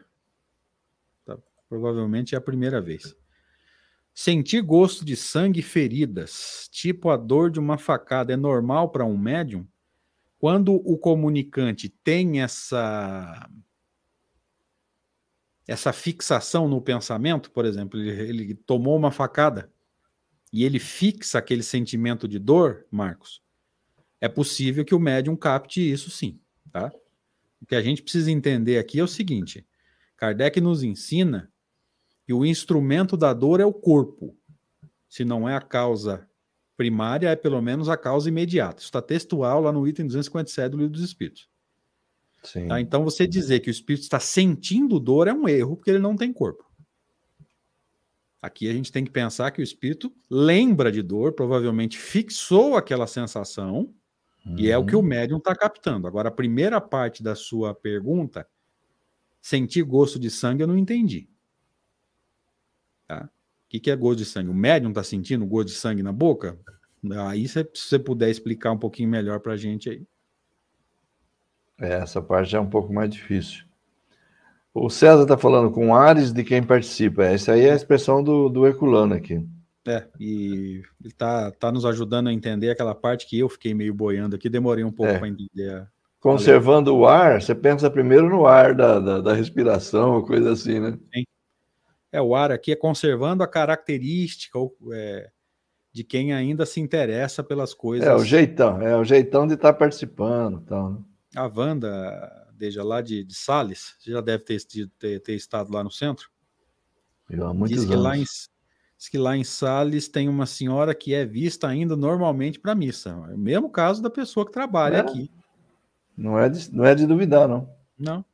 Tá, 1.25 1.39
provavelmente 1.69 2.35
é 2.35 2.39
a 2.39 2.43
primeira 2.43 2.81
vez. 2.81 3.17
Sentir 4.13 4.61
gosto 4.63 5.05
de 5.05 5.17
sangue 5.17 5.61
e 5.61 5.63
feridas, 5.63 6.69
tipo 6.71 7.09
a 7.09 7.17
dor 7.17 7.51
de 7.51 7.59
uma 7.59 7.79
facada, 7.79 8.33
é 8.33 8.37
normal 8.37 8.91
para 8.91 9.05
um 9.05 9.17
médium? 9.17 9.67
Quando 10.39 10.75
o 10.75 10.99
comunicante 10.99 11.89
tem 11.89 12.43
essa 12.43 13.49
essa 15.67 15.93
fixação 15.93 16.67
no 16.67 16.81
pensamento, 16.81 17.51
por 17.51 17.67
exemplo, 17.67 18.01
ele, 18.01 18.11
ele 18.43 18.55
tomou 18.55 18.97
uma 18.97 19.11
facada 19.11 19.71
e 20.51 20.65
ele 20.65 20.79
fixa 20.79 21.39
aquele 21.39 21.63
sentimento 21.63 22.27
de 22.27 22.39
dor, 22.39 22.87
Marcos, 22.91 23.43
é 24.21 24.29
possível 24.29 24.85
que 24.85 24.95
o 24.95 24.99
médium 24.99 25.37
capte 25.37 25.81
isso 25.81 26.11
sim, 26.11 26.41
tá? 26.73 26.93
O 27.61 27.67
que 27.67 27.75
a 27.75 27.83
gente 27.83 28.03
precisa 28.03 28.31
entender 28.31 28.79
aqui 28.79 29.01
é 29.01 29.05
o 29.05 29.09
seguinte: 29.09 29.67
Kardec 30.17 30.61
nos 30.61 30.83
ensina 30.83 31.53
que 32.27 32.33
o 32.33 32.45
instrumento 32.45 33.17
da 33.17 33.33
dor 33.33 33.61
é 33.61 33.65
o 33.65 33.73
corpo. 33.73 34.37
Se 35.09 35.25
não 35.25 35.49
é 35.49 35.57
a 35.57 35.61
causa 35.61 36.29
primária, 36.77 37.31
é 37.31 37.37
pelo 37.37 37.61
menos 37.61 37.89
a 37.89 37.97
causa 37.97 38.29
imediata. 38.29 38.79
Isso 38.79 38.89
está 38.89 39.03
textual 39.03 39.63
lá 39.63 39.73
no 39.73 39.87
item 39.89 40.07
257 40.07 40.71
do 40.71 40.77
Livro 40.77 40.93
dos 40.93 41.03
Espíritos. 41.03 41.49
Tá? 42.69 42.81
Então, 42.81 43.03
você 43.03 43.27
dizer 43.27 43.61
que 43.61 43.69
o 43.69 43.73
espírito 43.73 44.03
está 44.03 44.21
sentindo 44.21 45.01
dor 45.01 45.27
é 45.27 45.33
um 45.33 45.49
erro, 45.49 45.77
porque 45.77 45.91
ele 45.91 45.99
não 45.99 46.15
tem 46.15 46.33
corpo. 46.33 46.65
Aqui 48.41 48.69
a 48.69 48.73
gente 48.73 48.93
tem 48.93 49.05
que 49.05 49.11
pensar 49.11 49.51
que 49.51 49.61
o 49.61 49.65
espírito 49.65 50.15
lembra 50.31 50.93
de 50.93 51.03
dor, 51.03 51.33
provavelmente 51.33 51.99
fixou 51.99 52.77
aquela 52.77 53.07
sensação 53.07 53.93
e 54.57 54.71
é 54.71 54.79
o 54.79 54.85
que 54.85 54.97
o 54.97 55.01
uhum. 55.01 55.05
médium 55.05 55.39
está 55.39 55.55
captando. 55.55 56.07
Agora, 56.07 56.29
a 56.29 56.33
primeira 56.33 56.81
parte 56.81 57.23
da 57.23 57.35
sua 57.35 57.75
pergunta, 57.75 58.47
sentir 59.41 59.83
gosto 59.83 60.19
de 60.19 60.31
sangue, 60.31 60.63
eu 60.63 60.67
não 60.67 60.77
entendi. 60.77 61.29
Tá? 63.07 63.25
O 63.25 63.69
que, 63.69 63.81
que 63.81 63.91
é 63.91 63.97
gosto 63.97 64.19
de 64.19 64.25
sangue? 64.25 64.51
O 64.51 64.55
médium 64.55 64.91
está 64.91 65.03
sentindo 65.03 65.45
gosto 65.47 65.69
de 65.69 65.75
sangue 65.75 66.03
na 66.03 66.13
boca? 66.13 66.59
Aí, 67.29 67.47
se 67.47 67.69
você 67.75 67.99
puder 67.99 68.31
explicar 68.31 68.73
um 68.73 68.79
pouquinho 68.79 69.09
melhor 69.09 69.41
para 69.41 69.53
a 69.53 69.57
gente 69.57 69.91
aí. 69.91 70.07
É, 71.81 71.95
essa 71.95 72.21
parte 72.21 72.57
é 72.57 72.61
um 72.61 72.69
pouco 72.69 72.93
mais 72.93 73.11
difícil. 73.11 73.65
O 74.75 74.91
César 74.91 75.23
está 75.23 75.37
falando 75.37 75.71
com 75.71 75.95
Ares 75.95 76.33
de 76.33 76.45
quem 76.45 76.63
participa. 76.63 77.25
Essa 77.25 77.53
aí 77.53 77.63
é 77.63 77.73
a 77.73 77.77
expressão 77.77 78.23
do, 78.23 78.49
do 78.49 78.67
Herculano 78.67 79.15
aqui. 79.15 79.45
É, 79.89 80.07
e 80.21 80.83
ele 81.03 81.15
tá, 81.15 81.51
tá 81.51 81.73
nos 81.73 81.87
ajudando 81.87 82.29
a 82.29 82.33
entender 82.33 82.69
aquela 82.69 82.95
parte 82.95 83.27
que 83.27 83.39
eu 83.39 83.49
fiquei 83.49 83.73
meio 83.73 83.95
boiando 83.95 84.37
aqui, 84.37 84.51
demorei 84.51 84.85
um 84.85 84.93
pouco 84.93 85.13
é. 85.13 85.19
para 85.19 85.29
entender. 85.29 85.71
A... 85.71 85.89
Conservando 86.21 86.95
o 86.95 87.07
ar, 87.07 87.41
você 87.41 87.55
pensa 87.55 87.91
primeiro 87.91 88.29
no 88.29 88.47
ar 88.47 88.75
da, 88.75 89.01
da, 89.01 89.21
da 89.21 89.33
respiração, 89.33 90.21
coisa 90.23 90.53
assim, 90.53 90.79
né? 90.79 90.99
Sim. 91.15 91.25
É, 92.13 92.21
o 92.21 92.35
ar 92.35 92.53
aqui 92.53 92.73
é 92.73 92.77
conservando 92.77 93.43
a 93.43 93.49
característica 93.49 94.59
é, 94.93 95.31
de 95.93 96.05
quem 96.05 96.35
ainda 96.35 96.67
se 96.67 96.81
interessa 96.81 97.43
pelas 97.43 97.73
coisas. 97.73 98.07
É, 98.07 98.15
o 98.15 98.25
jeitão, 98.25 98.83
é 98.83 98.97
o 98.97 99.05
jeitão 99.05 99.47
de 99.47 99.55
estar 99.55 99.73
tá 99.73 99.79
participando. 99.79 100.61
Então, 100.63 100.93
né? 100.93 100.99
A 101.35 101.47
Wanda, 101.47 102.47
desde 102.55 102.81
lá 102.81 103.01
de, 103.01 103.25
de 103.25 103.35
Sales, 103.35 103.97
já 104.05 104.21
deve 104.21 104.45
ter, 104.45 104.59
ter, 104.99 105.21
ter 105.21 105.35
estado 105.35 105.73
lá 105.73 105.83
no 105.83 105.91
centro. 105.91 106.29
Eu, 107.29 107.47
há 107.47 107.55
muitos 107.55 107.79
Diz 107.79 107.87
que 107.87 107.93
anos. 107.93 108.05
lá 108.05 108.17
em, 108.17 108.25
Diz 108.99 109.09
que 109.09 109.17
lá 109.17 109.37
em 109.37 109.45
Sales 109.45 110.09
tem 110.09 110.29
uma 110.29 110.45
senhora 110.45 110.93
que 110.93 111.15
é 111.15 111.25
vista 111.25 111.69
ainda 111.69 111.97
normalmente 111.97 112.59
para 112.59 112.75
missa. 112.75 113.11
É 113.31 113.35
o 113.35 113.39
mesmo 113.39 113.71
caso 113.71 114.03
da 114.03 114.11
pessoa 114.11 114.45
que 114.45 114.51
trabalha 114.51 114.97
é. 114.97 115.01
aqui. 115.01 115.31
Não 116.17 116.37
é, 116.37 116.49
de, 116.49 116.75
não 116.75 116.85
é 116.85 116.97
de 116.97 117.07
duvidar, 117.07 117.47
não. 117.47 117.73
Não. 117.97 118.25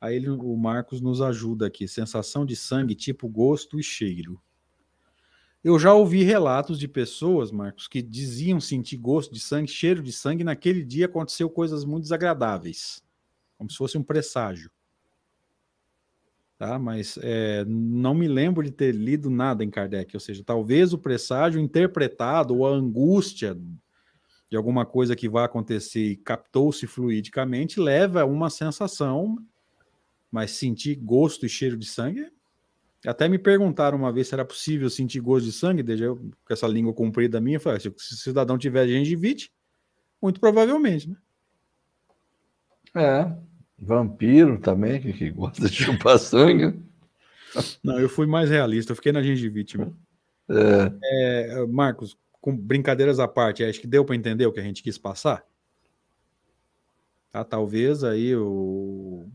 Aí 0.00 0.14
ele, 0.14 0.30
o 0.30 0.56
Marcos 0.56 1.00
nos 1.00 1.20
ajuda 1.20 1.66
aqui. 1.66 1.88
Sensação 1.88 2.46
de 2.46 2.54
sangue, 2.54 2.94
tipo 2.94 3.28
gosto 3.28 3.80
e 3.80 3.82
cheiro. 3.82 4.40
Eu 5.62 5.76
já 5.76 5.92
ouvi 5.92 6.22
relatos 6.22 6.78
de 6.78 6.86
pessoas, 6.86 7.50
Marcos, 7.50 7.88
que 7.88 8.00
diziam 8.00 8.60
sentir 8.60 8.96
gosto 8.96 9.34
de 9.34 9.40
sangue, 9.40 9.68
cheiro 9.68 10.04
de 10.04 10.12
sangue, 10.12 10.44
naquele 10.44 10.84
dia 10.84 11.06
aconteceu 11.06 11.50
coisas 11.50 11.84
muito 11.84 12.04
desagradáveis, 12.04 13.02
como 13.58 13.68
se 13.68 13.76
fosse 13.76 13.98
um 13.98 14.04
presságio 14.04 14.70
tá? 16.60 16.78
Mas 16.78 17.18
é, 17.22 17.64
não 17.66 18.12
me 18.12 18.28
lembro 18.28 18.62
de 18.62 18.70
ter 18.70 18.94
lido 18.94 19.30
nada 19.30 19.64
em 19.64 19.70
Kardec, 19.70 20.14
ou 20.14 20.20
seja, 20.20 20.44
talvez 20.44 20.92
o 20.92 20.98
presságio 20.98 21.58
interpretado 21.58 22.54
ou 22.54 22.66
a 22.66 22.70
angústia 22.70 23.58
de 24.50 24.58
alguma 24.58 24.84
coisa 24.84 25.16
que 25.16 25.26
vai 25.26 25.46
acontecer 25.46 26.04
e 26.04 26.16
captou-se 26.16 26.86
fluidicamente 26.86 27.80
leva 27.80 28.20
a 28.20 28.26
uma 28.26 28.50
sensação, 28.50 29.38
mas 30.30 30.50
sentir 30.50 30.96
gosto 30.96 31.46
e 31.46 31.48
cheiro 31.48 31.78
de 31.78 31.86
sangue. 31.86 32.30
Até 33.06 33.26
me 33.26 33.38
perguntaram 33.38 33.96
uma 33.96 34.12
vez 34.12 34.28
se 34.28 34.34
era 34.34 34.44
possível 34.44 34.90
sentir 34.90 35.20
gosto 35.20 35.46
de 35.46 35.52
sangue, 35.52 35.82
desde 35.82 36.04
eu, 36.04 36.16
com 36.16 36.52
essa 36.52 36.66
língua 36.66 36.92
comprida 36.92 37.40
minha, 37.40 37.58
falei, 37.58 37.80
se 37.80 37.88
o 37.88 37.94
cidadão 37.98 38.58
tiver 38.58 38.86
gengivite, 38.86 39.50
muito 40.20 40.38
provavelmente, 40.38 41.08
né? 41.08 41.16
É, 42.94 43.49
Vampiro 43.80 44.58
também, 44.58 45.00
que, 45.00 45.12
que 45.12 45.30
gosta 45.30 45.68
de 45.68 45.74
chupar 45.74 46.18
sangue. 46.20 46.78
Não, 47.82 47.98
eu 47.98 48.08
fui 48.08 48.26
mais 48.26 48.50
realista, 48.50 48.92
eu 48.92 48.96
fiquei 48.96 49.10
na 49.10 49.22
gengivite. 49.22 49.78
É. 50.48 50.92
É, 51.02 51.66
Marcos, 51.66 52.18
com 52.40 52.56
brincadeiras 52.56 53.18
à 53.18 53.26
parte, 53.26 53.64
acho 53.64 53.80
que 53.80 53.86
deu 53.86 54.04
para 54.04 54.16
entender 54.16 54.46
o 54.46 54.52
que 54.52 54.60
a 54.60 54.64
gente 54.64 54.82
quis 54.82 54.98
passar? 54.98 55.44
Tá, 57.30 57.44
talvez 57.44 58.02
aí 58.04 58.34
o, 58.34 59.28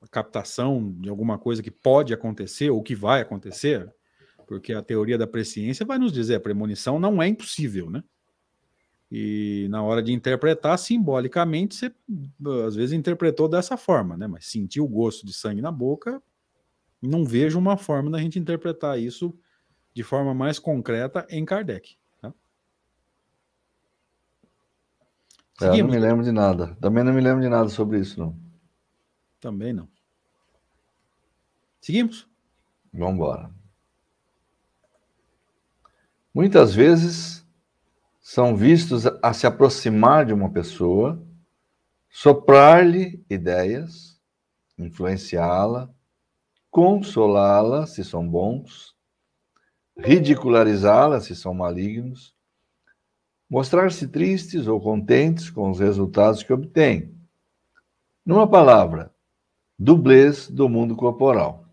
a 0.00 0.08
captação 0.08 0.94
de 0.98 1.08
alguma 1.08 1.38
coisa 1.38 1.62
que 1.62 1.70
pode 1.70 2.14
acontecer 2.14 2.70
ou 2.70 2.82
que 2.82 2.94
vai 2.94 3.20
acontecer, 3.20 3.92
porque 4.46 4.72
a 4.72 4.82
teoria 4.82 5.18
da 5.18 5.26
presciência 5.26 5.84
vai 5.84 5.98
nos 5.98 6.12
dizer 6.12 6.36
a 6.36 6.40
premonição 6.40 6.98
não 6.98 7.20
é 7.20 7.26
impossível, 7.26 7.90
né? 7.90 8.02
E 9.10 9.68
na 9.70 9.82
hora 9.82 10.02
de 10.02 10.12
interpretar, 10.12 10.78
simbolicamente, 10.78 11.76
você 11.76 11.94
às 12.66 12.74
vezes 12.74 12.92
interpretou 12.92 13.48
dessa 13.48 13.76
forma, 13.76 14.16
né? 14.16 14.26
Mas 14.26 14.46
sentir 14.46 14.80
o 14.80 14.88
gosto 14.88 15.24
de 15.24 15.32
sangue 15.32 15.62
na 15.62 15.70
boca, 15.70 16.20
não 17.00 17.24
vejo 17.24 17.58
uma 17.58 17.76
forma 17.76 18.10
da 18.10 18.18
gente 18.18 18.38
interpretar 18.38 18.98
isso 18.98 19.36
de 19.94 20.02
forma 20.02 20.34
mais 20.34 20.58
concreta 20.58 21.26
em 21.30 21.44
Kardec. 21.44 21.96
Tá? 22.20 22.34
É, 25.62 25.80
eu 25.80 25.84
não 25.84 25.92
me 25.92 25.98
lembro 25.98 26.24
de 26.24 26.32
nada. 26.32 26.76
Também 26.80 27.02
não 27.02 27.12
me 27.12 27.20
lembro 27.20 27.40
de 27.40 27.48
nada 27.48 27.68
sobre 27.68 28.00
isso, 28.00 28.18
não. 28.20 28.38
Também 29.40 29.72
não. 29.72 29.88
Seguimos? 31.80 32.28
Vamos 32.92 33.14
embora. 33.14 33.50
Muitas 36.34 36.74
vezes 36.74 37.45
são 38.28 38.56
vistos 38.56 39.06
a 39.22 39.32
se 39.32 39.46
aproximar 39.46 40.26
de 40.26 40.32
uma 40.32 40.50
pessoa, 40.50 41.24
soprar-lhe 42.10 43.24
ideias, 43.30 44.20
influenciá-la, 44.76 45.88
consolá-la, 46.68 47.86
se 47.86 48.02
são 48.02 48.28
bons, 48.28 48.96
ridicularizá-la, 49.96 51.20
se 51.20 51.36
são 51.36 51.54
malignos, 51.54 52.34
mostrar-se 53.48 54.08
tristes 54.08 54.66
ou 54.66 54.80
contentes 54.80 55.48
com 55.48 55.70
os 55.70 55.78
resultados 55.78 56.42
que 56.42 56.52
obtêm. 56.52 57.14
Numa 58.24 58.50
palavra, 58.50 59.14
dublês 59.78 60.50
do 60.50 60.68
mundo 60.68 60.96
corporal. 60.96 61.64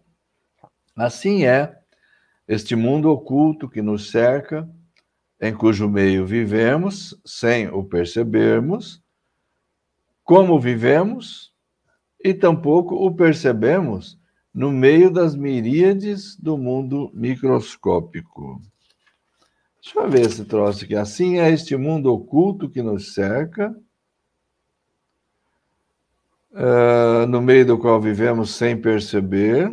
Assim 0.96 1.46
é 1.46 1.82
este 2.48 2.76
mundo 2.76 3.10
oculto 3.10 3.68
que 3.68 3.82
nos 3.82 4.12
cerca 4.12 4.70
em 5.44 5.54
cujo 5.54 5.90
meio 5.90 6.26
vivemos 6.26 7.14
sem 7.26 7.68
o 7.68 7.84
percebermos, 7.84 9.04
como 10.24 10.58
vivemos 10.58 11.54
e 12.24 12.34
tampouco 12.34 12.96
o 12.96 13.14
percebemos 13.14 14.18
no 14.54 14.72
meio 14.72 15.12
das 15.12 15.36
miríades 15.36 16.38
do 16.38 16.58
mundo 16.58 17.12
microscópico. 17.14 18.62
Deixa 19.82 20.00
eu 20.00 20.10
ver 20.10 20.22
esse 20.22 20.46
troço 20.46 20.86
aqui. 20.86 20.96
Assim 20.96 21.40
é 21.40 21.52
este 21.52 21.76
mundo 21.76 22.14
oculto 22.14 22.70
que 22.70 22.82
nos 22.82 23.14
cerca. 23.14 23.76
Uh, 26.52 27.28
no 27.28 27.42
meio 27.42 27.66
do 27.66 27.78
qual 27.78 28.00
vivemos 28.00 28.52
sem 28.52 28.80
perceber. 28.80 29.70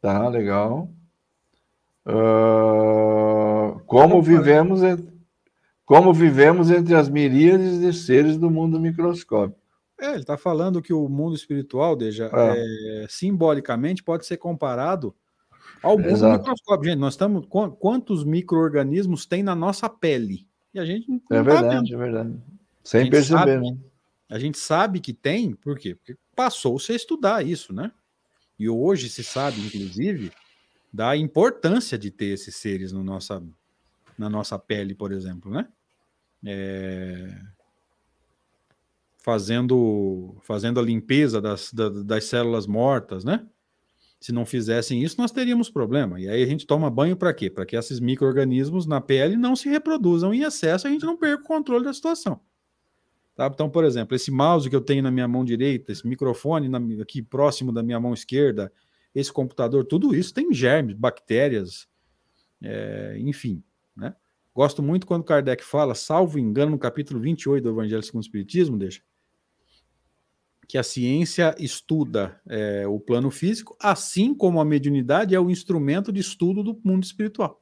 Tá, 0.00 0.28
legal. 0.28 0.88
Uh, 2.06 3.29
como 3.90 4.22
vivemos 4.22 4.82
como 5.84 6.14
vivemos 6.14 6.70
entre 6.70 6.94
as 6.94 7.08
miríades 7.08 7.80
de 7.80 7.92
seres 7.92 8.38
do 8.38 8.48
mundo 8.48 8.78
microscópico. 8.78 9.58
É, 10.00 10.10
ele 10.10 10.20
está 10.20 10.38
falando 10.38 10.80
que 10.80 10.92
o 10.92 11.08
mundo 11.08 11.34
espiritual, 11.34 11.96
Deja, 11.96 12.30
é. 12.32 13.02
É, 13.02 13.06
simbolicamente 13.08 14.00
pode 14.00 14.24
ser 14.24 14.36
comparado 14.36 15.12
ao 15.82 15.98
mundo 15.98 16.10
Exato. 16.10 16.38
microscópico. 16.38 16.84
Gente, 16.84 17.00
nós 17.00 17.14
estamos. 17.14 17.44
Quantos 17.48 18.22
micro-organismos 18.22 19.26
tem 19.26 19.42
na 19.42 19.56
nossa 19.56 19.88
pele? 19.88 20.46
E 20.72 20.78
a 20.78 20.84
gente 20.84 21.10
não 21.10 21.16
É 21.16 21.34
tá 21.34 21.42
verdade, 21.42 21.90
tá 21.90 21.96
é 21.96 21.98
verdade. 21.98 22.36
Sem 22.84 23.10
perceber, 23.10 23.40
sabe, 23.40 23.58
né? 23.58 23.76
A 24.28 24.38
gente 24.38 24.58
sabe 24.58 25.00
que 25.00 25.12
tem, 25.12 25.54
por 25.54 25.76
quê? 25.76 25.96
Porque 25.96 26.16
passou-se 26.36 26.92
a 26.92 26.94
estudar 26.94 27.44
isso, 27.44 27.72
né? 27.72 27.90
E 28.56 28.68
hoje 28.68 29.08
se 29.08 29.24
sabe, 29.24 29.60
inclusive, 29.60 30.30
da 30.92 31.16
importância 31.16 31.98
de 31.98 32.12
ter 32.12 32.26
esses 32.26 32.54
seres 32.54 32.92
no 32.92 33.02
nossa, 33.02 33.42
na 34.20 34.28
nossa 34.28 34.58
pele, 34.58 34.94
por 34.94 35.10
exemplo, 35.10 35.50
né? 35.50 35.66
É... 36.44 37.40
Fazendo, 39.18 40.36
fazendo 40.42 40.78
a 40.78 40.82
limpeza 40.82 41.40
das, 41.40 41.72
das, 41.72 42.04
das 42.04 42.24
células 42.24 42.66
mortas, 42.66 43.24
né? 43.24 43.46
Se 44.20 44.32
não 44.32 44.44
fizessem 44.44 45.02
isso, 45.02 45.16
nós 45.18 45.30
teríamos 45.30 45.70
problema. 45.70 46.20
E 46.20 46.28
aí 46.28 46.42
a 46.42 46.46
gente 46.46 46.66
toma 46.66 46.90
banho 46.90 47.16
para 47.16 47.32
quê? 47.32 47.48
Para 47.48 47.64
que 47.64 47.76
esses 47.76 48.00
micro-organismos 48.00 48.86
na 48.86 49.00
pele 49.00 49.36
não 49.36 49.56
se 49.56 49.68
reproduzam 49.68 50.34
em 50.34 50.42
excesso, 50.42 50.86
a 50.86 50.90
gente 50.90 51.04
não 51.04 51.16
perca 51.16 51.42
o 51.42 51.46
controle 51.46 51.84
da 51.84 51.92
situação. 51.92 52.40
Tá? 53.34 53.46
Então, 53.46 53.70
por 53.70 53.84
exemplo, 53.84 54.14
esse 54.14 54.30
mouse 54.30 54.68
que 54.68 54.76
eu 54.76 54.82
tenho 54.82 55.02
na 55.02 55.10
minha 55.10 55.26
mão 55.26 55.42
direita, 55.42 55.90
esse 55.90 56.06
microfone 56.06 56.68
na, 56.68 56.78
aqui 57.02 57.22
próximo 57.22 57.72
da 57.72 57.82
minha 57.82 57.98
mão 57.98 58.12
esquerda, 58.12 58.70
esse 59.14 59.32
computador, 59.32 59.86
tudo 59.86 60.14
isso 60.14 60.34
tem 60.34 60.52
germes, 60.52 60.94
bactérias, 60.94 61.88
é, 62.62 63.16
enfim. 63.18 63.62
Né? 64.00 64.14
Gosto 64.54 64.82
muito 64.82 65.06
quando 65.06 65.24
Kardec 65.24 65.62
fala, 65.62 65.94
salvo 65.94 66.38
engano, 66.38 66.72
no 66.72 66.78
capítulo 66.78 67.20
28 67.20 67.62
do 67.62 67.70
Evangelho 67.70 68.02
segundo 68.02 68.22
o 68.22 68.26
Espiritismo, 68.26 68.76
deixa, 68.76 69.02
que 70.66 70.78
a 70.78 70.82
ciência 70.82 71.54
estuda 71.58 72.40
é, 72.48 72.86
o 72.86 72.98
plano 72.98 73.30
físico, 73.30 73.76
assim 73.80 74.34
como 74.34 74.60
a 74.60 74.64
mediunidade 74.64 75.34
é 75.34 75.40
o 75.40 75.50
instrumento 75.50 76.12
de 76.12 76.20
estudo 76.20 76.62
do 76.62 76.80
mundo 76.82 77.04
espiritual. 77.04 77.60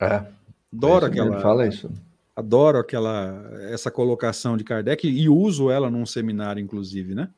É. 0.00 0.26
Adoro 0.72 1.06
aquela. 1.06 1.40
Fala 1.40 1.66
isso. 1.66 1.90
Adoro 2.34 2.78
aquela 2.78 3.50
essa 3.70 3.90
colocação 3.90 4.56
de 4.56 4.64
Kardec 4.64 5.06
e 5.06 5.28
uso 5.28 5.70
ela 5.70 5.90
num 5.90 6.04
seminário, 6.04 6.60
inclusive, 6.60 7.14
né? 7.14 7.30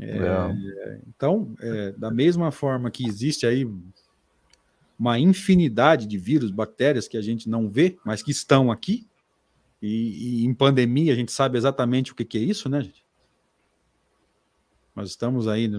É. 0.00 1.00
Então, 1.08 1.52
é, 1.60 1.92
da 1.92 2.10
mesma 2.10 2.52
forma 2.52 2.90
que 2.90 3.06
existe 3.06 3.44
aí 3.46 3.68
uma 4.98 5.18
infinidade 5.18 6.06
de 6.06 6.18
vírus, 6.18 6.50
bactérias 6.50 7.06
que 7.06 7.16
a 7.16 7.22
gente 7.22 7.48
não 7.48 7.70
vê, 7.70 7.96
mas 8.04 8.22
que 8.22 8.30
estão 8.30 8.70
aqui, 8.70 9.06
e, 9.80 10.42
e 10.42 10.44
em 10.44 10.52
pandemia 10.52 11.12
a 11.12 11.16
gente 11.16 11.30
sabe 11.30 11.56
exatamente 11.56 12.12
o 12.12 12.14
que, 12.14 12.24
que 12.24 12.38
é 12.38 12.40
isso, 12.40 12.68
né, 12.68 12.82
gente? 12.82 13.04
Nós 14.94 15.08
estamos 15.10 15.46
aí 15.46 15.70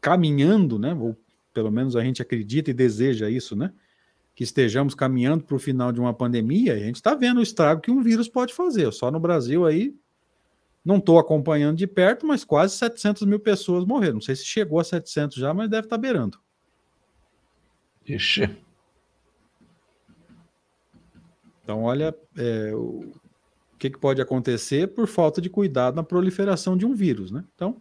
caminhando, 0.00 0.78
né? 0.78 0.92
Ou 0.92 1.16
pelo 1.54 1.70
menos 1.70 1.94
a 1.94 2.02
gente 2.02 2.20
acredita 2.20 2.70
e 2.70 2.74
deseja 2.74 3.30
isso, 3.30 3.54
né? 3.54 3.72
que 4.40 4.44
estejamos 4.44 4.94
caminhando 4.94 5.44
para 5.44 5.54
o 5.54 5.58
final 5.58 5.92
de 5.92 6.00
uma 6.00 6.14
pandemia, 6.14 6.72
a 6.72 6.78
gente 6.78 6.96
está 6.96 7.14
vendo 7.14 7.40
o 7.40 7.42
estrago 7.42 7.82
que 7.82 7.90
um 7.90 8.02
vírus 8.02 8.26
pode 8.26 8.54
fazer. 8.54 8.90
Só 8.90 9.10
no 9.10 9.20
Brasil 9.20 9.66
aí, 9.66 9.94
não 10.82 10.96
estou 10.96 11.18
acompanhando 11.18 11.76
de 11.76 11.86
perto, 11.86 12.26
mas 12.26 12.42
quase 12.42 12.74
700 12.76 13.26
mil 13.26 13.38
pessoas 13.38 13.84
morreram. 13.84 14.14
Não 14.14 14.20
sei 14.22 14.34
se 14.34 14.46
chegou 14.46 14.80
a 14.80 14.84
700 14.84 15.36
já, 15.36 15.52
mas 15.52 15.68
deve 15.68 15.86
estar 15.86 15.96
tá 15.96 16.00
beirando. 16.00 16.38
Ixi. 18.06 18.56
Então, 21.62 21.84
olha, 21.84 22.14
é, 22.36 22.74
o 22.74 23.12
que, 23.78 23.90
que 23.90 23.98
pode 23.98 24.20
acontecer 24.20 24.88
por 24.88 25.06
falta 25.06 25.40
de 25.40 25.48
cuidado 25.48 25.94
na 25.94 26.02
proliferação 26.02 26.76
de 26.76 26.84
um 26.84 26.94
vírus, 26.94 27.30
né? 27.30 27.44
Então, 27.54 27.80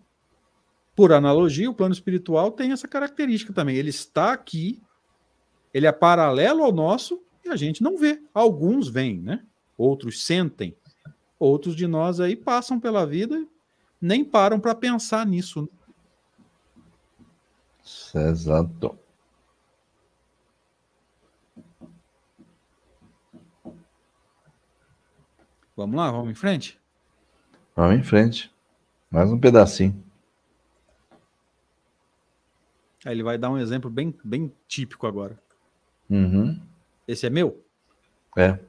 por 0.95 1.11
analogia, 1.11 1.69
o 1.69 1.73
plano 1.73 1.93
espiritual 1.93 2.51
tem 2.51 2.71
essa 2.71 2.87
característica 2.87 3.53
também. 3.53 3.75
Ele 3.75 3.89
está 3.89 4.33
aqui 4.33 4.81
ele 5.73 5.87
é 5.87 5.91
paralelo 5.91 6.63
ao 6.63 6.71
nosso 6.71 7.21
e 7.45 7.49
a 7.49 7.55
gente 7.55 7.83
não 7.83 7.97
vê. 7.97 8.21
Alguns 8.33 8.87
veem, 8.87 9.19
né? 9.19 9.43
Outros 9.77 10.25
sentem. 10.25 10.75
Outros 11.39 11.75
de 11.75 11.87
nós 11.87 12.19
aí 12.19 12.35
passam 12.35 12.79
pela 12.79 13.05
vida 13.05 13.37
e 13.37 13.47
nem 14.01 14.25
param 14.25 14.59
para 14.59 14.75
pensar 14.75 15.25
nisso. 15.25 15.69
Exato. 18.13 18.97
Vamos 25.79 25.95
lá, 25.95 26.11
vamos 26.11 26.29
em 26.29 26.35
frente? 26.35 26.77
Vamos 27.73 27.97
em 27.97 28.03
frente. 28.03 28.51
Mais 29.09 29.31
um 29.31 29.39
pedacinho. 29.39 30.03
Aí 33.05 33.13
ele 33.13 33.23
vai 33.23 33.37
dar 33.37 33.49
um 33.49 33.57
exemplo 33.57 33.89
bem, 33.89 34.13
bem 34.21 34.51
típico 34.67 35.07
agora. 35.07 35.39
Uhum. 36.09 36.59
Esse 37.07 37.27
é 37.27 37.29
meu? 37.29 37.63
É. 38.37 38.59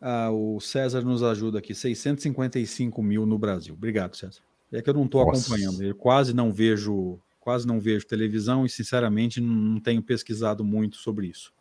Ah, 0.00 0.30
o 0.30 0.58
César 0.60 1.02
nos 1.02 1.22
ajuda 1.22 1.58
aqui, 1.58 1.74
655 1.74 3.02
mil 3.02 3.26
no 3.26 3.38
Brasil. 3.38 3.74
Obrigado, 3.74 4.16
César. 4.16 4.40
É 4.72 4.80
que 4.80 4.88
eu 4.88 4.94
não 4.94 5.04
estou 5.04 5.20
acompanhando, 5.20 5.82
eu 5.82 5.94
quase 5.94 6.32
não 6.32 6.50
vejo, 6.50 7.20
quase 7.38 7.66
não 7.66 7.78
vejo 7.78 8.06
televisão 8.06 8.64
e 8.64 8.70
sinceramente 8.70 9.42
não 9.42 9.78
tenho 9.78 10.02
pesquisado 10.02 10.64
muito 10.64 10.96
sobre 10.96 11.26
isso. 11.26 11.52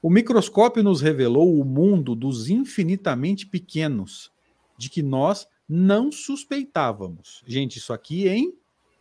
O 0.00 0.08
microscópio 0.08 0.80
nos 0.82 1.00
revelou 1.00 1.60
o 1.60 1.64
mundo 1.64 2.14
dos 2.14 2.48
infinitamente 2.48 3.44
pequenos, 3.46 4.30
de 4.76 4.88
que 4.88 5.02
nós 5.02 5.48
não 5.68 6.12
suspeitávamos. 6.12 7.42
Gente, 7.44 7.78
isso 7.78 7.92
aqui 7.92 8.28
em 8.28 8.54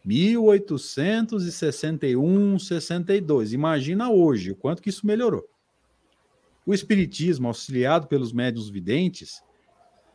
1861, 0.03 2.57
62. 2.57 3.53
Imagina 3.53 4.09
hoje 4.09 4.49
o 4.51 4.55
quanto 4.55 4.81
que 4.81 4.89
isso 4.89 5.05
melhorou. 5.05 5.47
O 6.65 6.73
Espiritismo, 6.73 7.47
auxiliado 7.47 8.07
pelos 8.07 8.33
médios 8.33 8.67
videntes, 8.69 9.43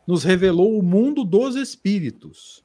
nos 0.05 0.25
revelou 0.25 0.77
o 0.77 0.83
mundo 0.83 1.23
dos 1.23 1.55
espíritos, 1.55 2.61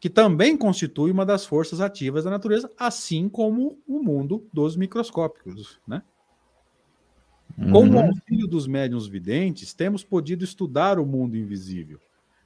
que 0.00 0.10
também 0.10 0.56
constitui 0.56 1.12
uma 1.12 1.24
das 1.24 1.46
forças 1.46 1.80
ativas 1.80 2.24
da 2.24 2.30
natureza, 2.30 2.68
assim 2.76 3.28
como 3.28 3.78
o 3.86 4.02
mundo 4.02 4.44
dos 4.52 4.74
microscópicos. 4.76 5.78
Né? 5.86 6.02
Uhum. 7.58 7.72
Com 7.72 7.88
o 7.88 7.98
auxílio 7.98 8.46
dos 8.46 8.66
médiuns 8.66 9.06
videntes, 9.06 9.72
temos 9.72 10.04
podido 10.04 10.44
estudar 10.44 10.98
o 10.98 11.06
mundo 11.06 11.36
invisível, 11.36 11.98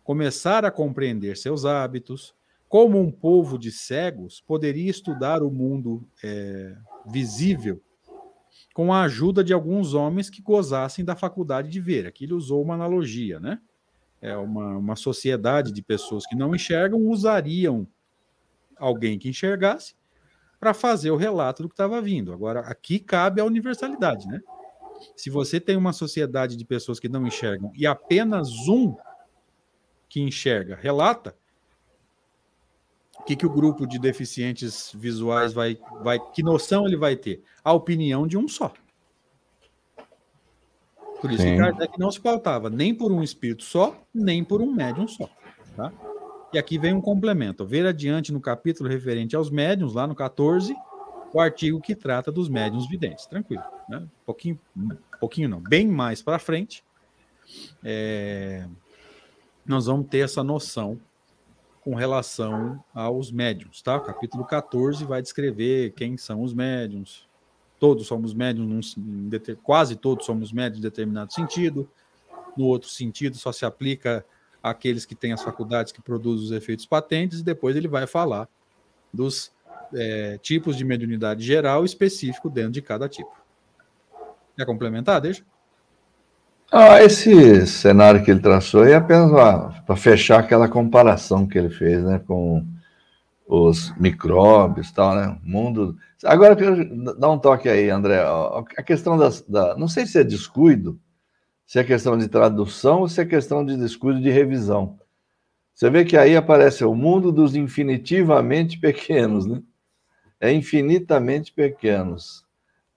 começar 0.05 0.65
a 0.65 0.71
compreender 0.71 1.37
seus 1.37 1.65
hábitos, 1.65 2.35
como 2.69 3.01
um 3.01 3.11
povo 3.11 3.59
de 3.59 3.73
cegos 3.73 4.41
poderia 4.41 4.89
estudar 4.89 5.43
o 5.43 5.51
mundo 5.51 6.07
é, 6.23 6.77
visível 7.05 7.83
com 8.73 8.93
a 8.93 9.03
ajuda 9.03 9.43
de 9.43 9.53
alguns 9.53 9.95
homens 9.95 10.31
que 10.31 10.41
gozassem 10.41 11.05
da 11.05 11.17
faculdade 11.17 11.69
de 11.69 11.81
ver. 11.81 12.07
Aqui 12.07 12.25
ele 12.25 12.35
usou 12.35 12.63
uma 12.63 12.75
analogia, 12.75 13.41
né? 13.41 13.59
É 14.23 14.37
uma, 14.37 14.77
uma 14.77 14.97
sociedade 14.97 15.73
de 15.73 15.83
pessoas 15.83 16.25
que 16.27 16.37
não 16.37 16.55
enxergam 16.55 17.01
usariam 17.01 17.87
alguém 18.77 19.19
que 19.19 19.29
enxergasse 19.29 19.95
para 20.61 20.73
fazer 20.73 21.11
o 21.11 21.17
relato 21.17 21.63
do 21.63 21.69
que 21.69 21.73
estava 21.73 22.01
vindo. 22.01 22.33
Agora, 22.33 22.61
aqui 22.61 22.99
cabe 22.99 23.41
a 23.41 23.45
universalidade, 23.45 24.29
né? 24.29 24.41
Se 25.17 25.31
você 25.31 25.61
tem 25.61 25.77
uma 25.77 25.93
sociedade 25.93 26.57
de 26.57 26.65
pessoas 26.65 27.01
que 27.01 27.09
não 27.09 27.27
enxergam 27.27 27.73
e 27.75 27.87
apenas 27.87 28.51
um 28.69 28.95
que 30.09 30.21
enxerga 30.21 30.77
relata, 30.77 31.37
o 33.19 33.23
que, 33.25 33.37
que 33.37 33.47
o 33.47 33.51
grupo 33.51 33.87
de 33.87 33.99
deficientes 33.99 34.93
visuais 34.95 35.53
vai, 35.53 35.79
vai. 36.03 36.19
Que 36.19 36.43
noção 36.43 36.87
ele 36.87 36.97
vai 36.97 37.17
ter? 37.17 37.43
A 37.63 37.73
opinião 37.73 38.27
de 38.27 38.37
um 38.37 38.49
só. 38.49 38.73
Por 41.21 41.31
isso 41.31 41.43
Sim. 41.43 41.53
que 41.53 41.59
Kardec 41.59 41.99
não 41.99 42.11
se 42.11 42.19
pautava 42.19 42.71
nem 42.71 42.95
por 42.95 43.13
um 43.13 43.23
espírito 43.23 43.63
só, 43.63 44.03
nem 44.13 44.43
por 44.43 44.63
um 44.63 44.73
médium 44.73 45.07
só. 45.07 45.29
Tá? 45.77 45.93
E 46.53 46.59
aqui 46.59 46.79
vem 46.79 46.95
um 46.95 47.01
complemento. 47.01 47.65
Ver 47.65 47.87
adiante 47.87 48.33
no 48.33 48.41
capítulo 48.41 48.89
referente 48.89 49.37
aos 49.37 49.51
médiums, 49.51 49.95
lá 49.95 50.07
no 50.07 50.15
14, 50.15 50.75
o 51.33 51.41
artigo 51.41 51.81
que 51.81 51.95
trata 51.95 52.31
dos 52.31 52.49
médiums 52.49 52.89
videntes. 52.89 53.27
Tranquilo. 53.27 53.63
Né? 53.89 54.07
Pouquinho, 54.25 54.59
um 54.77 54.97
pouquinho 55.19 55.49
não, 55.49 55.61
bem 55.61 55.87
mais 55.87 56.23
para 56.23 56.39
frente, 56.39 56.85
é, 57.83 58.67
nós 59.65 59.87
vamos 59.87 60.09
ter 60.09 60.19
essa 60.19 60.43
noção 60.43 61.01
com 61.83 61.95
relação 61.95 62.83
aos 62.95 63.31
médiums, 63.31 63.81
tá? 63.81 63.97
O 63.97 64.03
capítulo 64.03 64.45
14 64.45 65.05
vai 65.05 65.23
descrever 65.23 65.93
quem 65.93 66.17
são 66.17 66.43
os 66.43 66.53
médiums. 66.53 67.27
Todos 67.79 68.07
somos 68.07 68.35
médiums, 68.35 68.95
quase 69.63 69.97
todos 69.97 70.27
somos 70.27 70.53
médiums 70.53 70.79
em 70.79 70.83
determinado 70.83 71.33
sentido. 71.33 71.89
No 72.57 72.67
outro 72.67 72.91
sentido, 72.91 73.37
só 73.37 73.51
se 73.51 73.65
aplica 73.65 74.25
aqueles 74.63 75.07
que 75.07 75.15
têm 75.15 75.33
as 75.33 75.43
faculdades 75.43 75.91
que 75.91 76.03
produzem 76.03 76.45
os 76.45 76.53
efeitos 76.53 76.85
patentes, 76.85 77.41
e 77.41 77.45
depois 77.45 77.75
ele 77.75 77.89
vai 77.89 78.07
falar 78.07 78.47
dos 79.13 79.51
é, 79.95 80.39
tipos 80.39 80.77
de 80.77 80.85
mediunidade 80.85 81.45
geral 81.45 81.85
específico 81.85 82.49
dentro 82.49 82.73
de 82.73 82.83
cada 82.83 83.09
tipo. 83.09 83.31
Quer 84.57 84.67
complementar? 84.67 85.21
Deixa. 85.21 85.45
Ah, 86.73 87.03
esse 87.03 87.67
cenário 87.67 88.23
que 88.25 88.31
ele 88.31 88.41
traçou 88.41 88.85
é 88.85 88.95
apenas 88.95 89.31
para 89.85 89.97
fechar 89.97 90.39
aquela 90.39 90.69
comparação 90.69 91.47
que 91.47 91.59
ele 91.59 91.71
fez 91.71 92.03
né, 92.05 92.21
com 92.25 92.65
os 93.51 93.93
micróbios 93.99 94.93
tal, 94.93 95.17
né? 95.17 95.37
Mundo. 95.43 95.97
Agora, 96.25 96.57
dá 97.19 97.29
um 97.29 97.39
toque 97.39 97.69
aí, 97.69 97.91
André. 97.91 98.23
A 98.77 98.83
questão 98.85 99.19
da. 99.19 99.77
Não 99.77 99.89
sei 99.89 100.07
se 100.07 100.21
é 100.21 100.23
descuido, 100.23 101.01
se 101.67 101.81
é 101.81 101.85
questão 101.85 102.17
de 102.17 102.29
tradução 102.29 103.01
ou 103.01 103.09
se 103.09 103.21
é 103.21 103.25
questão 103.25 103.65
de 103.65 103.77
descuido 103.77 104.21
de 104.21 104.31
revisão. 104.31 104.97
Você 105.75 105.91
vê 105.91 106.05
que 106.05 106.17
aí 106.17 106.37
aparece 106.37 106.85
o 106.85 106.95
mundo 106.95 107.33
dos 107.33 107.57
infinitivamente 107.57 108.79
pequenos, 108.81 109.47
né? 109.47 109.61
É 110.41 110.53
infinitamente 110.53 111.53
pequenos. 111.53 112.45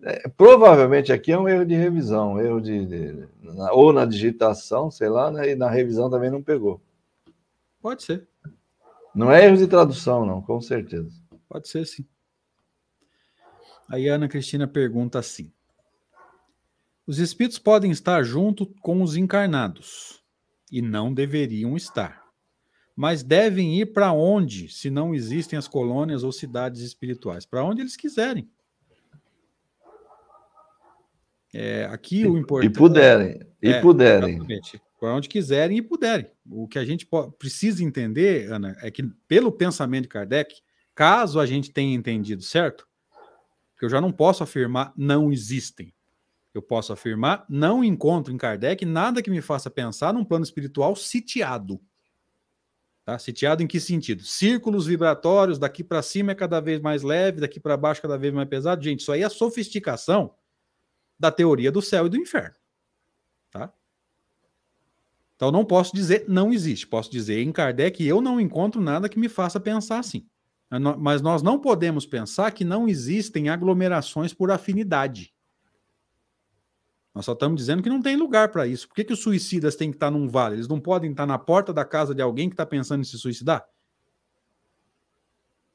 É, 0.02 0.28
provavelmente 0.30 1.14
aqui 1.14 1.32
é 1.32 1.38
um 1.38 1.48
erro 1.48 1.66
de 1.66 1.76
revisão, 1.76 2.34
um 2.34 2.42
erro 2.42 2.60
de, 2.60 2.86
de 2.86 3.28
ou 3.72 3.94
na 3.94 4.06
digitação, 4.06 4.90
sei 4.92 5.10
lá, 5.10 5.32
né? 5.32 5.52
e 5.52 5.56
na 5.56 5.70
revisão 5.70 6.10
também 6.10 6.32
não 6.32 6.42
pegou. 6.42 6.82
Pode 7.82 8.04
ser. 8.04 8.28
Não 9.14 9.32
é 9.32 9.46
erro 9.46 9.58
de 9.58 9.68
tradução, 9.68 10.26
não, 10.26 10.42
com 10.42 10.60
certeza. 10.60 11.12
Pode 11.48 11.68
ser, 11.68 11.86
sim. 11.86 12.06
Aí 13.90 14.10
a 14.10 14.16
Ana 14.16 14.28
Cristina 14.28 14.68
pergunta 14.68 15.20
assim: 15.20 15.52
Os 17.06 17.20
espíritos 17.20 17.60
podem 17.60 17.92
estar 17.92 18.24
junto 18.24 18.66
com 18.82 19.02
os 19.02 19.16
encarnados 19.16 20.24
e 20.72 20.82
não 20.82 21.14
deveriam 21.14 21.78
estar. 21.78 22.23
Mas 22.96 23.24
devem 23.24 23.80
ir 23.80 23.88
para 23.88 24.14
onde, 24.14 24.70
se 24.70 24.90
não 24.90 25.16
existem 25.16 25.58
as 25.58 25.68
colônias 25.68 26.24
ou 26.24 26.32
cidades 26.32 26.82
espirituais? 26.82 27.46
Para 27.46 27.64
onde 27.64 27.82
eles 27.82 27.96
quiserem. 27.96 28.50
É, 31.54 31.86
aqui 31.86 32.26
o 32.26 32.38
importante. 32.38 32.72
E 32.72 32.74
puderem. 32.78 33.40
E 33.62 33.70
é, 33.70 33.82
puderem. 33.82 34.36
Exatamente 34.36 34.82
para 35.04 35.16
onde 35.16 35.28
quiserem 35.28 35.80
e 35.80 35.82
puderem. 35.82 36.32
O 36.50 36.66
que 36.66 36.80
a 36.80 36.86
gente 36.86 37.06
precisa 37.38 37.84
entender, 37.84 38.50
Ana, 38.50 38.74
é 38.82 38.90
que 38.90 39.04
pelo 39.28 39.52
pensamento 39.52 40.04
de 40.04 40.08
Kardec, 40.08 40.62
caso 40.96 41.42
a 41.42 41.46
gente 41.46 41.72
tenha 41.72 41.94
entendido 41.94 42.42
certo, 42.42 42.88
que 43.78 43.84
eu 43.84 43.90
já 43.90 44.00
não 44.00 44.14
posso 44.14 44.44
afirmar 44.44 44.94
não 44.96 45.30
existem. 45.30 45.94
Eu 46.54 46.62
posso 46.62 46.94
afirmar 46.94 47.46
não 47.50 47.84
encontro 47.84 48.34
em 48.34 48.38
Kardec 48.38 48.86
nada 48.86 49.22
que 49.22 49.30
me 49.30 49.42
faça 49.42 49.70
pensar 49.70 50.14
num 50.14 50.24
plano 50.24 50.46
espiritual 50.46 50.96
sitiado. 50.96 51.82
Tá? 53.06 53.20
Sitiado 53.20 53.62
em 53.62 53.68
que 53.68 53.80
sentido? 53.80 54.24
Círculos 54.24 54.86
vibratórios, 54.86 55.60
daqui 55.60 55.84
para 55.84 56.02
cima 56.02 56.32
é 56.32 56.36
cada 56.36 56.62
vez 56.62 56.80
mais 56.80 57.04
leve, 57.04 57.42
daqui 57.42 57.60
para 57.60 57.76
baixo 57.76 58.02
cada 58.02 58.18
vez 58.18 58.34
mais 58.34 58.48
pesado. 58.48 58.84
Gente, 58.84 59.02
isso 59.02 59.12
aí 59.12 59.22
é 59.22 59.26
a 59.26 59.30
sofisticação 59.30 60.34
da 61.20 61.32
teoria 61.32 61.72
do 61.72 61.82
céu 61.82 62.06
e 62.06 62.10
do 62.10 62.18
inferno. 62.18 62.56
Tá? 63.52 63.74
Então 65.36 65.52
não 65.52 65.66
posso 65.66 65.94
dizer 65.94 66.26
não 66.28 66.54
existe, 66.54 66.88
posso 66.88 67.12
dizer 67.12 67.42
em 67.42 67.52
Kardec 67.52 68.06
eu 68.06 68.22
não 68.22 68.40
encontro 68.40 68.82
nada 68.82 69.10
que 69.10 69.20
me 69.20 69.28
faça 69.28 69.60
pensar 69.60 70.00
assim. 70.00 70.26
Mas 70.98 71.22
nós 71.22 71.44
não 71.44 71.60
podemos 71.60 72.06
pensar 72.06 72.52
que 72.52 72.64
não 72.64 72.88
existem 72.88 73.50
aglomerações 73.50 74.34
por 74.34 74.50
afinidade. 74.50 75.33
Nós 77.14 77.26
só 77.26 77.34
estamos 77.34 77.58
dizendo 77.58 77.84
que 77.84 77.90
não 77.90 78.02
tem 78.02 78.16
lugar 78.16 78.50
para 78.50 78.66
isso. 78.66 78.88
Por 78.88 78.96
que, 78.96 79.04
que 79.04 79.14
os 79.14 79.22
suicidas 79.22 79.76
têm 79.76 79.92
que 79.92 79.98
estar 79.98 80.10
num 80.10 80.28
vale? 80.28 80.56
Eles 80.56 80.68
não 80.68 80.80
podem 80.80 81.12
estar 81.12 81.28
na 81.28 81.38
porta 81.38 81.72
da 81.72 81.86
casa 81.86 82.16
de 82.16 82.22
alguém 82.22 82.50
que 82.50 82.54
está 82.54 82.66
pensando 82.66 83.02
em 83.02 83.04
se 83.04 83.18
suicidar? 83.20 83.64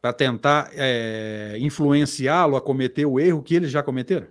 Para 0.01 0.13
tentar 0.13 0.71
é, 0.73 1.57
influenciá-lo 1.61 2.57
a 2.57 2.61
cometer 2.61 3.07
o 3.07 3.21
erro 3.21 3.43
que 3.43 3.55
eles 3.55 3.71
já 3.71 3.83
cometeram? 3.83 4.27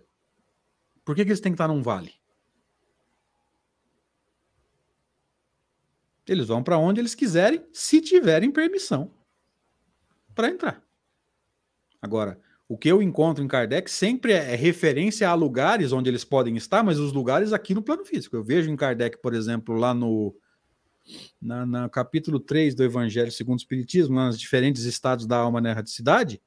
Por 1.06 1.16
que, 1.16 1.24
que 1.24 1.30
eles 1.30 1.40
têm 1.40 1.54
que 1.54 1.56
estar 1.56 1.70
num 1.70 1.82
vale? 1.82 2.14
Eles 6.28 6.48
vão 6.48 6.62
para 6.62 6.78
onde 6.78 7.00
eles 7.00 7.16
quiserem, 7.16 7.66
se 7.72 8.02
tiverem 8.02 8.52
permissão 8.52 9.14
para 10.36 10.50
entrar. 10.50 10.84
Agora, 12.02 12.40
o 12.70 12.78
que 12.78 12.90
eu 12.90 13.02
encontro 13.02 13.44
em 13.44 13.48
Kardec 13.48 13.90
sempre 13.90 14.34
é, 14.34 14.56
referência 14.56 15.30
a 15.30 15.34
lugares 15.34 15.92
onde 15.92 16.10
eles 16.10 16.26
podem 16.26 16.56
estar, 16.58 16.84
mas 16.84 17.00
os 17.00 17.14
lugares 17.14 17.54
aqui 17.54 17.74
no 17.74 17.82
plano 17.82 18.04
físico. 18.04 18.36
Eu 18.36 18.44
vejo 18.44 18.70
em 18.70 18.76
Kardec, 18.76 19.22
por 19.22 19.34
exemplo, 19.34 19.76
lá 19.76 19.94
no 19.94 20.36
na, 21.42 21.66
na 21.66 21.90
capítulo 21.90 22.40
3 22.40 22.76
do 22.76 22.84
Evangelho 22.84 23.32
segundo 23.32 23.58
o 23.58 23.62
Espiritismo, 23.62 24.16
nos 24.16 24.38
diferentes 24.38 24.84
estados 24.84 25.26
da 25.26 25.38
alma 25.38 25.62
na 25.62 25.70
erraticidade, 25.70 26.42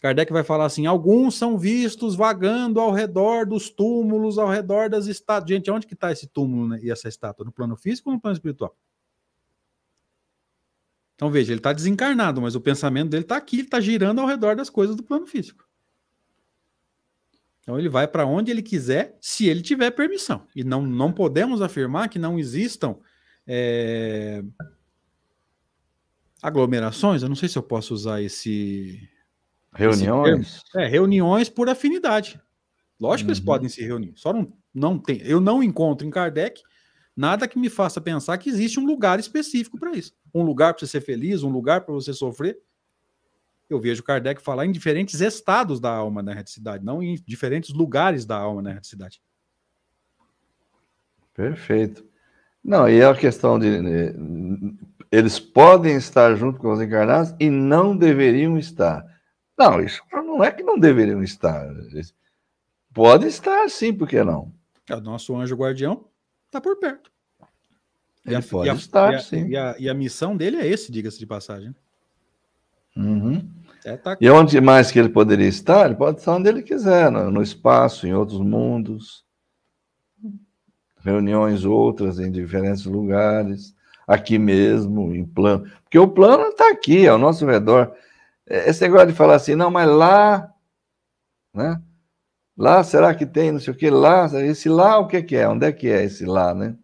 Kardec 0.00 0.32
vai 0.32 0.44
falar 0.44 0.66
assim: 0.66 0.86
alguns 0.86 1.34
são 1.34 1.58
vistos 1.58 2.14
vagando 2.14 2.80
ao 2.80 2.92
redor 2.92 3.44
dos 3.44 3.68
túmulos, 3.68 4.38
ao 4.38 4.48
redor 4.48 4.88
das 4.88 5.06
estátuas. 5.06 5.50
Gente, 5.50 5.70
onde 5.70 5.86
que 5.86 5.94
está 5.94 6.12
esse 6.12 6.26
túmulo 6.26 6.68
né, 6.68 6.78
e 6.82 6.90
essa 6.90 7.08
estátua? 7.08 7.44
No 7.44 7.52
plano 7.52 7.76
físico 7.76 8.08
ou 8.08 8.14
no 8.14 8.20
plano 8.20 8.36
espiritual? 8.36 8.76
Então 11.18 11.32
veja, 11.32 11.52
ele 11.52 11.58
está 11.58 11.72
desencarnado, 11.72 12.40
mas 12.40 12.54
o 12.54 12.60
pensamento 12.60 13.10
dele 13.10 13.24
está 13.24 13.36
aqui, 13.36 13.56
ele 13.56 13.62
está 13.64 13.80
girando 13.80 14.20
ao 14.20 14.26
redor 14.28 14.54
das 14.54 14.70
coisas 14.70 14.94
do 14.94 15.02
plano 15.02 15.26
físico. 15.26 15.68
Então 17.60 17.76
ele 17.76 17.88
vai 17.88 18.06
para 18.06 18.24
onde 18.24 18.52
ele 18.52 18.62
quiser, 18.62 19.18
se 19.20 19.48
ele 19.48 19.60
tiver 19.60 19.90
permissão. 19.90 20.46
E 20.54 20.62
não, 20.62 20.80
não 20.80 21.12
podemos 21.12 21.60
afirmar 21.60 22.08
que 22.08 22.20
não 22.20 22.38
existam 22.38 22.96
é... 23.44 24.44
aglomerações. 26.40 27.20
Eu 27.20 27.28
não 27.28 27.34
sei 27.34 27.48
se 27.48 27.58
eu 27.58 27.64
posso 27.64 27.92
usar 27.92 28.22
esse. 28.22 29.10
Reuniões? 29.74 30.62
Esse 30.68 30.80
é, 30.80 30.86
reuniões 30.86 31.48
por 31.48 31.68
afinidade. 31.68 32.40
Lógico 33.00 33.26
que 33.26 33.30
eles 33.32 33.40
uhum. 33.40 33.44
podem 33.44 33.68
se 33.68 33.82
reunir. 33.84 34.12
Só 34.14 34.32
não, 34.32 34.52
não 34.72 34.98
tem. 35.00 35.20
Eu 35.22 35.40
não 35.40 35.64
encontro 35.64 36.06
em 36.06 36.10
Kardec 36.10 36.62
nada 37.18 37.48
que 37.48 37.58
me 37.58 37.68
faça 37.68 38.00
pensar 38.00 38.38
que 38.38 38.48
existe 38.48 38.78
um 38.78 38.86
lugar 38.86 39.18
específico 39.18 39.76
para 39.76 39.90
isso. 39.90 40.14
Um 40.32 40.44
lugar 40.44 40.72
para 40.72 40.80
você 40.80 40.86
ser 40.86 41.00
feliz, 41.00 41.42
um 41.42 41.50
lugar 41.50 41.80
para 41.80 41.92
você 41.92 42.12
sofrer. 42.12 42.56
Eu 43.68 43.80
vejo 43.80 44.04
Kardec 44.04 44.40
falar 44.40 44.64
em 44.64 44.70
diferentes 44.70 45.20
estados 45.20 45.80
da 45.80 45.90
alma 45.90 46.22
na 46.22 46.32
reticidade, 46.32 46.84
não 46.84 47.02
em 47.02 47.16
diferentes 47.26 47.74
lugares 47.74 48.24
da 48.24 48.36
alma 48.36 48.62
na 48.62 48.72
reticidade. 48.72 49.20
Perfeito. 51.34 52.06
Não, 52.62 52.88
e 52.88 53.00
é 53.00 53.04
a 53.04 53.14
questão 53.14 53.58
de. 53.58 53.68
Eles 55.10 55.40
podem 55.40 55.96
estar 55.96 56.36
junto 56.36 56.60
com 56.60 56.72
os 56.72 56.80
encarnados 56.80 57.34
e 57.40 57.50
não 57.50 57.96
deveriam 57.96 58.56
estar. 58.56 59.04
Não, 59.58 59.80
isso 59.80 60.02
não 60.12 60.44
é 60.44 60.52
que 60.52 60.62
não 60.62 60.78
deveriam 60.78 61.22
estar. 61.22 61.68
Pode 62.94 63.26
estar 63.26 63.68
sim, 63.68 63.92
por 63.92 64.08
que 64.08 64.22
não? 64.22 64.52
É 64.88 64.94
o 64.94 65.00
nosso 65.00 65.36
anjo 65.36 65.56
guardião 65.56 66.07
Está 66.48 66.60
por 66.60 66.76
perto. 66.78 67.10
Ele 68.24 68.34
e 68.34 68.38
a, 68.38 68.42
pode 68.42 68.66
e 68.66 68.70
a, 68.70 68.74
estar, 68.74 69.12
e 69.12 69.16
a, 69.16 69.18
sim. 69.20 69.48
E 69.48 69.56
a, 69.56 69.76
e 69.78 69.88
a 69.88 69.94
missão 69.94 70.36
dele 70.36 70.56
é 70.56 70.66
esse, 70.66 70.90
diga-se 70.90 71.18
de 71.18 71.26
passagem. 71.26 71.74
Uhum. 72.96 73.48
É, 73.84 73.96
tá 73.96 74.16
e 74.20 74.28
onde 74.28 74.60
mais 74.60 74.90
que 74.90 74.98
ele 74.98 75.10
poderia 75.10 75.46
estar? 75.46 75.86
Ele 75.86 75.94
pode 75.94 76.18
estar 76.18 76.34
onde 76.34 76.48
ele 76.48 76.62
quiser, 76.62 77.10
no, 77.12 77.30
no 77.30 77.42
espaço, 77.42 78.06
em 78.06 78.14
outros 78.14 78.40
mundos, 78.40 79.24
reuniões 81.04 81.64
outras 81.64 82.18
em 82.18 82.30
diferentes 82.30 82.84
lugares, 82.86 83.74
aqui 84.06 84.38
mesmo, 84.38 85.14
em 85.14 85.24
plano. 85.24 85.70
Porque 85.84 85.98
o 85.98 86.08
plano 86.08 86.48
está 86.48 86.70
aqui, 86.70 87.06
ao 87.06 87.18
nosso 87.18 87.46
redor. 87.46 87.94
É, 88.46 88.70
esse 88.70 88.82
negócio 88.82 89.08
de 89.08 89.12
falar 89.12 89.36
assim, 89.36 89.54
não, 89.54 89.70
mas 89.70 89.88
lá, 89.88 90.50
né? 91.54 91.80
Lá, 92.58 92.82
será 92.82 93.14
que 93.14 93.24
tem 93.24 93.52
não 93.52 93.60
sei 93.60 93.72
o 93.72 93.76
que 93.76 93.88
lá? 93.88 94.26
Esse 94.42 94.68
lá, 94.68 94.98
o 94.98 95.06
que, 95.06 95.22
que 95.22 95.36
é? 95.36 95.48
Onde 95.48 95.64
é 95.64 95.70
que 95.70 95.86
é 95.86 96.02
esse 96.02 96.26
lá, 96.26 96.52
né? 96.52 96.76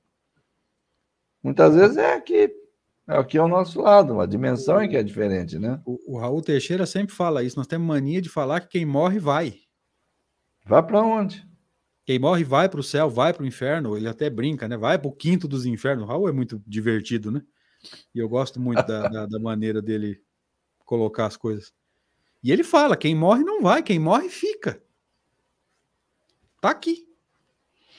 Muitas 1.43 1.75
vezes 1.75 1.97
é 1.97 2.14
aqui, 2.14 2.49
é 3.09 3.16
aqui 3.16 3.37
ao 3.37 3.49
nosso 3.49 3.81
lado, 3.83 4.12
uma 4.12 4.27
dimensão 4.27 4.81
em 4.81 4.89
que 4.89 4.97
é 4.97 5.03
diferente, 5.03 5.59
né? 5.59 5.83
O, 5.85 6.14
o 6.14 6.16
Raul 6.16 6.41
Teixeira 6.41 6.87
sempre 6.87 7.12
fala 7.12 7.43
isso. 7.43 7.57
Nós 7.57 7.66
temos 7.66 7.89
mania 7.89 8.22
de 8.22 8.29
falar 8.29 8.61
que 8.61 8.68
quem 8.68 8.87
morre 8.87 9.18
vai. 9.18 9.62
Vai 10.64 10.81
para 10.81 11.03
onde? 11.03 11.45
Quem 12.07 12.20
morre 12.20 12.45
vai 12.45 12.68
para 12.68 12.79
o 12.79 12.85
céu, 12.85 13.11
vai 13.11 13.35
para 13.35 13.43
o 13.43 13.47
inferno. 13.47 13.97
Ele 13.97 14.07
até 14.07 14.31
brinca, 14.31 14.68
né? 14.68 14.77
Vai 14.77 14.97
para 14.97 15.09
o 15.09 15.12
quinto 15.12 15.49
dos 15.49 15.66
infernos. 15.66 16.05
O 16.05 16.07
Raul 16.07 16.29
é 16.29 16.33
muito 16.33 16.62
divertido, 16.64 17.33
né? 17.33 17.43
E 18.14 18.20
eu 18.20 18.29
gosto 18.29 18.61
muito 18.61 18.87
da, 18.87 19.09
da, 19.09 19.27
da 19.27 19.41
maneira 19.41 19.83
dele 19.83 20.22
colocar 20.85 21.27
as 21.27 21.37
coisas. 21.37 21.72
E 22.45 22.53
ele 22.53 22.62
fala: 22.62 22.97
quem 22.97 23.12
morre 23.12 23.43
não 23.43 23.61
vai, 23.61 23.83
quem 23.83 23.99
morre 23.99 24.29
fica. 24.29 24.81
Está 26.64 26.70
aqui. 26.70 27.06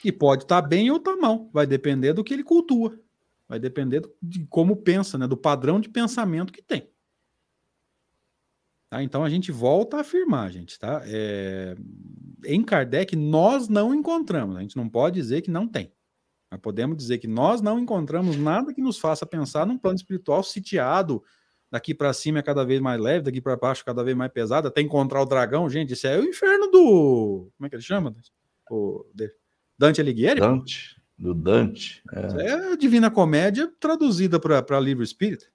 E 0.03 0.11
pode 0.11 0.41
estar 0.41 0.59
tá 0.59 0.67
bem 0.67 0.89
ou 0.89 0.99
tá 0.99 1.15
mal. 1.15 1.47
Vai 1.53 1.67
depender 1.67 2.13
do 2.13 2.23
que 2.23 2.33
ele 2.33 2.43
cultua. 2.43 2.99
Vai 3.47 3.59
depender 3.59 4.01
de 4.19 4.43
como 4.47 4.77
pensa, 4.77 5.19
né? 5.19 5.27
do 5.27 5.37
padrão 5.37 5.79
de 5.79 5.87
pensamento 5.87 6.51
que 6.51 6.63
tem. 6.63 6.89
Tá? 8.89 9.03
Então 9.03 9.23
a 9.23 9.29
gente 9.29 9.51
volta 9.51 9.97
a 9.97 10.01
afirmar, 10.01 10.51
gente. 10.51 10.79
Tá? 10.79 11.03
É... 11.05 11.75
Em 12.43 12.63
Kardec, 12.63 13.15
nós 13.15 13.67
não 13.69 13.93
encontramos. 13.93 14.57
A 14.57 14.61
gente 14.61 14.75
não 14.75 14.89
pode 14.89 15.13
dizer 15.13 15.43
que 15.43 15.51
não 15.51 15.67
tem. 15.67 15.93
Mas 16.49 16.59
podemos 16.59 16.97
dizer 16.97 17.19
que 17.19 17.27
nós 17.27 17.61
não 17.61 17.77
encontramos 17.77 18.35
nada 18.35 18.73
que 18.73 18.81
nos 18.81 18.97
faça 18.97 19.27
pensar 19.27 19.67
num 19.67 19.77
plano 19.77 19.97
espiritual 19.97 20.41
sitiado, 20.41 21.23
daqui 21.69 21.93
para 21.93 22.11
cima 22.13 22.39
é 22.39 22.41
cada 22.41 22.65
vez 22.65 22.81
mais 22.81 22.99
leve, 22.99 23.25
daqui 23.25 23.41
para 23.41 23.55
baixo 23.55 23.85
cada 23.85 24.03
vez 24.03 24.17
mais 24.17 24.31
pesado, 24.31 24.67
até 24.67 24.81
encontrar 24.81 25.21
o 25.21 25.25
dragão, 25.25 25.69
gente, 25.69 25.93
isso 25.93 26.07
é 26.07 26.17
o 26.17 26.23
inferno 26.23 26.67
do. 26.71 27.51
Como 27.55 27.67
é 27.67 27.69
que 27.69 27.75
ele 27.75 27.83
chama? 27.83 28.15
O 28.69 29.05
Dante 29.77 30.01
Alighieri? 30.01 30.39
Dante, 30.39 31.01
do 31.17 31.33
Dante. 31.33 32.03
É, 32.11 32.47
é 32.47 32.73
a 32.73 32.75
Divina 32.75 33.11
Comédia 33.11 33.71
traduzida 33.79 34.39
para 34.39 34.79
livro 34.79 35.03
espírita. 35.03 35.45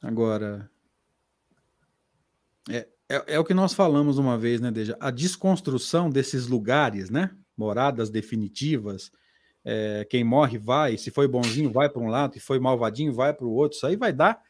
Agora, 0.00 0.70
é, 2.68 2.88
é, 3.08 3.34
é, 3.34 3.38
o 3.38 3.44
que 3.44 3.54
nós 3.54 3.74
falamos 3.74 4.18
uma 4.18 4.38
vez, 4.38 4.60
né, 4.60 4.70
Deja? 4.70 4.96
A 5.00 5.10
desconstrução 5.10 6.10
desses 6.10 6.46
lugares, 6.46 7.10
né? 7.10 7.30
Moradas 7.56 8.10
definitivas. 8.10 9.10
É, 9.64 10.06
quem 10.08 10.22
morre 10.22 10.56
vai, 10.56 10.96
se 10.96 11.10
foi 11.10 11.26
bonzinho, 11.26 11.70
vai 11.70 11.88
para 11.88 12.00
um 12.00 12.08
lado, 12.08 12.34
se 12.34 12.40
foi 12.40 12.58
malvadinho, 12.58 13.12
vai 13.12 13.34
para 13.34 13.46
o 13.46 13.52
outro. 13.52 13.76
Isso 13.76 13.86
aí 13.86 13.96
vai 13.96 14.12
dar 14.12 14.40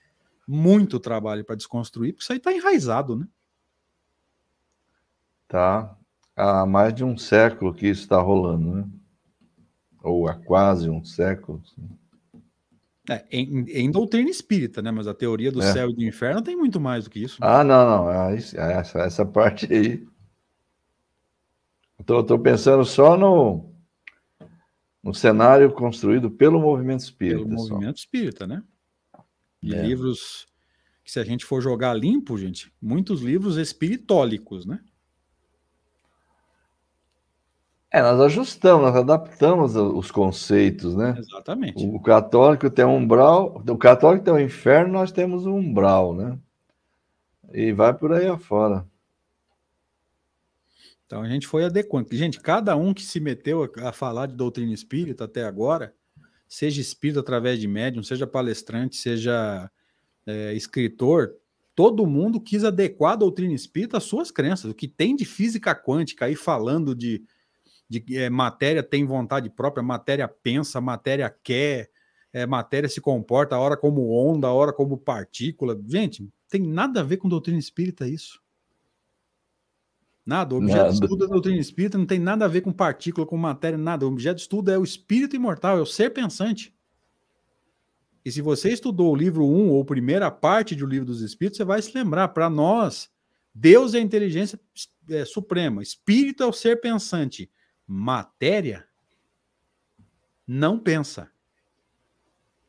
muito 0.46 1.00
trabalho 1.00 1.44
para 1.44 1.56
desconstruir, 1.56 2.12
porque 2.12 2.22
isso 2.22 2.32
aí 2.32 2.38
está 2.38 2.52
enraizado, 2.52 3.16
né? 3.16 3.26
Tá. 5.48 5.96
Há 6.36 6.66
mais 6.66 6.94
de 6.94 7.02
um 7.02 7.16
século 7.16 7.74
que 7.74 7.88
isso 7.88 8.02
está 8.02 8.20
rolando, 8.20 8.76
né? 8.76 8.88
Ou 10.02 10.28
há 10.28 10.34
quase 10.34 10.88
um 10.88 11.02
século. 11.04 11.60
Assim. 11.64 11.88
É, 13.10 13.24
em, 13.30 13.64
em, 13.70 13.90
doutrina 13.90 14.28
espírita, 14.28 14.82
né? 14.82 14.90
Mas 14.90 15.06
a 15.08 15.14
teoria 15.14 15.50
do 15.50 15.62
é. 15.62 15.72
céu 15.72 15.90
e 15.90 15.94
do 15.94 16.04
inferno 16.04 16.42
tem 16.42 16.54
muito 16.54 16.78
mais 16.78 17.04
do 17.04 17.10
que 17.10 17.20
isso. 17.20 17.38
Ah, 17.40 17.64
não, 17.64 17.86
não. 17.86 18.08
Ah, 18.08 18.30
essa, 18.32 19.00
essa 19.00 19.26
parte 19.26 19.72
aí. 19.72 20.06
Estou 21.98 22.38
pensando 22.38 22.84
só 22.84 23.16
no, 23.16 23.72
no 25.02 25.12
cenário 25.12 25.72
construído 25.72 26.30
pelo 26.30 26.60
movimento 26.60 27.00
espírita. 27.00 27.44
Pelo 27.44 27.58
só. 27.58 27.74
movimento 27.74 27.96
espírita, 27.96 28.46
né? 28.46 28.62
E 29.62 29.74
é. 29.74 29.82
livros 29.82 30.46
que, 31.02 31.10
se 31.10 31.18
a 31.18 31.24
gente 31.24 31.44
for 31.44 31.60
jogar 31.60 31.94
limpo, 31.94 32.36
gente, 32.36 32.72
muitos 32.80 33.22
livros 33.22 33.56
espiritólicos, 33.56 34.66
né? 34.66 34.80
É, 37.90 38.02
nós 38.02 38.20
ajustamos, 38.20 38.82
nós 38.82 38.96
adaptamos 38.96 39.74
os 39.74 40.10
conceitos, 40.10 40.94
né? 40.94 41.16
Exatamente. 41.18 41.86
O 41.86 41.98
católico 42.00 42.68
tem 42.68 42.84
um 42.84 42.96
umbral, 42.96 43.62
o 43.66 43.78
católico 43.78 44.24
tem 44.24 44.34
um 44.34 44.38
inferno, 44.38 44.92
nós 44.92 45.10
temos 45.10 45.46
um 45.46 45.56
umbral, 45.56 46.14
né? 46.14 46.38
E 47.52 47.72
vai 47.72 47.94
por 47.94 48.12
aí 48.12 48.26
afora. 48.26 48.86
Então 51.06 51.22
a 51.22 51.28
gente 51.28 51.46
foi 51.46 51.64
adequando. 51.64 52.08
Gente, 52.12 52.38
cada 52.38 52.76
um 52.76 52.92
que 52.92 53.02
se 53.02 53.18
meteu 53.18 53.72
a, 53.78 53.92
falar 53.92 54.26
de 54.26 54.34
doutrina 54.34 54.74
espírita 54.74 55.24
até 55.24 55.44
agora, 55.44 55.94
seja 56.46 56.82
espírita 56.82 57.20
através 57.20 57.58
de 57.58 57.66
médium, 57.66 58.02
seja 58.02 58.26
palestrante, 58.26 58.96
seja 58.96 59.70
é, 60.26 60.52
escritor, 60.52 61.34
todo 61.74 62.06
mundo 62.06 62.38
quis 62.38 62.62
adequar 62.64 63.14
a 63.14 63.16
doutrina 63.16 63.54
espírita 63.54 63.96
às 63.96 64.04
suas 64.04 64.30
crenças. 64.30 64.70
O 64.70 64.74
que 64.74 64.86
tem 64.86 65.16
de 65.16 65.24
física 65.24 65.74
quântica 65.74 66.26
aí 66.26 66.36
falando 66.36 66.94
de 66.94 67.22
de 67.88 68.04
é, 68.16 68.28
matéria 68.28 68.82
tem 68.82 69.04
vontade 69.04 69.48
própria, 69.48 69.82
matéria 69.82 70.28
pensa, 70.28 70.80
matéria 70.80 71.34
quer, 71.42 71.90
é, 72.32 72.46
matéria 72.46 72.88
se 72.88 73.00
comporta, 73.00 73.56
a 73.56 73.58
hora 73.58 73.76
como 73.76 74.12
onda, 74.12 74.46
a 74.46 74.52
hora 74.52 74.72
como 74.72 74.98
partícula. 74.98 75.80
Gente, 75.86 76.28
tem 76.50 76.60
nada 76.62 77.00
a 77.00 77.02
ver 77.02 77.16
com 77.16 77.28
doutrina 77.28 77.58
espírita 77.58 78.06
isso. 78.06 78.42
Nada. 80.24 80.54
O 80.54 80.58
objeto 80.58 80.76
nada. 80.76 80.88
de 80.90 80.94
estudo 80.94 81.16
da 81.16 81.26
doutrina 81.26 81.58
espírita 81.58 81.96
não 81.96 82.04
tem 82.04 82.18
nada 82.18 82.44
a 82.44 82.48
ver 82.48 82.60
com 82.60 82.70
partícula, 82.70 83.26
com 83.26 83.36
matéria, 83.38 83.78
nada. 83.78 84.04
O 84.04 84.10
objeto 84.10 84.36
de 84.36 84.42
estudo 84.42 84.70
é 84.70 84.78
o 84.78 84.84
espírito 84.84 85.34
imortal, 85.34 85.78
é 85.78 85.80
o 85.80 85.86
ser 85.86 86.10
pensante. 86.10 86.74
E 88.22 88.30
se 88.30 88.42
você 88.42 88.70
estudou 88.70 89.10
o 89.10 89.16
livro 89.16 89.46
1 89.46 89.70
ou 89.70 89.82
primeira 89.86 90.30
parte 90.30 90.74
do 90.74 90.84
livro 90.84 91.06
dos 91.06 91.22
espíritos, 91.22 91.56
você 91.56 91.64
vai 91.64 91.80
se 91.80 91.96
lembrar, 91.96 92.28
para 92.28 92.50
nós, 92.50 93.08
Deus 93.54 93.94
é 93.94 93.98
a 93.98 94.02
inteligência 94.02 94.60
é, 95.08 95.24
suprema, 95.24 95.82
espírito 95.82 96.42
é 96.42 96.46
o 96.46 96.52
ser 96.52 96.78
pensante 96.78 97.50
matéria 97.88 98.86
não 100.46 100.78
pensa, 100.78 101.30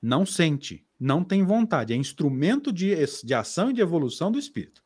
não 0.02 0.26
sente, 0.26 0.86
não 0.98 1.26
tem 1.26 1.44
vontade, 1.44 1.92
é 1.92 1.96
instrumento 1.98 2.72
de, 2.72 2.96
de 3.24 3.34
ação 3.34 3.70
e 3.70 3.74
de 3.74 3.82
evolução 3.82 4.32
do 4.32 4.40
espírito. 4.40 4.82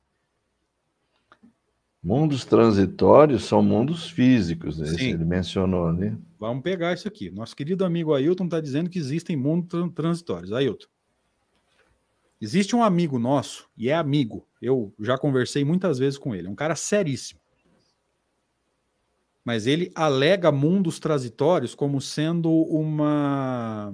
Mundos 2.01 2.43
transitórios 2.43 3.45
são 3.45 3.61
mundos 3.61 4.09
físicos, 4.09 4.77
né? 4.77 4.87
ele 4.99 5.23
mencionou 5.23 5.87
ali. 5.87 6.09
Né? 6.09 6.17
Vamos 6.37 6.63
pegar 6.63 6.93
isso 6.93 7.07
aqui. 7.07 7.29
Nosso 7.29 7.55
querido 7.55 7.85
amigo 7.85 8.13
Ailton 8.13 8.45
está 8.45 8.59
dizendo 8.59 8.89
que 8.89 8.99
existem 8.99 9.37
mundos 9.37 9.93
transitórios. 9.93 10.51
Ailton, 10.51 10.87
existe 12.41 12.75
um 12.75 12.83
amigo 12.83 13.17
nosso, 13.17 13.69
e 13.77 13.87
é 13.87 13.95
amigo, 13.95 14.45
eu 14.61 14.93
já 14.99 15.17
conversei 15.17 15.63
muitas 15.63 15.99
vezes 15.99 16.17
com 16.17 16.35
ele, 16.35 16.49
um 16.49 16.55
cara 16.55 16.75
seríssimo 16.75 17.42
mas 19.43 19.67
ele 19.67 19.91
alega 19.93 20.51
mundos 20.51 20.99
transitórios 20.99 21.75
como 21.75 21.99
sendo 21.99 22.49
uma 22.49 23.93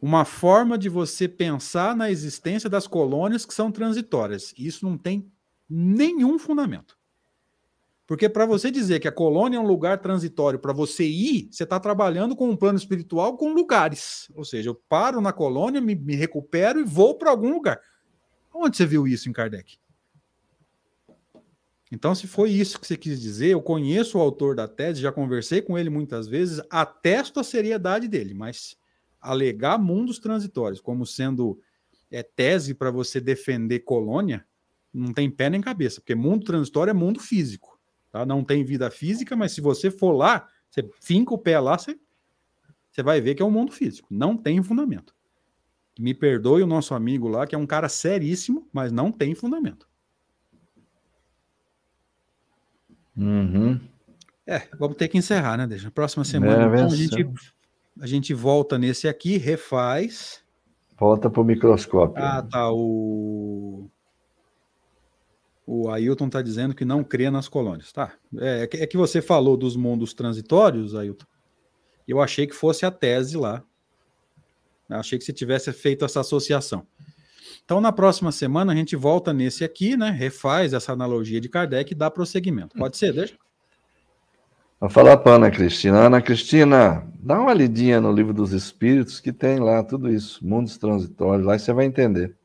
uma 0.00 0.26
forma 0.26 0.76
de 0.76 0.90
você 0.90 1.26
pensar 1.26 1.96
na 1.96 2.10
existência 2.10 2.68
das 2.68 2.86
colônias 2.86 3.46
que 3.46 3.54
são 3.54 3.72
transitórias. 3.72 4.52
Isso 4.58 4.84
não 4.84 4.98
tem 4.98 5.32
nenhum 5.68 6.38
fundamento. 6.38 6.98
Porque 8.06 8.28
para 8.28 8.44
você 8.44 8.70
dizer 8.70 9.00
que 9.00 9.08
a 9.08 9.12
colônia 9.12 9.56
é 9.56 9.60
um 9.60 9.66
lugar 9.66 9.98
transitório 9.98 10.58
para 10.58 10.74
você 10.74 11.04
ir, 11.04 11.48
você 11.50 11.64
está 11.64 11.80
trabalhando 11.80 12.36
com 12.36 12.50
um 12.50 12.56
plano 12.56 12.76
espiritual 12.76 13.38
com 13.38 13.54
lugares. 13.54 14.30
Ou 14.34 14.44
seja, 14.44 14.68
eu 14.68 14.74
paro 14.74 15.22
na 15.22 15.32
colônia, 15.32 15.80
me, 15.80 15.94
me 15.94 16.14
recupero 16.14 16.80
e 16.80 16.84
vou 16.84 17.16
para 17.16 17.30
algum 17.30 17.54
lugar. 17.54 17.80
Onde 18.52 18.76
você 18.76 18.84
viu 18.84 19.08
isso 19.08 19.30
em 19.30 19.32
Kardec? 19.32 19.78
Então, 21.94 22.12
se 22.12 22.26
foi 22.26 22.50
isso 22.50 22.80
que 22.80 22.88
você 22.88 22.96
quis 22.96 23.20
dizer, 23.20 23.50
eu 23.50 23.62
conheço 23.62 24.18
o 24.18 24.20
autor 24.20 24.56
da 24.56 24.66
tese, 24.66 25.00
já 25.00 25.12
conversei 25.12 25.62
com 25.62 25.78
ele 25.78 25.88
muitas 25.88 26.26
vezes, 26.26 26.60
atesto 26.68 27.38
a 27.38 27.44
seriedade 27.44 28.08
dele, 28.08 28.34
mas 28.34 28.76
alegar 29.20 29.78
mundos 29.78 30.18
transitórios 30.18 30.80
como 30.80 31.06
sendo 31.06 31.56
é, 32.10 32.20
tese 32.20 32.74
para 32.74 32.90
você 32.90 33.20
defender 33.20 33.78
colônia, 33.80 34.44
não 34.92 35.12
tem 35.12 35.30
pé 35.30 35.48
nem 35.48 35.60
cabeça, 35.60 36.00
porque 36.00 36.16
mundo 36.16 36.44
transitório 36.44 36.90
é 36.90 36.94
mundo 36.94 37.20
físico. 37.20 37.78
Tá? 38.10 38.26
Não 38.26 38.42
tem 38.42 38.64
vida 38.64 38.90
física, 38.90 39.36
mas 39.36 39.52
se 39.52 39.60
você 39.60 39.88
for 39.88 40.10
lá, 40.10 40.48
você 40.68 40.84
finca 41.00 41.32
o 41.32 41.38
pé 41.38 41.60
lá, 41.60 41.78
você, 41.78 41.96
você 42.90 43.04
vai 43.04 43.20
ver 43.20 43.36
que 43.36 43.42
é 43.42 43.46
um 43.46 43.52
mundo 43.52 43.70
físico. 43.70 44.08
Não 44.10 44.36
tem 44.36 44.60
fundamento. 44.64 45.14
Me 45.96 46.12
perdoe 46.12 46.60
o 46.60 46.66
nosso 46.66 46.92
amigo 46.92 47.28
lá, 47.28 47.46
que 47.46 47.54
é 47.54 47.58
um 47.58 47.66
cara 47.66 47.88
seríssimo, 47.88 48.68
mas 48.72 48.90
não 48.90 49.12
tem 49.12 49.32
fundamento. 49.32 49.88
Uhum. 53.16 53.80
É, 54.46 54.62
vamos 54.78 54.96
ter 54.96 55.08
que 55.08 55.16
encerrar, 55.16 55.56
né? 55.56 55.66
Deixa. 55.66 55.90
Próxima 55.90 56.24
semana 56.24 56.64
é, 56.64 56.66
então, 56.66 56.86
a, 56.86 56.96
gente, 56.96 57.28
a 58.00 58.06
gente 58.06 58.34
volta 58.34 58.78
nesse 58.78 59.08
aqui, 59.08 59.36
refaz. 59.36 60.42
Volta 60.98 61.30
para 61.30 61.40
o 61.40 61.44
microscópio. 61.44 62.22
Ah, 62.22 62.42
tá. 62.42 62.70
O, 62.70 63.88
o 65.66 65.90
Ailton 65.90 66.26
está 66.26 66.42
dizendo 66.42 66.74
que 66.74 66.84
não 66.84 67.02
crê 67.02 67.30
nas 67.30 67.48
colônias. 67.48 67.92
Tá. 67.92 68.12
É, 68.38 68.68
é 68.70 68.86
que 68.86 68.96
você 68.96 69.22
falou 69.22 69.56
dos 69.56 69.76
mundos 69.76 70.12
transitórios, 70.12 70.94
Ailton. 70.94 71.26
Eu 72.06 72.20
achei 72.20 72.46
que 72.46 72.54
fosse 72.54 72.84
a 72.84 72.90
tese 72.90 73.36
lá. 73.36 73.62
Eu 74.88 74.96
achei 74.96 75.18
que 75.18 75.24
você 75.24 75.32
tivesse 75.32 75.72
feito 75.72 76.04
essa 76.04 76.20
associação. 76.20 76.86
Então, 77.64 77.80
na 77.80 77.90
próxima 77.90 78.30
semana, 78.30 78.72
a 78.72 78.76
gente 78.76 78.94
volta 78.94 79.32
nesse 79.32 79.64
aqui, 79.64 79.96
né? 79.96 80.10
Refaz 80.10 80.74
essa 80.74 80.92
analogia 80.92 81.40
de 81.40 81.48
Kardec 81.48 81.92
e 81.92 81.96
dá 81.96 82.10
prosseguimento. 82.10 82.76
Pode 82.76 82.96
ser, 82.98 83.12
deixa? 83.14 83.36
Vou 84.78 84.90
falar 84.90 85.16
para 85.16 85.36
Ana 85.36 85.50
Cristina. 85.50 85.98
Ana 85.98 86.20
Cristina, 86.20 87.10
dá 87.18 87.40
uma 87.40 87.54
lidinha 87.54 88.02
no 88.02 88.12
livro 88.12 88.34
dos 88.34 88.52
Espíritos, 88.52 89.18
que 89.18 89.32
tem 89.32 89.58
lá 89.58 89.82
tudo 89.82 90.10
isso, 90.10 90.46
mundos 90.46 90.76
transitórios, 90.76 91.46
lá 91.46 91.58
você 91.58 91.72
vai 91.72 91.86
entender. 91.86 92.36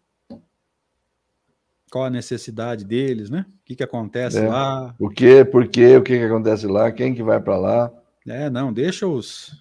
Qual 1.91 2.05
a 2.05 2.09
necessidade 2.09 2.85
deles, 2.85 3.29
né? 3.29 3.45
O 3.49 3.65
que, 3.65 3.75
que 3.75 3.83
acontece 3.83 4.37
é. 4.37 4.47
lá? 4.47 4.95
O 4.97 5.09
que, 5.09 5.43
por 5.43 5.67
quê, 5.67 5.97
o 5.97 6.03
que, 6.03 6.17
que 6.17 6.23
acontece 6.23 6.65
lá, 6.65 6.91
quem 6.93 7.13
que 7.13 7.23
vai 7.23 7.41
para 7.41 7.57
lá. 7.57 7.91
É, 8.25 8.49
não, 8.49 8.71
deixa 8.71 9.05
os. 9.05 9.51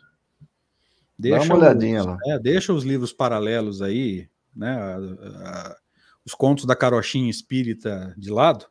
Deixa 1.18 1.48
Dá 1.48 1.54
uma 1.54 1.56
olhadinha 1.56 2.00
os, 2.00 2.06
lá. 2.06 2.18
É, 2.26 2.38
deixa 2.38 2.72
os 2.72 2.84
livros 2.84 3.12
paralelos 3.12 3.82
aí, 3.82 4.28
né, 4.58 4.76
a, 4.76 4.96
a, 4.96 5.76
os 6.24 6.34
contos 6.34 6.66
da 6.66 6.76
carochinha 6.76 7.30
espírita 7.30 8.14
de 8.18 8.30
lado, 8.30 8.66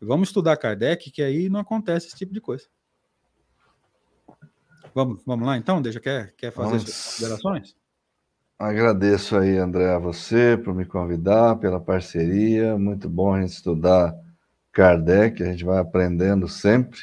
vamos 0.00 0.30
estudar 0.30 0.56
Kardec, 0.56 1.10
que 1.10 1.22
aí 1.22 1.48
não 1.48 1.60
acontece 1.60 2.08
esse 2.08 2.16
tipo 2.16 2.32
de 2.32 2.40
coisa. 2.40 2.64
Vamos, 4.94 5.22
vamos 5.24 5.46
lá 5.46 5.56
então? 5.56 5.80
Deixa, 5.80 6.00
quer, 6.00 6.34
quer 6.36 6.50
fazer 6.50 6.70
vamos. 6.70 6.82
suas 6.84 7.04
considerações? 7.04 7.76
Agradeço 8.58 9.36
aí, 9.36 9.56
André, 9.56 9.94
a 9.94 9.98
você 9.98 10.56
por 10.56 10.74
me 10.74 10.84
convidar, 10.84 11.56
pela 11.56 11.78
parceria. 11.78 12.76
Muito 12.76 13.08
bom 13.08 13.34
a 13.34 13.40
gente 13.40 13.52
estudar 13.52 14.12
Kardec, 14.72 15.40
a 15.42 15.46
gente 15.46 15.64
vai 15.64 15.78
aprendendo 15.78 16.48
sempre. 16.48 16.98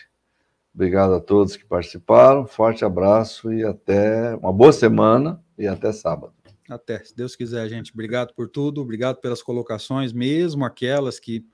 Obrigado 0.73 1.13
a 1.13 1.21
todos 1.21 1.55
que 1.55 1.63
participaram. 1.63 2.45
Forte 2.45 2.83
abraço 2.83 3.53
e 3.53 3.63
até 3.63 4.35
uma 4.35 4.51
boa 4.51 4.73
semana 4.73 5.41
e 5.57 5.65
até 5.65 5.93
sábado. 5.93 6.34
Até, 6.69 7.03
se 7.03 7.15
Deus 7.15 7.35
quiser, 7.35 7.67
gente. 7.69 7.91
Obrigado 7.93 8.33
por 8.33 8.49
tudo, 8.49 8.81
obrigado 8.81 9.17
pelas 9.17 9.43
colocações, 9.43 10.11
mesmo 10.11 10.65
aquelas 10.65 11.19
que 11.19 11.45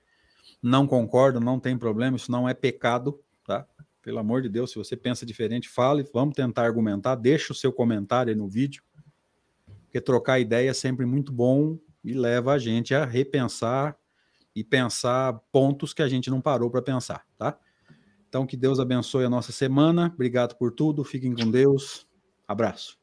não 0.62 0.88
concordam, 0.88 1.42
não 1.42 1.60
tem 1.60 1.78
problema, 1.78 2.16
isso 2.16 2.32
não 2.32 2.48
é 2.48 2.54
pecado, 2.54 3.20
tá? 3.46 3.68
Pelo 4.02 4.20
amor 4.20 4.42
de 4.42 4.50
Deus, 4.50 4.72
se 4.72 4.78
você 4.78 4.96
pensa 4.96 5.26
diferente, 5.26 5.70
fale, 5.70 6.04
vamos 6.14 6.36
tentar 6.36 6.64
argumentar, 6.64 7.16
deixa 7.16 7.54
o 7.54 7.56
seu 7.56 7.72
comentário 7.72 8.32
aí 8.32 8.38
no 8.38 8.48
vídeo, 8.48 8.84
porque 9.84 10.00
trocar 10.00 10.40
ideia 10.40 10.70
é 10.70 10.74
sempre 10.74 11.06
muito 11.06 11.32
bom 11.32 11.78
e 12.04 12.14
leva 12.14 12.54
a 12.54 12.58
gente 12.58 12.96
a 12.96 13.06
repensar 13.06 13.98
e 14.56 14.64
pensar 14.64 15.34
pontos 15.52 15.94
que 15.94 16.02
a 16.02 16.08
gente 16.08 16.30
não 16.30 16.42
parou 16.42 16.70
para 16.70 16.82
pensar, 16.82 17.26
tá? 17.38 17.58
Então, 18.28 18.48
que 18.48 18.56
Deus 18.56 18.80
abençoe 18.80 19.26
a 19.26 19.30
nossa 19.30 19.52
semana. 19.52 20.10
Obrigado 20.14 20.56
por 20.56 20.72
tudo. 20.72 21.04
Fiquem 21.04 21.36
com 21.36 21.52
Deus. 21.52 22.08
Abraço. 22.48 22.98